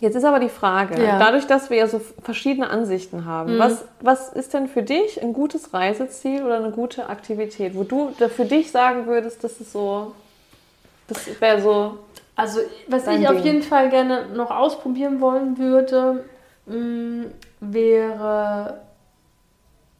jetzt 0.00 0.14
ist 0.16 0.24
aber 0.24 0.40
die 0.40 0.48
Frage, 0.48 1.02
Ja. 1.02 1.18
dadurch, 1.18 1.46
dass 1.46 1.70
wir 1.70 1.76
ja 1.76 1.86
so 1.86 2.00
verschiedene 2.22 2.68
Ansichten 2.70 3.24
haben, 3.24 3.54
Mhm. 3.54 3.58
was, 3.58 3.84
was 4.00 4.28
ist 4.30 4.54
denn 4.54 4.68
für 4.68 4.82
dich 4.82 5.22
ein 5.22 5.32
gutes 5.32 5.72
Reiseziel 5.74 6.42
oder 6.44 6.56
eine 6.56 6.70
gute 6.70 7.08
Aktivität, 7.08 7.74
wo 7.74 7.82
du 7.84 8.12
für 8.34 8.44
dich 8.46 8.70
sagen 8.70 9.06
würdest, 9.06 9.44
das 9.44 9.60
ist 9.60 9.72
so, 9.72 10.12
das 11.08 11.40
wäre 11.40 11.60
so, 11.60 11.98
Also, 12.34 12.60
was 12.88 13.06
ich 13.06 13.28
auf 13.28 13.36
Ding. 13.36 13.44
jeden 13.44 13.62
Fall 13.62 13.88
gerne 13.90 14.26
noch 14.34 14.50
ausprobieren 14.50 15.20
wollen 15.20 15.56
würde, 15.58 16.24
mh, 16.66 17.26
wäre 17.60 18.80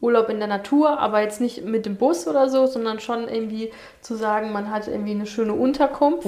Urlaub 0.00 0.28
in 0.28 0.38
der 0.38 0.48
Natur, 0.48 0.98
aber 0.98 1.22
jetzt 1.22 1.40
nicht 1.40 1.64
mit 1.64 1.86
dem 1.86 1.96
Bus 1.96 2.28
oder 2.28 2.48
so, 2.48 2.66
sondern 2.66 3.00
schon 3.00 3.28
irgendwie 3.28 3.72
zu 4.02 4.14
sagen, 4.14 4.52
man 4.52 4.70
hat 4.70 4.88
irgendwie 4.88 5.12
eine 5.12 5.26
schöne 5.26 5.54
Unterkunft. 5.54 6.26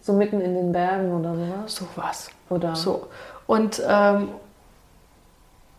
so 0.00 0.12
mitten 0.12 0.40
in 0.40 0.54
den 0.54 0.72
Bergen 0.72 1.14
oder 1.18 1.34
sowas. 1.34 1.74
Sowas. 1.74 2.30
Oder 2.50 2.76
So. 2.76 3.06
Und, 3.46 3.82
ähm, 3.88 4.28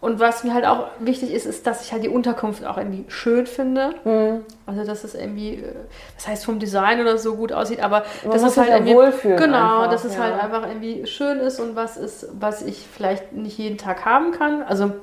und 0.02 0.20
was 0.20 0.44
mir 0.46 0.54
halt 0.54 0.66
auch 0.66 0.88
wichtig 1.00 1.34
ist, 1.34 1.46
ist, 1.46 1.68
dass 1.68 1.84
ich 1.84 1.92
halt 1.92 2.04
die 2.04 2.10
Unterkunft 2.10 2.66
auch 2.66 2.78
irgendwie 2.78 3.04
schön 3.10 3.46
finde. 3.46 3.92
Mhm. 4.06 4.46
Also, 4.66 4.86
dass 4.86 5.04
es 5.04 5.14
irgendwie, 5.14 5.56
äh, 5.56 5.74
das 6.16 6.28
heißt 6.28 6.46
vom 6.46 6.58
Design 6.58 7.02
oder 7.02 7.18
so 7.18 7.36
gut 7.36 7.52
aussieht, 7.52 7.82
aber 7.84 8.06
Man 8.24 8.32
dass 8.32 8.44
es 8.44 8.58
halt 8.58 8.70
irgendwie, 8.70 8.96
wohlfühlen 8.96 9.38
genau, 9.38 9.82
einfach, 9.82 9.92
dass 9.92 10.06
es 10.06 10.16
ja. 10.16 10.22
halt 10.22 10.42
einfach 10.42 10.68
irgendwie 10.68 11.06
schön 11.06 11.40
ist 11.40 11.60
und 11.60 11.76
was 11.76 11.98
ist, 11.98 12.30
was 12.40 12.62
ich 12.62 12.88
vielleicht 12.88 13.34
nicht 13.34 13.58
jeden 13.58 13.78
Tag 13.78 14.06
haben 14.06 14.32
kann. 14.32 14.64
Also, 14.64 14.94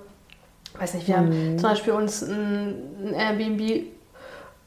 weiß 0.81 0.95
nicht, 0.95 1.07
wir 1.09 1.17
Mhm. 1.19 1.21
haben 1.53 1.59
zum 1.59 1.71
Beispiel 1.71 1.93
uns 1.93 2.23
ein, 2.23 2.75
ein 3.09 3.15
Airbnb 3.15 3.61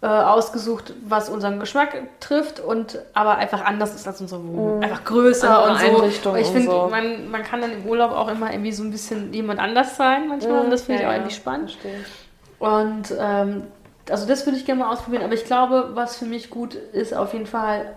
äh, 0.01 0.07
ausgesucht, 0.07 0.93
was 1.05 1.29
unseren 1.29 1.59
Geschmack 1.59 1.93
trifft 2.21 2.59
und 2.61 2.99
aber 3.13 3.35
einfach 3.37 3.65
anders 3.65 3.93
ist 3.93 4.07
als 4.07 4.21
unsere 4.21 4.41
Wohnung. 4.47 4.81
Einfach 4.81 5.03
größer 5.03 5.49
Mhm. 5.67 5.95
Und 5.95 6.11
so. 6.23 6.35
Ich 6.35 6.47
finde, 6.47 6.71
so. 6.71 6.87
man, 6.89 7.29
man 7.29 7.43
kann 7.43 7.59
dann 7.61 7.73
im 7.73 7.85
Urlaub 7.85 8.11
auch 8.11 8.29
immer 8.29 8.51
irgendwie 8.51 8.71
so 8.71 8.83
ein 8.83 8.91
bisschen 8.91 9.33
jemand 9.33 9.59
anders 9.59 9.97
sein 9.97 10.27
manchmal 10.29 10.63
und 10.65 10.69
das 10.69 10.83
finde 10.83 10.95
ich 10.95 11.01
Ja, 11.01 11.07
auch 11.09 11.11
ja, 11.11 11.17
irgendwie 11.17 11.35
spannend. 11.35 11.71
verstehe. 11.71 12.05
Und 12.59 13.13
ähm, 13.19 13.63
also 14.09 14.25
das 14.27 14.45
würde 14.45 14.57
ich 14.57 14.65
gerne 14.65 14.83
mal 14.83 14.91
ausprobieren, 14.91 15.23
aber 15.23 15.33
ich 15.33 15.45
glaube, 15.45 15.91
was 15.93 16.17
für 16.17 16.25
mich 16.25 16.49
gut 16.49 16.73
ist, 16.75 17.13
auf 17.13 17.33
jeden 17.33 17.45
Fall 17.45 17.93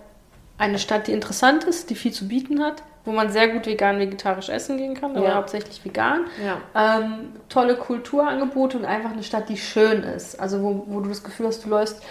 eine 0.58 0.78
Stadt, 0.78 1.06
die 1.06 1.12
interessant 1.12 1.64
ist, 1.64 1.88
die 1.90 1.94
viel 1.94 2.12
zu 2.12 2.28
bieten 2.28 2.62
hat, 2.62 2.82
wo 3.04 3.12
man 3.12 3.30
sehr 3.30 3.48
gut 3.48 3.66
vegan, 3.66 3.98
vegetarisch 3.98 4.48
essen 4.48 4.76
gehen 4.76 4.94
kann, 4.94 5.16
aber 5.16 5.28
Ja. 5.28 5.34
hauptsächlich 5.34 5.84
vegan. 5.84 6.26
Ja. 6.44 6.98
Ähm, 7.00 7.32
tolle 7.48 7.76
Kulturangebote 7.76 8.78
und 8.78 8.84
einfach 8.84 9.10
eine 9.12 9.22
Stadt, 9.22 9.48
die 9.48 9.56
schön 9.56 10.02
ist. 10.04 10.38
Also 10.38 10.62
wo, 10.62 10.84
wo 10.86 11.00
du 11.00 11.08
das 11.08 11.24
Gefühl 11.24 11.46
hast, 11.46 11.64
du 11.64 11.68
läufst 11.68 12.02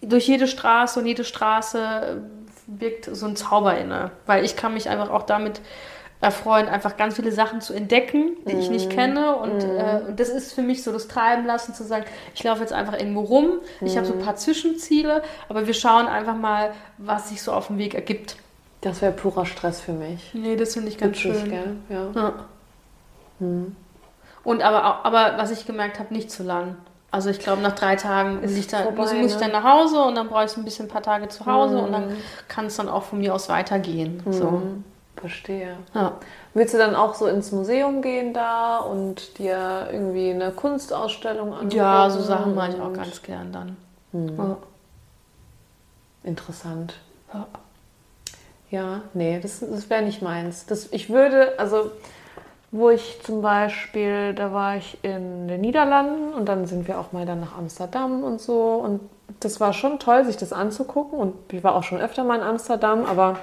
durch 0.00 0.26
jede 0.26 0.46
Straße 0.48 1.00
und 1.00 1.06
jede 1.06 1.24
Straße 1.24 1.78
äh, 1.78 2.14
birgt 2.66 3.08
so 3.12 3.26
ein 3.26 3.36
Zauber 3.36 3.76
inne. 3.78 4.10
Weil 4.26 4.44
ich 4.44 4.56
kann 4.56 4.74
mich 4.74 4.88
einfach 4.88 5.10
auch 5.10 5.22
damit 5.22 5.60
erfreuen, 6.20 6.68
einfach 6.68 6.96
ganz 6.96 7.16
viele 7.16 7.32
Sachen 7.32 7.60
zu 7.60 7.74
entdecken, 7.74 8.36
die 8.46 8.56
ich 8.56 8.70
nicht 8.70 8.88
kenne. 8.90 9.36
Und, 9.36 9.62
äh, 9.62 10.00
und 10.08 10.18
das 10.18 10.30
ist 10.30 10.54
für 10.54 10.62
mich 10.62 10.82
so 10.82 10.90
das 10.90 11.06
Treiben 11.06 11.44
lassen, 11.44 11.74
zu 11.74 11.84
sagen, 11.84 12.06
ich 12.34 12.42
laufe 12.42 12.60
jetzt 12.60 12.72
einfach 12.72 12.98
irgendwo 12.98 13.20
rum, 13.20 13.60
ich 13.82 13.96
habe 13.96 14.06
so 14.06 14.14
ein 14.14 14.20
paar 14.20 14.36
Zwischenziele, 14.36 15.22
aber 15.50 15.66
wir 15.66 15.74
schauen 15.74 16.06
einfach 16.06 16.34
mal, 16.36 16.72
was 16.96 17.28
sich 17.28 17.42
so 17.42 17.52
auf 17.52 17.66
dem 17.66 17.76
Weg 17.78 17.94
ergibt. 17.94 18.36
Das 18.84 19.00
wäre 19.02 19.12
purer 19.12 19.46
Stress 19.46 19.80
für 19.80 19.92
mich. 19.92 20.32
Nee, 20.34 20.56
das 20.56 20.74
finde 20.74 20.88
ich 20.90 20.98
ganz 20.98 21.16
Witzig, 21.24 21.40
schön. 21.40 21.50
gell? 21.50 21.76
Ja. 21.88 22.08
Ja. 22.14 22.32
Und 24.44 24.62
aber, 24.62 25.04
aber 25.06 25.38
was 25.38 25.50
ich 25.50 25.66
gemerkt 25.66 25.98
habe, 25.98 26.12
nicht 26.12 26.30
zu 26.30 26.42
lang. 26.42 26.76
Also 27.10 27.30
ich 27.30 27.38
glaube, 27.38 27.62
nach 27.62 27.74
drei 27.74 27.96
Tagen 27.96 28.40
muss 28.42 28.50
ich, 28.52 28.66
da, 28.66 28.78
vorbei, 28.82 28.96
muss, 29.02 29.12
muss 29.14 29.26
ich 29.26 29.34
ne? 29.34 29.40
dann 29.40 29.52
nach 29.52 29.64
Hause 29.64 30.02
und 30.02 30.16
dann 30.16 30.28
brauche 30.28 30.44
ich 30.44 30.56
ein 30.56 30.64
bisschen 30.64 30.86
ein 30.86 30.88
paar 30.90 31.02
Tage 31.02 31.28
zu 31.28 31.46
Hause 31.46 31.78
und 31.78 31.88
Mhm. 31.88 31.92
dann 31.92 32.16
kann 32.48 32.66
es 32.66 32.76
dann 32.76 32.88
auch 32.88 33.04
von 33.04 33.20
mir 33.20 33.34
aus 33.34 33.48
weitergehen. 33.48 34.22
So. 34.30 34.50
Mhm. 34.50 34.84
Verstehe. 35.16 35.76
Ja. 35.94 36.12
Willst 36.52 36.74
du 36.74 36.78
dann 36.78 36.94
auch 36.94 37.14
so 37.14 37.26
ins 37.26 37.52
Museum 37.52 38.02
gehen 38.02 38.34
da 38.34 38.78
und 38.78 39.38
dir 39.38 39.88
irgendwie 39.92 40.30
eine 40.30 40.50
Kunstausstellung 40.50 41.52
angucken? 41.54 41.70
ja, 41.70 42.10
so 42.10 42.20
Sachen 42.20 42.54
mache 42.54 42.72
ich 42.72 42.80
auch 42.80 42.88
Und- 42.88 42.94
ganz 42.94 43.22
gern 43.22 43.50
dann. 43.52 43.76
Hm. 44.12 44.36
Ja. 44.36 44.56
Interessant. 46.24 46.94
Ja. 47.32 47.46
Ja, 48.74 49.02
nee, 49.14 49.38
das, 49.40 49.60
das 49.60 49.88
wäre 49.88 50.02
nicht 50.02 50.20
meins. 50.20 50.66
Das, 50.66 50.88
ich 50.90 51.08
würde, 51.08 51.56
also 51.60 51.92
wo 52.72 52.90
ich 52.90 53.20
zum 53.22 53.40
Beispiel, 53.40 54.34
da 54.34 54.52
war 54.52 54.76
ich 54.76 54.98
in 55.02 55.46
den 55.46 55.60
Niederlanden 55.60 56.34
und 56.34 56.48
dann 56.48 56.66
sind 56.66 56.88
wir 56.88 56.98
auch 56.98 57.12
mal 57.12 57.24
dann 57.24 57.38
nach 57.38 57.56
Amsterdam 57.56 58.24
und 58.24 58.40
so. 58.40 58.72
Und 58.84 59.00
das 59.38 59.60
war 59.60 59.72
schon 59.74 60.00
toll, 60.00 60.24
sich 60.24 60.36
das 60.38 60.52
anzugucken. 60.52 61.16
Und 61.16 61.52
ich 61.52 61.62
war 61.62 61.76
auch 61.76 61.84
schon 61.84 62.00
öfter 62.00 62.24
mal 62.24 62.34
in 62.34 62.42
Amsterdam, 62.42 63.04
aber 63.04 63.38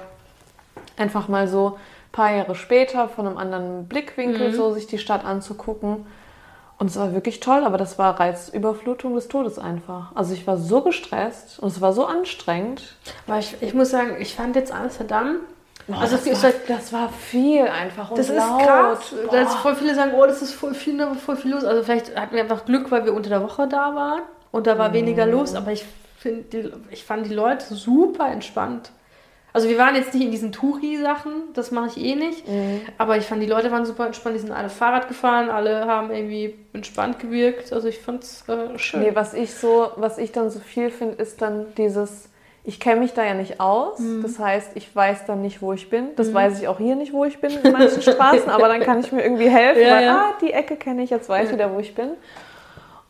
einfach 0.98 1.28
mal 1.28 1.48
so 1.48 1.78
ein 1.78 2.12
paar 2.12 2.34
Jahre 2.34 2.54
später 2.54 3.08
von 3.08 3.26
einem 3.26 3.38
anderen 3.38 3.86
Blickwinkel 3.88 4.52
so 4.52 4.74
sich 4.74 4.86
die 4.86 4.98
Stadt 4.98 5.24
anzugucken 5.24 6.04
und 6.82 6.88
es 6.88 6.96
war 6.96 7.12
wirklich 7.14 7.38
toll, 7.38 7.62
aber 7.62 7.78
das 7.78 7.96
war 7.96 8.18
Reizüberflutung 8.18 9.14
des 9.14 9.28
Todes 9.28 9.56
einfach. 9.56 10.10
Also 10.16 10.34
ich 10.34 10.48
war 10.48 10.56
so 10.56 10.80
gestresst 10.80 11.60
und 11.60 11.68
es 11.68 11.80
war 11.80 11.92
so 11.92 12.04
anstrengend. 12.06 12.96
Aber 13.28 13.38
ich, 13.38 13.54
ich 13.60 13.72
muss 13.72 13.90
sagen, 13.90 14.16
ich 14.18 14.34
fand 14.34 14.56
jetzt 14.56 14.72
Amsterdam. 14.72 15.36
also 15.88 16.16
das, 16.16 16.26
ist 16.26 16.42
war, 16.42 16.50
halt, 16.50 16.56
das 16.68 16.92
war 16.92 17.08
viel 17.08 17.68
einfach 17.68 18.10
und 18.10 18.18
das 18.18 18.28
ist 18.30 18.34
laut. 18.36 18.62
krass. 18.62 19.14
Boah. 19.28 19.30
Dass 19.32 19.54
voll 19.54 19.76
viele 19.76 19.94
sagen, 19.94 20.10
oh, 20.18 20.26
das 20.26 20.42
ist 20.42 20.54
voll 20.54 20.74
viel, 20.74 21.06
voll 21.24 21.36
viel 21.36 21.52
los. 21.52 21.62
Also 21.64 21.84
vielleicht 21.84 22.16
hatten 22.18 22.34
wir 22.34 22.42
einfach 22.42 22.64
Glück, 22.64 22.90
weil 22.90 23.04
wir 23.04 23.14
unter 23.14 23.30
der 23.30 23.44
Woche 23.44 23.68
da 23.68 23.94
waren 23.94 24.22
und 24.50 24.66
da 24.66 24.76
war 24.76 24.88
Mhm. 24.88 24.94
weniger 24.94 25.24
los. 25.26 25.54
Aber 25.54 25.70
ich 25.70 25.84
finde, 26.18 26.42
die- 26.42 26.72
ich 26.90 27.04
fand 27.04 27.26
die 27.26 27.34
Leute 27.34 27.72
super 27.76 28.26
entspannt. 28.28 28.90
Also 29.52 29.68
wir 29.68 29.76
waren 29.76 29.94
jetzt 29.94 30.14
nicht 30.14 30.24
in 30.24 30.30
diesen 30.30 30.50
Touri-Sachen, 30.50 31.52
das 31.52 31.70
mache 31.70 31.88
ich 31.88 31.98
eh 31.98 32.14
nicht. 32.14 32.48
Mhm. 32.48 32.80
Aber 32.96 33.18
ich 33.18 33.26
fand, 33.26 33.42
die 33.42 33.46
Leute 33.46 33.70
waren 33.70 33.84
super 33.84 34.06
entspannt. 34.06 34.36
Die 34.36 34.40
sind 34.40 34.52
alle 34.52 34.70
Fahrrad 34.70 35.08
gefahren, 35.08 35.50
alle 35.50 35.86
haben 35.86 36.10
irgendwie 36.10 36.54
entspannt 36.72 37.18
gewirkt. 37.18 37.72
Also 37.72 37.88
ich 37.88 37.98
fand 37.98 38.22
es 38.24 38.48
äh, 38.48 38.78
schön. 38.78 39.00
Nee, 39.00 39.10
was 39.14 39.34
ich 39.34 39.54
so, 39.54 39.90
was 39.96 40.18
ich 40.18 40.32
dann 40.32 40.48
so 40.50 40.58
viel 40.58 40.90
finde, 40.90 41.16
ist 41.16 41.42
dann 41.42 41.66
dieses, 41.76 42.30
ich 42.64 42.80
kenne 42.80 43.00
mich 43.00 43.12
da 43.12 43.24
ja 43.24 43.34
nicht 43.34 43.60
aus. 43.60 43.98
Mhm. 43.98 44.22
Das 44.22 44.38
heißt, 44.38 44.70
ich 44.74 44.94
weiß 44.94 45.26
dann 45.26 45.42
nicht, 45.42 45.60
wo 45.60 45.74
ich 45.74 45.90
bin. 45.90 46.14
Das 46.16 46.32
weiß 46.32 46.60
ich 46.60 46.68
auch 46.68 46.78
hier 46.78 46.96
nicht, 46.96 47.12
wo 47.12 47.26
ich 47.26 47.38
bin 47.40 47.52
in 47.62 47.72
manchen 47.72 48.00
Straßen, 48.00 48.48
aber 48.48 48.68
dann 48.68 48.80
kann 48.80 49.00
ich 49.00 49.12
mir 49.12 49.22
irgendwie 49.22 49.50
helfen, 49.50 49.82
Ja, 49.86 49.96
weil, 49.96 50.04
ja. 50.04 50.16
ah, 50.16 50.38
die 50.40 50.52
Ecke 50.52 50.76
kenne 50.76 51.02
ich, 51.02 51.10
jetzt 51.10 51.28
weiß 51.28 51.48
ich 51.48 51.54
wieder, 51.54 51.74
wo 51.74 51.78
ich 51.78 51.94
bin. 51.94 52.12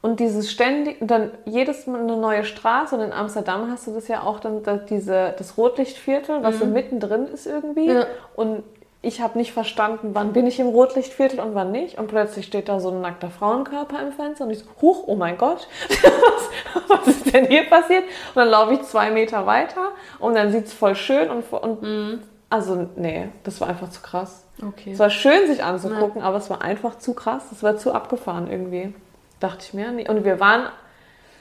Und 0.02 0.18
dieses 0.18 0.50
ständig, 0.50 0.96
dann 1.00 1.30
jedes 1.44 1.86
Mal 1.86 2.00
eine 2.00 2.16
neue 2.16 2.42
Straße 2.42 2.96
und 2.96 3.02
in 3.02 3.12
Amsterdam 3.12 3.70
hast 3.70 3.86
du 3.86 3.92
das 3.92 4.08
ja 4.08 4.24
auch 4.24 4.40
dann 4.40 4.64
da, 4.64 4.76
diese, 4.76 5.32
das 5.38 5.56
Rotlichtviertel, 5.56 6.42
was 6.42 6.58
so 6.58 6.66
mittendrin 6.66 7.28
ist 7.28 7.46
irgendwie. 7.46 7.88
Mhm. 7.88 7.96
Ja. 7.96 8.06
Und 8.34 8.64
ich 9.00 9.20
habe 9.20 9.38
nicht 9.38 9.52
verstanden, 9.52 10.10
wann 10.12 10.32
bin 10.32 10.48
ich 10.48 10.58
im 10.58 10.68
Rotlichtviertel 10.68 11.38
und 11.38 11.54
wann 11.54 11.70
nicht. 11.70 11.98
Und 11.98 12.08
plötzlich 12.08 12.46
steht 12.46 12.68
da 12.68 12.80
so 12.80 12.90
ein 12.90 13.00
nackter 13.00 13.30
Frauenkörper 13.30 14.00
im 14.00 14.12
Fenster 14.12 14.44
und 14.44 14.50
ich 14.50 14.58
so, 14.58 14.64
huch, 14.80 15.04
oh 15.06 15.14
mein 15.14 15.38
Gott, 15.38 15.68
was, 16.88 17.06
ist 17.06 17.32
denn 17.32 17.46
hier 17.46 17.68
passiert? 17.68 18.02
Und 18.02 18.36
dann 18.36 18.48
laufe 18.48 18.74
ich 18.74 18.82
zwei 18.82 19.10
Meter 19.10 19.46
weiter 19.46 19.92
und 20.18 20.34
dann 20.34 20.50
sieht 20.50 20.66
es 20.66 20.72
voll 20.72 20.96
schön 20.96 21.30
und, 21.30 21.52
und 21.52 22.22
also 22.50 22.88
nee, 22.96 23.28
das 23.44 23.60
war 23.60 23.68
einfach 23.68 23.90
zu 23.90 24.02
krass. 24.02 24.44
okay. 24.60 24.92
Es 24.92 24.98
war 24.98 25.10
schön, 25.10 25.46
sich 25.46 25.64
anzugucken, 25.64 26.22
aber 26.22 26.36
es 26.36 26.50
war 26.50 26.60
einfach 26.60 26.98
zu 26.98 27.14
krass. 27.14 27.44
Es 27.50 27.62
war 27.62 27.76
zu 27.76 27.92
abgefahren 27.92 28.50
irgendwie. 28.50 28.94
Dachte 29.42 29.64
ich 29.66 29.74
mir. 29.74 29.90
Nee. 29.90 30.08
Und 30.08 30.24
wir 30.24 30.38
waren, 30.38 30.68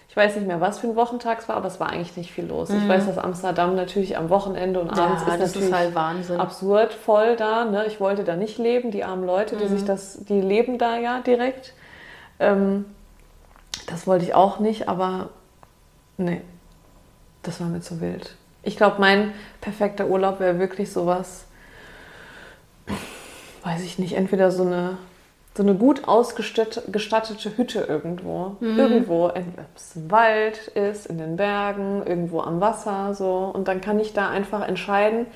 ich 0.09 0.15
weiß 0.15 0.35
nicht 0.35 0.47
mehr, 0.47 0.59
was 0.59 0.79
für 0.79 0.87
ein 0.87 0.95
Wochentag 0.95 1.39
es 1.39 1.47
war, 1.47 1.55
aber 1.55 1.67
es 1.67 1.79
war 1.79 1.91
eigentlich 1.91 2.17
nicht 2.17 2.31
viel 2.31 2.45
los. 2.45 2.71
Ich 2.71 2.87
weiß, 2.87 3.05
dass 3.05 3.19
Amsterdam 3.19 3.75
natürlich 3.75 4.17
am 4.17 4.29
Wochenende 4.29 4.79
und 4.79 4.89
abends 4.89 5.21
ja, 5.27 5.33
ist 5.33 5.41
das 5.41 5.49
natürlich 5.49 5.69
ist 5.69 5.75
halt 5.75 5.95
Wahnsinn. 5.95 6.39
absurd 6.39 6.93
voll 6.93 7.35
da. 7.35 7.65
Ne? 7.65 7.85
Ich 7.85 7.99
wollte 7.99 8.23
da 8.23 8.35
nicht 8.35 8.57
leben. 8.57 8.89
Die 8.89 9.03
armen 9.03 9.23
Leute, 9.23 9.55
die 9.55 9.67
sich 9.67 9.85
das, 9.85 10.25
die 10.25 10.41
leben 10.41 10.79
da 10.79 10.97
ja 10.97 11.19
direkt. 11.19 11.73
Ähm, 12.39 12.85
das 13.85 14.07
wollte 14.07 14.25
ich 14.25 14.33
auch 14.33 14.57
nicht, 14.57 14.89
aber 14.89 15.29
nee, 16.17 16.41
das 17.43 17.61
war 17.61 17.67
mir 17.67 17.81
zu 17.81 18.01
wild. 18.01 18.35
Ich 18.63 18.77
glaube, 18.77 18.95
mein 18.99 19.33
perfekter 19.59 20.07
Urlaub 20.07 20.39
wäre 20.39 20.57
wirklich 20.57 20.91
sowas, 20.91 21.45
weiß 23.63 23.83
ich 23.83 23.99
nicht, 23.99 24.13
entweder 24.13 24.51
so 24.51 24.63
eine, 24.63 24.97
so 25.53 25.63
eine 25.63 25.75
gut 25.75 26.07
ausgestattete 26.07 27.57
Hütte 27.57 27.81
irgendwo. 27.81 28.55
Irgendwo, 28.61 29.27
entweder 29.27 29.63
ob 29.63 29.75
es 29.75 29.95
im 29.97 30.09
Wald 30.09 30.67
ist, 30.69 31.07
in 31.07 31.17
den 31.17 31.35
Bergen, 31.35 32.03
irgendwo 32.05 32.39
am 32.41 32.61
Wasser, 32.61 33.13
so. 33.13 33.51
Und 33.53 33.67
dann 33.67 33.81
kann 33.81 33.99
ich 33.99 34.13
da 34.13 34.29
einfach 34.29 34.65
entscheiden, 34.65 35.27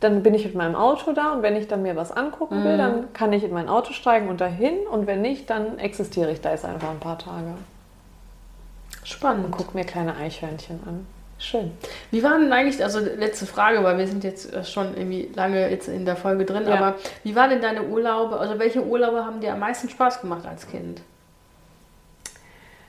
dann 0.00 0.22
bin 0.22 0.34
ich 0.34 0.44
mit 0.44 0.54
meinem 0.54 0.76
Auto 0.76 1.12
da 1.12 1.32
und 1.32 1.42
wenn 1.42 1.56
ich 1.56 1.66
dann 1.66 1.82
mir 1.82 1.96
was 1.96 2.12
angucken 2.12 2.62
will, 2.62 2.76
dann 2.76 3.12
kann 3.12 3.32
ich 3.32 3.42
in 3.42 3.52
mein 3.52 3.68
Auto 3.68 3.92
steigen 3.92 4.28
und 4.28 4.40
dahin 4.40 4.86
und 4.90 5.08
wenn 5.08 5.22
nicht, 5.22 5.50
dann 5.50 5.78
existiere 5.78 6.30
ich 6.30 6.40
da 6.40 6.52
jetzt 6.52 6.64
einfach 6.64 6.90
ein 6.90 7.00
paar 7.00 7.18
Tage 7.18 7.48
und 7.48 9.08
Spannend. 9.08 9.50
gucke 9.50 9.76
mir 9.76 9.84
kleine 9.84 10.14
Eichhörnchen 10.16 10.80
an. 10.86 11.06
Schön. 11.40 11.70
Wie 12.10 12.22
waren 12.24 12.42
denn 12.42 12.52
eigentlich, 12.52 12.82
also 12.82 12.98
letzte 12.98 13.46
Frage, 13.46 13.84
weil 13.84 13.96
wir 13.96 14.08
sind 14.08 14.24
jetzt 14.24 14.52
äh, 14.52 14.64
schon 14.64 14.96
irgendwie 14.96 15.30
lange 15.34 15.70
jetzt 15.70 15.88
in 15.88 16.04
der 16.04 16.16
Folge 16.16 16.44
drin, 16.44 16.66
Ja. 16.66 16.74
aber 16.74 16.96
wie 17.22 17.36
waren 17.36 17.50
denn 17.50 17.62
deine 17.62 17.84
Urlaube, 17.84 18.38
also 18.38 18.58
welche 18.58 18.84
Urlaube 18.84 19.24
haben 19.24 19.40
dir 19.40 19.52
am 19.52 19.60
meisten 19.60 19.88
Spaß 19.88 20.20
gemacht 20.20 20.44
als 20.46 20.66
Kind? 20.68 21.00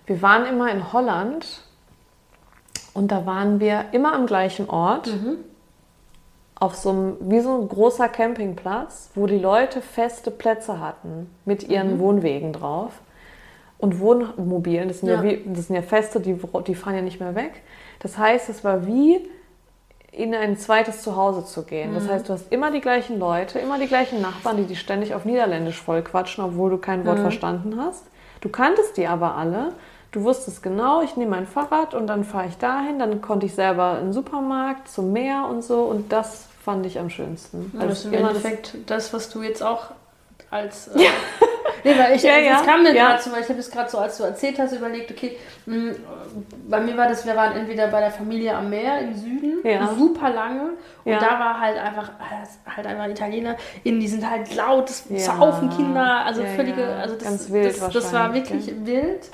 Wir 0.07 0.21
waren 0.23 0.47
immer 0.47 0.71
in 0.71 0.91
Holland 0.91 1.45
und 2.95 3.11
da 3.11 3.27
waren 3.27 3.59
wir 3.59 3.85
immer 3.91 4.13
am 4.13 4.25
gleichen 4.25 4.67
Ort. 4.69 5.09
Auf 6.55 6.75
so 6.75 6.89
einem, 6.89 7.17
wie 7.21 7.39
so 7.39 7.61
ein 7.61 7.69
großer 7.69 8.09
Campingplatz, 8.09 9.11
wo 9.15 9.27
die 9.27 9.37
Leute 9.37 9.81
feste 9.81 10.29
Plätze 10.31 10.79
hatten 10.81 11.33
mit 11.45 11.69
ihren 11.69 11.99
Wohnwegen 11.99 12.51
drauf. 12.51 12.93
Und 13.77 13.99
Wohnmobilen, 14.01 14.89
das 14.89 14.99
sind 14.99 15.07
ja, 15.07 15.15
Ja. 15.15 15.23
wie, 15.23 15.41
das 15.45 15.67
sind 15.67 15.75
ja 15.77 15.81
feste, 15.81 16.19
die, 16.19 16.37
die 16.67 16.75
fahren 16.75 16.95
ja 16.95 17.01
nicht 17.01 17.21
mehr 17.21 17.33
weg. 17.35 17.61
Das 17.99 18.17
heißt, 18.17 18.49
es 18.49 18.63
war 18.63 18.85
wie 18.85 19.19
in 20.11 20.33
ein 20.33 20.57
zweites 20.57 21.01
Zuhause 21.03 21.45
zu 21.45 21.63
gehen. 21.63 21.93
Das 21.93 22.07
heißt, 22.07 22.27
du 22.27 22.33
hast 22.33 22.51
immer 22.51 22.71
die 22.71 22.81
gleichen 22.81 23.19
Leute, 23.19 23.59
immer 23.59 23.77
die 23.77 23.87
gleichen 23.87 24.21
Nachbarn, 24.21 24.57
die 24.57 24.63
dich 24.63 24.79
ständig 24.79 25.13
auf 25.13 25.23
Niederländisch 25.25 25.79
voll 25.81 26.01
quatschen, 26.01 26.43
obwohl 26.43 26.71
du 26.71 26.77
kein 26.77 27.05
Wort 27.05 27.19
verstanden 27.19 27.79
hast. 27.79 28.03
Du 28.41 28.49
kanntest 28.49 28.97
die 28.97 29.05
aber 29.07 29.35
alle. 29.35 29.73
Du 30.11 30.23
wusstest 30.23 30.63
genau, 30.63 31.01
ich 31.03 31.15
nehme 31.17 31.31
mein 31.31 31.45
Fahrrad 31.45 31.93
und 31.93 32.07
dann 32.07 32.23
fahre 32.23 32.47
ich 32.47 32.57
dahin. 32.57 32.97
Dann 32.97 33.21
konnte 33.21 33.45
ich 33.45 33.53
selber 33.53 33.97
in 33.99 34.07
den 34.07 34.13
Supermarkt, 34.13 34.87
zum 34.89 35.13
Meer 35.13 35.45
und 35.49 35.63
so. 35.63 35.81
Und 35.83 36.11
das 36.11 36.47
fand 36.63 36.85
ich 36.87 36.97
am 36.99 37.09
schönsten. 37.11 37.71
Also 37.75 37.87
das 37.89 37.99
ist 37.99 38.05
im 38.05 38.13
immer 38.13 38.33
das- 38.33 38.37
Endeffekt 38.43 38.77
das, 38.89 39.13
was 39.13 39.29
du 39.29 39.43
jetzt 39.43 39.61
auch 39.61 39.91
als. 40.49 40.87
Äh, 40.87 40.99
Nee, 41.83 41.97
weil 41.97 42.15
ich, 42.15 42.23
Ja, 42.23 42.37
das 42.37 42.45
ja, 42.45 42.61
kam 42.65 42.83
mir 42.83 42.93
ja. 42.95 43.09
gerade 43.09 43.21
so, 43.21 43.31
weil 43.31 43.41
ich 43.41 43.49
habe 43.49 43.59
es 43.59 43.71
gerade 43.71 43.89
so, 43.89 43.97
als 43.97 44.17
du 44.17 44.23
erzählt 44.23 44.59
hast, 44.59 44.73
überlegt, 44.73 45.11
okay, 45.11 45.37
mh, 45.65 45.93
bei 46.67 46.79
mir 46.79 46.95
war 46.97 47.07
das, 47.07 47.25
wir 47.25 47.35
waren 47.35 47.55
entweder 47.55 47.87
bei 47.87 47.99
der 48.01 48.11
Familie 48.11 48.55
am 48.55 48.69
Meer 48.69 48.99
im 49.01 49.15
Süden, 49.15 49.59
Ja. 49.63 49.87
super 49.97 50.29
lange, 50.29 50.71
und 51.05 51.13
da 51.21 51.39
war 51.39 51.59
halt 51.59 51.77
einfach, 51.77 52.11
halt 52.75 52.85
einfach 52.87 53.07
Italiener, 53.07 53.55
in, 53.83 53.99
die 53.99 54.07
sind 54.07 54.29
halt 54.29 54.53
laut, 54.55 54.89
das 54.89 55.05
Ja. 55.09 55.19
saufen 55.19 55.69
Kinder, 55.69 56.23
also 56.25 56.43
völlige, 56.45 56.87
also 56.95 57.15
das, 57.15 57.23
Ganz 57.23 57.49
wild 57.51 57.65
das, 57.81 57.89
das 57.93 58.13
war 58.13 58.33
wirklich 58.33 58.71
wild, 58.85 59.29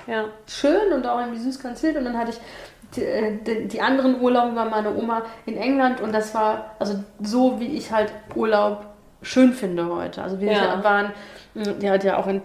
schön 0.48 0.94
und 0.94 1.06
auch 1.06 1.20
irgendwie 1.20 1.40
süß, 1.40 1.60
ganz 1.62 1.82
wild. 1.84 1.98
Und 1.98 2.06
dann 2.06 2.18
hatte 2.18 2.32
ich 2.32 2.40
die, 2.96 3.04
äh, 3.04 3.66
die, 3.68 3.82
anderen 3.82 4.22
Urlaube 4.22 4.56
war 4.56 4.66
meine 4.70 4.96
Oma 4.96 5.24
in 5.46 5.58
England 5.58 6.02
und 6.02 6.14
das 6.14 6.34
war 6.34 6.76
also 6.80 6.96
so, 7.22 7.60
wie 7.60 7.76
ich 7.78 7.92
halt 7.92 8.12
Urlaub 8.36 8.86
schön 9.22 9.54
finde 9.54 9.88
heute. 9.90 10.22
Also 10.22 10.40
wir 10.40 10.52
Ja. 10.52 10.84
waren, 10.84 11.12
die 11.56 11.90
hat 11.90 12.04
ja 12.04 12.18
auch 12.18 12.28
in 12.28 12.42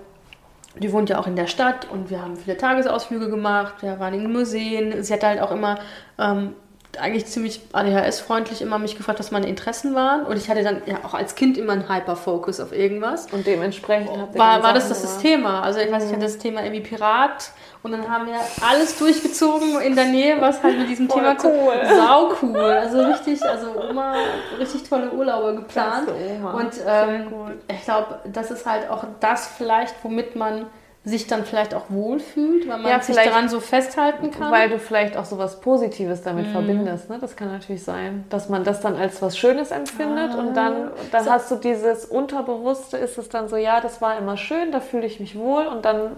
die 0.77 0.93
wohnt 0.93 1.11
ja 1.11 1.19
auch 1.19 1.27
in 1.27 1.35
der 1.35 1.49
Stadt 1.49 1.91
und 1.91 2.11
wir 2.11 2.23
haben 2.23 2.37
viele 2.37 2.57
Tagesausflüge 2.57 3.29
gemacht, 3.29 3.83
wir 3.83 3.99
waren 3.99 4.15
in 4.15 4.33
Museen. 4.33 5.03
Sie 5.03 5.13
hat 5.13 5.25
halt 5.25 5.41
auch 5.41 5.51
immer 5.51 5.81
ähm, 6.19 6.55
eigentlich 6.99 7.27
ziemlich 7.27 7.61
ADHS-freundlich 7.73 8.63
immer 8.63 8.79
mich 8.79 8.97
gefragt, 8.97 9.19
was 9.21 9.31
meine 9.31 9.47
Interessen 9.49 9.95
waren. 9.95 10.25
Und 10.27 10.37
ich 10.37 10.49
hatte 10.51 10.63
dann 10.65 10.83
ja 10.87 10.97
auch 11.05 11.15
als 11.15 11.35
Kind 11.35 11.57
immer 11.57 11.73
einen 11.75 11.89
Hyperfokus 11.89 12.59
auf 12.61 12.73
irgendwas. 12.73 13.27
Und 13.33 13.47
dementsprechend 13.47 14.11
habt 14.19 14.35
ihr 14.35 14.39
War, 14.39 14.63
war 14.63 14.73
das 14.73 14.89
das, 14.89 15.03
das. 15.03 15.19
Thema? 15.19 15.63
Also 15.63 15.79
ich 15.81 15.91
weiß, 15.91 16.05
ich 16.07 16.11
hatte 16.13 16.23
das 16.23 16.39
Thema 16.39 16.63
irgendwie 16.63 16.81
Pirat 16.83 17.51
und 17.83 17.93
dann 17.93 18.09
haben 18.11 18.27
wir 18.27 18.35
alles 18.69 18.99
durchgezogen 18.99 19.81
in 19.81 19.95
der 19.95 20.07
Nähe, 20.07 20.41
was 20.41 20.63
halt 20.63 20.79
mit 20.79 20.89
diesem 20.89 21.09
Voll 21.09 21.21
Thema 21.23 21.39
zu- 21.39 21.49
cool. 21.49 21.75
Sau 21.97 22.33
cool. 22.43 22.61
Also 22.61 23.01
richtig, 23.03 23.43
also 23.43 23.67
Oma 23.89 24.15
richtig 24.59 24.89
tolle 24.89 25.11
Urlaube 25.13 25.57
geplant. 25.57 26.09
Klasse. 26.09 26.57
Und 26.57 26.73
ähm, 26.87 27.27
ich 27.69 27.85
glaube, 27.85 28.19
das 28.33 28.51
ist 28.51 28.67
halt 28.67 28.91
auch 28.91 29.05
das 29.21 29.47
vielleicht, 29.47 29.95
womit 30.03 30.35
man 30.37 30.67
sich 31.03 31.27
dann 31.27 31.47
vielleicht 31.47 31.73
auch 31.75 31.85
wohlfühlt, 31.89 32.69
weil 32.69 32.77
man 32.79 32.91
Ja, 32.91 33.01
sich 33.01 33.17
daran 33.17 33.49
so 33.49 33.59
festhalten 33.61 34.31
kann. 34.31 34.53
Weil 34.53 34.69
du 34.69 34.79
vielleicht 34.79 35.17
auch 35.17 35.25
so 35.25 35.39
was 35.39 35.59
Positives 35.63 36.21
damit 36.23 36.49
Mhm. 36.49 36.53
verbindest. 36.53 37.09
Ne? 37.09 37.17
Das 37.19 37.37
kann 37.37 37.51
natürlich 37.51 37.83
sein, 37.83 38.25
dass 38.29 38.51
man 38.51 38.65
das 38.65 38.81
dann 38.83 38.97
als 38.97 39.23
was 39.23 39.39
Schönes 39.39 39.71
empfindet 39.71 40.35
und 40.35 40.55
dann, 40.55 40.91
dann 41.11 41.21
Ah. 41.23 41.25
So. 41.25 41.31
hast 41.31 41.51
du 41.51 41.57
dieses 41.57 42.05
Unterbewusste, 42.05 42.99
ist 42.99 43.17
es 43.17 43.31
dann 43.31 43.49
so, 43.49 43.57
ja, 43.57 43.81
das 43.81 44.03
war 44.03 44.19
immer 44.19 44.37
schön, 44.37 44.73
da 44.73 44.81
fühle 44.81 45.07
ich 45.07 45.21
mich 45.21 45.39
wohl 45.39 45.67
und 45.67 45.87
dann 45.87 46.11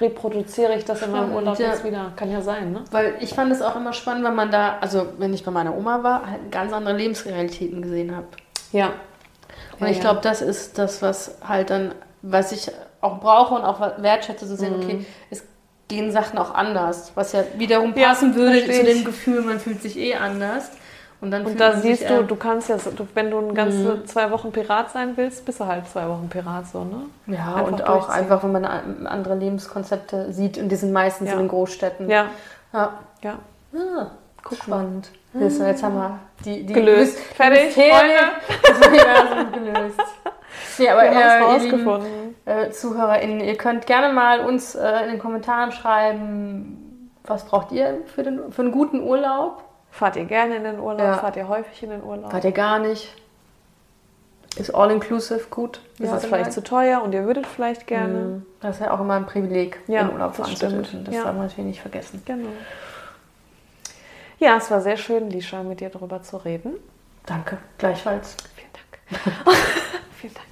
reproduziere 0.00 0.74
ich 0.76 0.84
das 0.84 1.02
in 1.02 1.10
meinem 1.10 1.34
Urlaub 1.34 1.58
ja. 1.58 1.68
jetzt 1.70 1.84
wieder. 1.84 2.12
Kann 2.14 2.30
ja 2.30 2.40
sein, 2.40 2.70
ne? 2.72 2.84
Weil 2.92 3.14
ich 3.20 3.34
fand 3.34 3.50
es 3.50 3.60
auch 3.62 3.74
immer 3.74 3.92
spannend, 3.92 4.24
wenn 4.24 4.36
man 4.36 4.52
da, 4.52 4.78
also 4.80 5.06
wenn 5.18 5.34
ich 5.34 5.44
bei 5.44 5.50
meiner 5.50 5.76
Oma 5.76 6.04
war, 6.04 6.30
halt 6.30 6.52
ganz 6.52 6.72
andere 6.72 6.96
Lebensrealitäten 6.96 7.82
gesehen 7.82 8.14
habe. 8.14 8.26
Ja. 8.70 8.92
Und 9.80 9.86
Ja, 9.86 9.92
ich 9.92 10.00
glaube, 10.00 10.20
das 10.22 10.40
ist 10.40 10.78
das, 10.78 11.02
was 11.02 11.36
halt 11.46 11.70
dann, 11.70 11.92
was 12.22 12.52
ich 12.52 12.70
auch 13.00 13.18
brauche 13.20 13.54
und 13.54 13.64
auch 13.64 13.80
wertschätze, 14.02 14.46
zu 14.46 14.56
sehen, 14.56 14.76
Mhm. 14.78 14.82
okay, 14.84 15.06
es 15.30 15.42
gehen 15.88 16.12
Sachen 16.12 16.38
auch 16.38 16.54
anders, 16.54 17.12
was 17.14 17.32
ja 17.32 17.42
wiederum 17.56 17.92
Ja, 17.96 18.08
passen 18.08 18.34
würde 18.34 18.60
verstehe 18.60 18.84
zu 18.84 18.84
dem. 18.94 19.04
Gefühl, 19.04 19.40
man 19.42 19.58
fühlt 19.58 19.82
sich 19.82 19.98
eh 19.98 20.14
anders. 20.14 20.70
Und 21.22 21.32
dann 21.32 21.44
Und 21.44 21.60
da 21.60 21.76
siehst 21.76 22.08
du, 22.08 22.22
du 22.24 22.34
kannst 22.36 22.70
ja, 22.70 22.76
du, 22.78 23.06
wenn 23.14 23.30
du 23.30 23.38
eine 23.38 23.52
ganze 23.52 23.76
Mhm. 23.96 24.06
zwei 24.06 24.30
Wochen 24.30 24.52
Pirat 24.52 24.90
sein 24.90 25.16
willst, 25.16 25.44
bist 25.44 25.60
du 25.60 25.66
halt 25.66 25.86
zwei 25.86 26.08
Wochen 26.08 26.28
Pirat 26.30 26.66
so, 26.68 26.82
ne? 26.84 27.02
Ja, 27.26 27.56
einfach 27.56 27.66
und 27.72 27.86
auch 27.86 28.08
einfach, 28.08 28.42
wenn 28.42 28.52
man 28.52 28.64
an- 28.64 29.06
andere 29.06 29.34
Lebenskonzepte 29.34 30.32
sieht, 30.32 30.56
und 30.56 30.70
die 30.70 30.76
sind 30.76 30.92
meistens 30.92 31.26
Ja. 31.28 31.34
in 31.34 31.40
den 31.40 31.48
Großstädten. 31.48 32.08
Ja, 32.08 32.26
ja. 32.72 32.92
ja. 33.22 33.34
Ah, 33.74 34.06
guck 34.42 34.56
spannend. 34.62 35.10
Siehst 35.34 35.60
du, 35.60 35.64
jetzt 35.66 35.82
haben 35.82 35.96
wir 35.96 36.18
die, 36.44 36.64
die 36.64 36.72
Gelöst. 36.72 37.18
Fertig, 37.18 37.66
Mysterien 37.66 38.30
des 38.62 38.86
Universums 38.86 39.52
gelöst. 39.52 40.00
Nee, 40.80 40.88
aber 40.88 41.02
Wir 41.02 41.10
haben 41.14 41.18
es 41.56 41.62
äh, 41.62 41.66
ihr 41.66 41.70
lieben, 41.70 41.88
rausgefunden. 41.88 42.34
äh, 42.46 42.70
ZuhörerInnen, 42.70 43.40
ihr 43.40 43.56
könnt 43.56 43.86
gerne 43.86 44.12
mal 44.12 44.40
uns 44.40 44.74
äh, 44.74 45.04
in 45.04 45.10
den 45.10 45.18
Kommentaren 45.18 45.70
schreiben, 45.72 47.10
was 47.24 47.44
braucht 47.44 47.70
ihr 47.72 47.98
für, 48.14 48.22
den, 48.22 48.50
für 48.52 48.62
einen 48.62 48.72
guten 48.72 49.02
Urlaub? 49.02 49.62
Fahrt 49.92 50.16
ihr 50.16 50.24
gerne 50.24 50.56
in 50.56 50.64
den 50.64 50.80
Urlaub? 50.80 51.00
Ja. 51.00 51.14
Fahrt 51.18 51.36
ihr 51.36 51.48
häufig 51.48 51.82
in 51.82 51.90
den 51.90 52.02
Urlaub? 52.02 52.32
Wart 52.32 52.44
ihr 52.44 52.52
gar 52.52 52.78
nicht? 52.78 53.14
Ist 54.56 54.74
all-inclusive 54.74 55.46
gut? 55.50 55.80
Ist 55.98 56.12
es 56.12 56.24
vielleicht 56.24 56.52
zu 56.52 56.62
teuer 56.62 57.02
und 57.02 57.12
ihr 57.12 57.24
würdet 57.24 57.46
vielleicht 57.46 57.86
gerne? 57.86 58.18
Mhm. 58.18 58.46
Das 58.60 58.76
ist 58.76 58.84
ja 58.84 58.90
auch 58.92 59.00
immer 59.00 59.14
ein 59.14 59.26
Privileg, 59.26 59.78
Ja, 59.86 60.02
den 60.04 60.12
Urlaub 60.14 60.34
fahren 60.34 60.56
zu 60.56 60.68
dürfen. 60.68 61.04
Das 61.04 61.14
Ja. 61.14 61.22
darf 61.24 61.34
man 61.34 61.42
natürlich 61.46 61.66
nicht 61.66 61.80
vergessen. 61.80 62.22
Genau. 62.24 62.48
Ja, 64.38 64.56
es 64.56 64.70
war 64.70 64.80
sehr 64.80 64.96
schön, 64.96 65.30
Lisha, 65.30 65.62
mit 65.62 65.80
dir 65.80 65.90
darüber 65.90 66.22
zu 66.22 66.38
reden. 66.38 66.72
Danke, 67.26 67.58
gleichfalls. 67.78 68.36
Vielen 68.56 68.70
Dank. 68.72 69.54
Vielen 70.20 70.34
Dank. 70.34 70.46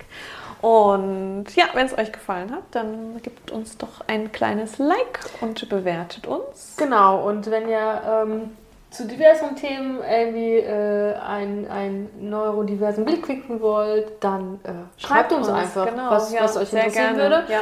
Und 0.61 1.44
ja, 1.54 1.66
wenn 1.74 1.86
es 1.86 1.96
euch 1.96 2.11
gefallen 2.11 2.50
hat, 2.52 2.64
dann 2.72 3.22
gebt 3.22 3.50
uns 3.50 3.78
doch 3.78 4.02
ein 4.09 4.32
kleines 4.32 4.78
Like 4.78 5.20
und 5.40 5.68
bewertet 5.68 6.26
uns. 6.26 6.74
Genau, 6.76 7.28
und 7.28 7.50
wenn 7.50 7.68
ihr 7.68 8.02
ähm, 8.06 8.56
zu 8.90 9.06
diversen 9.06 9.54
Themen 9.54 10.00
irgendwie 10.02 10.56
äh, 10.56 11.14
einen, 11.14 11.66
einen 11.68 12.11
neurodiversen 12.28 13.04
Blick 13.04 13.22
klicken 13.22 13.61
wollt, 13.61 14.12
dann 14.20 14.59
äh, 14.64 15.00
schreibt, 15.00 15.32
uns, 15.32 15.48
einfach, 15.48 15.88
genau, 15.88 16.11
was, 16.11 16.32
ja, 16.32 16.42
was 16.42 16.56
euch 16.56 16.68
sehr 16.68 16.84
interessieren 16.86 17.16
gerne. 17.16 17.36
würde. 17.36 17.52
Ja. 17.52 17.61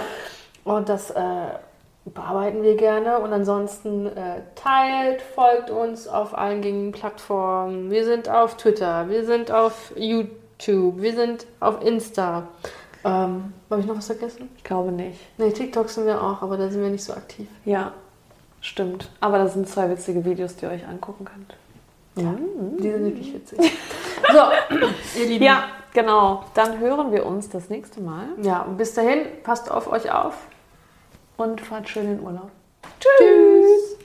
Und 0.65 0.89
das 0.89 1.11
äh, 1.11 1.23
bearbeiten 2.07 2.63
wir 2.63 2.77
gerne. 2.77 3.19
Und 3.19 3.33
ansonsten 3.33 4.07
äh, 4.07 4.43
teilt, 4.55 5.21
folgt 5.21 5.71
uns 5.71 6.09
auf 6.09 6.37
allen 6.37 6.63
gängigen 6.63 6.93
Plattformen. 6.93 7.91
Wir 7.91 8.05
sind 8.05 8.29
auf 8.29 8.57
Twitter, 8.57 9.09
wir 9.09 9.25
sind 9.25 9.51
auf 9.51 9.93
YouTube, 9.97 11.03
wir 11.03 11.15
sind 11.15 11.47
auf 11.61 11.83
Insta. 11.85 12.49
Ähm, 13.07 13.53
Habe 13.71 13.81
ich 13.81 13.87
noch 13.87 13.97
was 13.97 14.07
vergessen? 14.07 14.49
Ich 14.57 14.65
glaube 14.65 14.91
nicht. 14.93 15.19
Nee, 15.39 15.51
TikTok 15.53 15.89
sind 15.89 16.07
wir 16.07 16.21
auch, 16.23 16.43
aber 16.43 16.57
da 16.57 16.69
sind 16.69 16.83
wir 16.83 16.91
nicht 16.91 17.05
so 17.05 17.13
aktiv. 17.13 17.49
Ja, 17.65 17.93
stimmt. 18.61 19.09
Aber 19.21 19.39
das 19.39 19.53
sind 19.55 19.69
zwei 19.69 19.89
witzige 19.91 20.25
Videos, 20.25 20.57
die 20.57 20.65
ihr 20.67 20.71
euch 20.73 20.87
angucken 20.87 21.25
könnt. 21.25 21.55
Ja, 22.17 22.35
die 22.79 22.91
sind 22.91 23.05
wirklich 23.05 23.35
witzig. 23.35 23.59
so, 24.33 25.19
ihr 25.21 25.27
Lieben. 25.27 25.45
Ja, 25.45 25.65
genau. 25.93 26.45
Dann 26.55 26.79
hören 26.79 27.13
wir 27.13 27.27
uns 27.27 27.49
das 27.51 27.69
nächste 27.69 28.01
Mal 28.01 28.25
Ja, 28.43 28.63
und 28.63 28.79
bis 28.79 28.95
dahin, 28.95 29.27
passt 29.43 29.71
auf 29.71 29.91
euch 29.93 30.11
auf. 30.11 30.35
und 31.37 31.61
fahrt 31.61 31.89
schön 31.89 32.11
in 32.13 32.21
Urlaub. 32.21 32.51
Tschüss. 33.01 33.97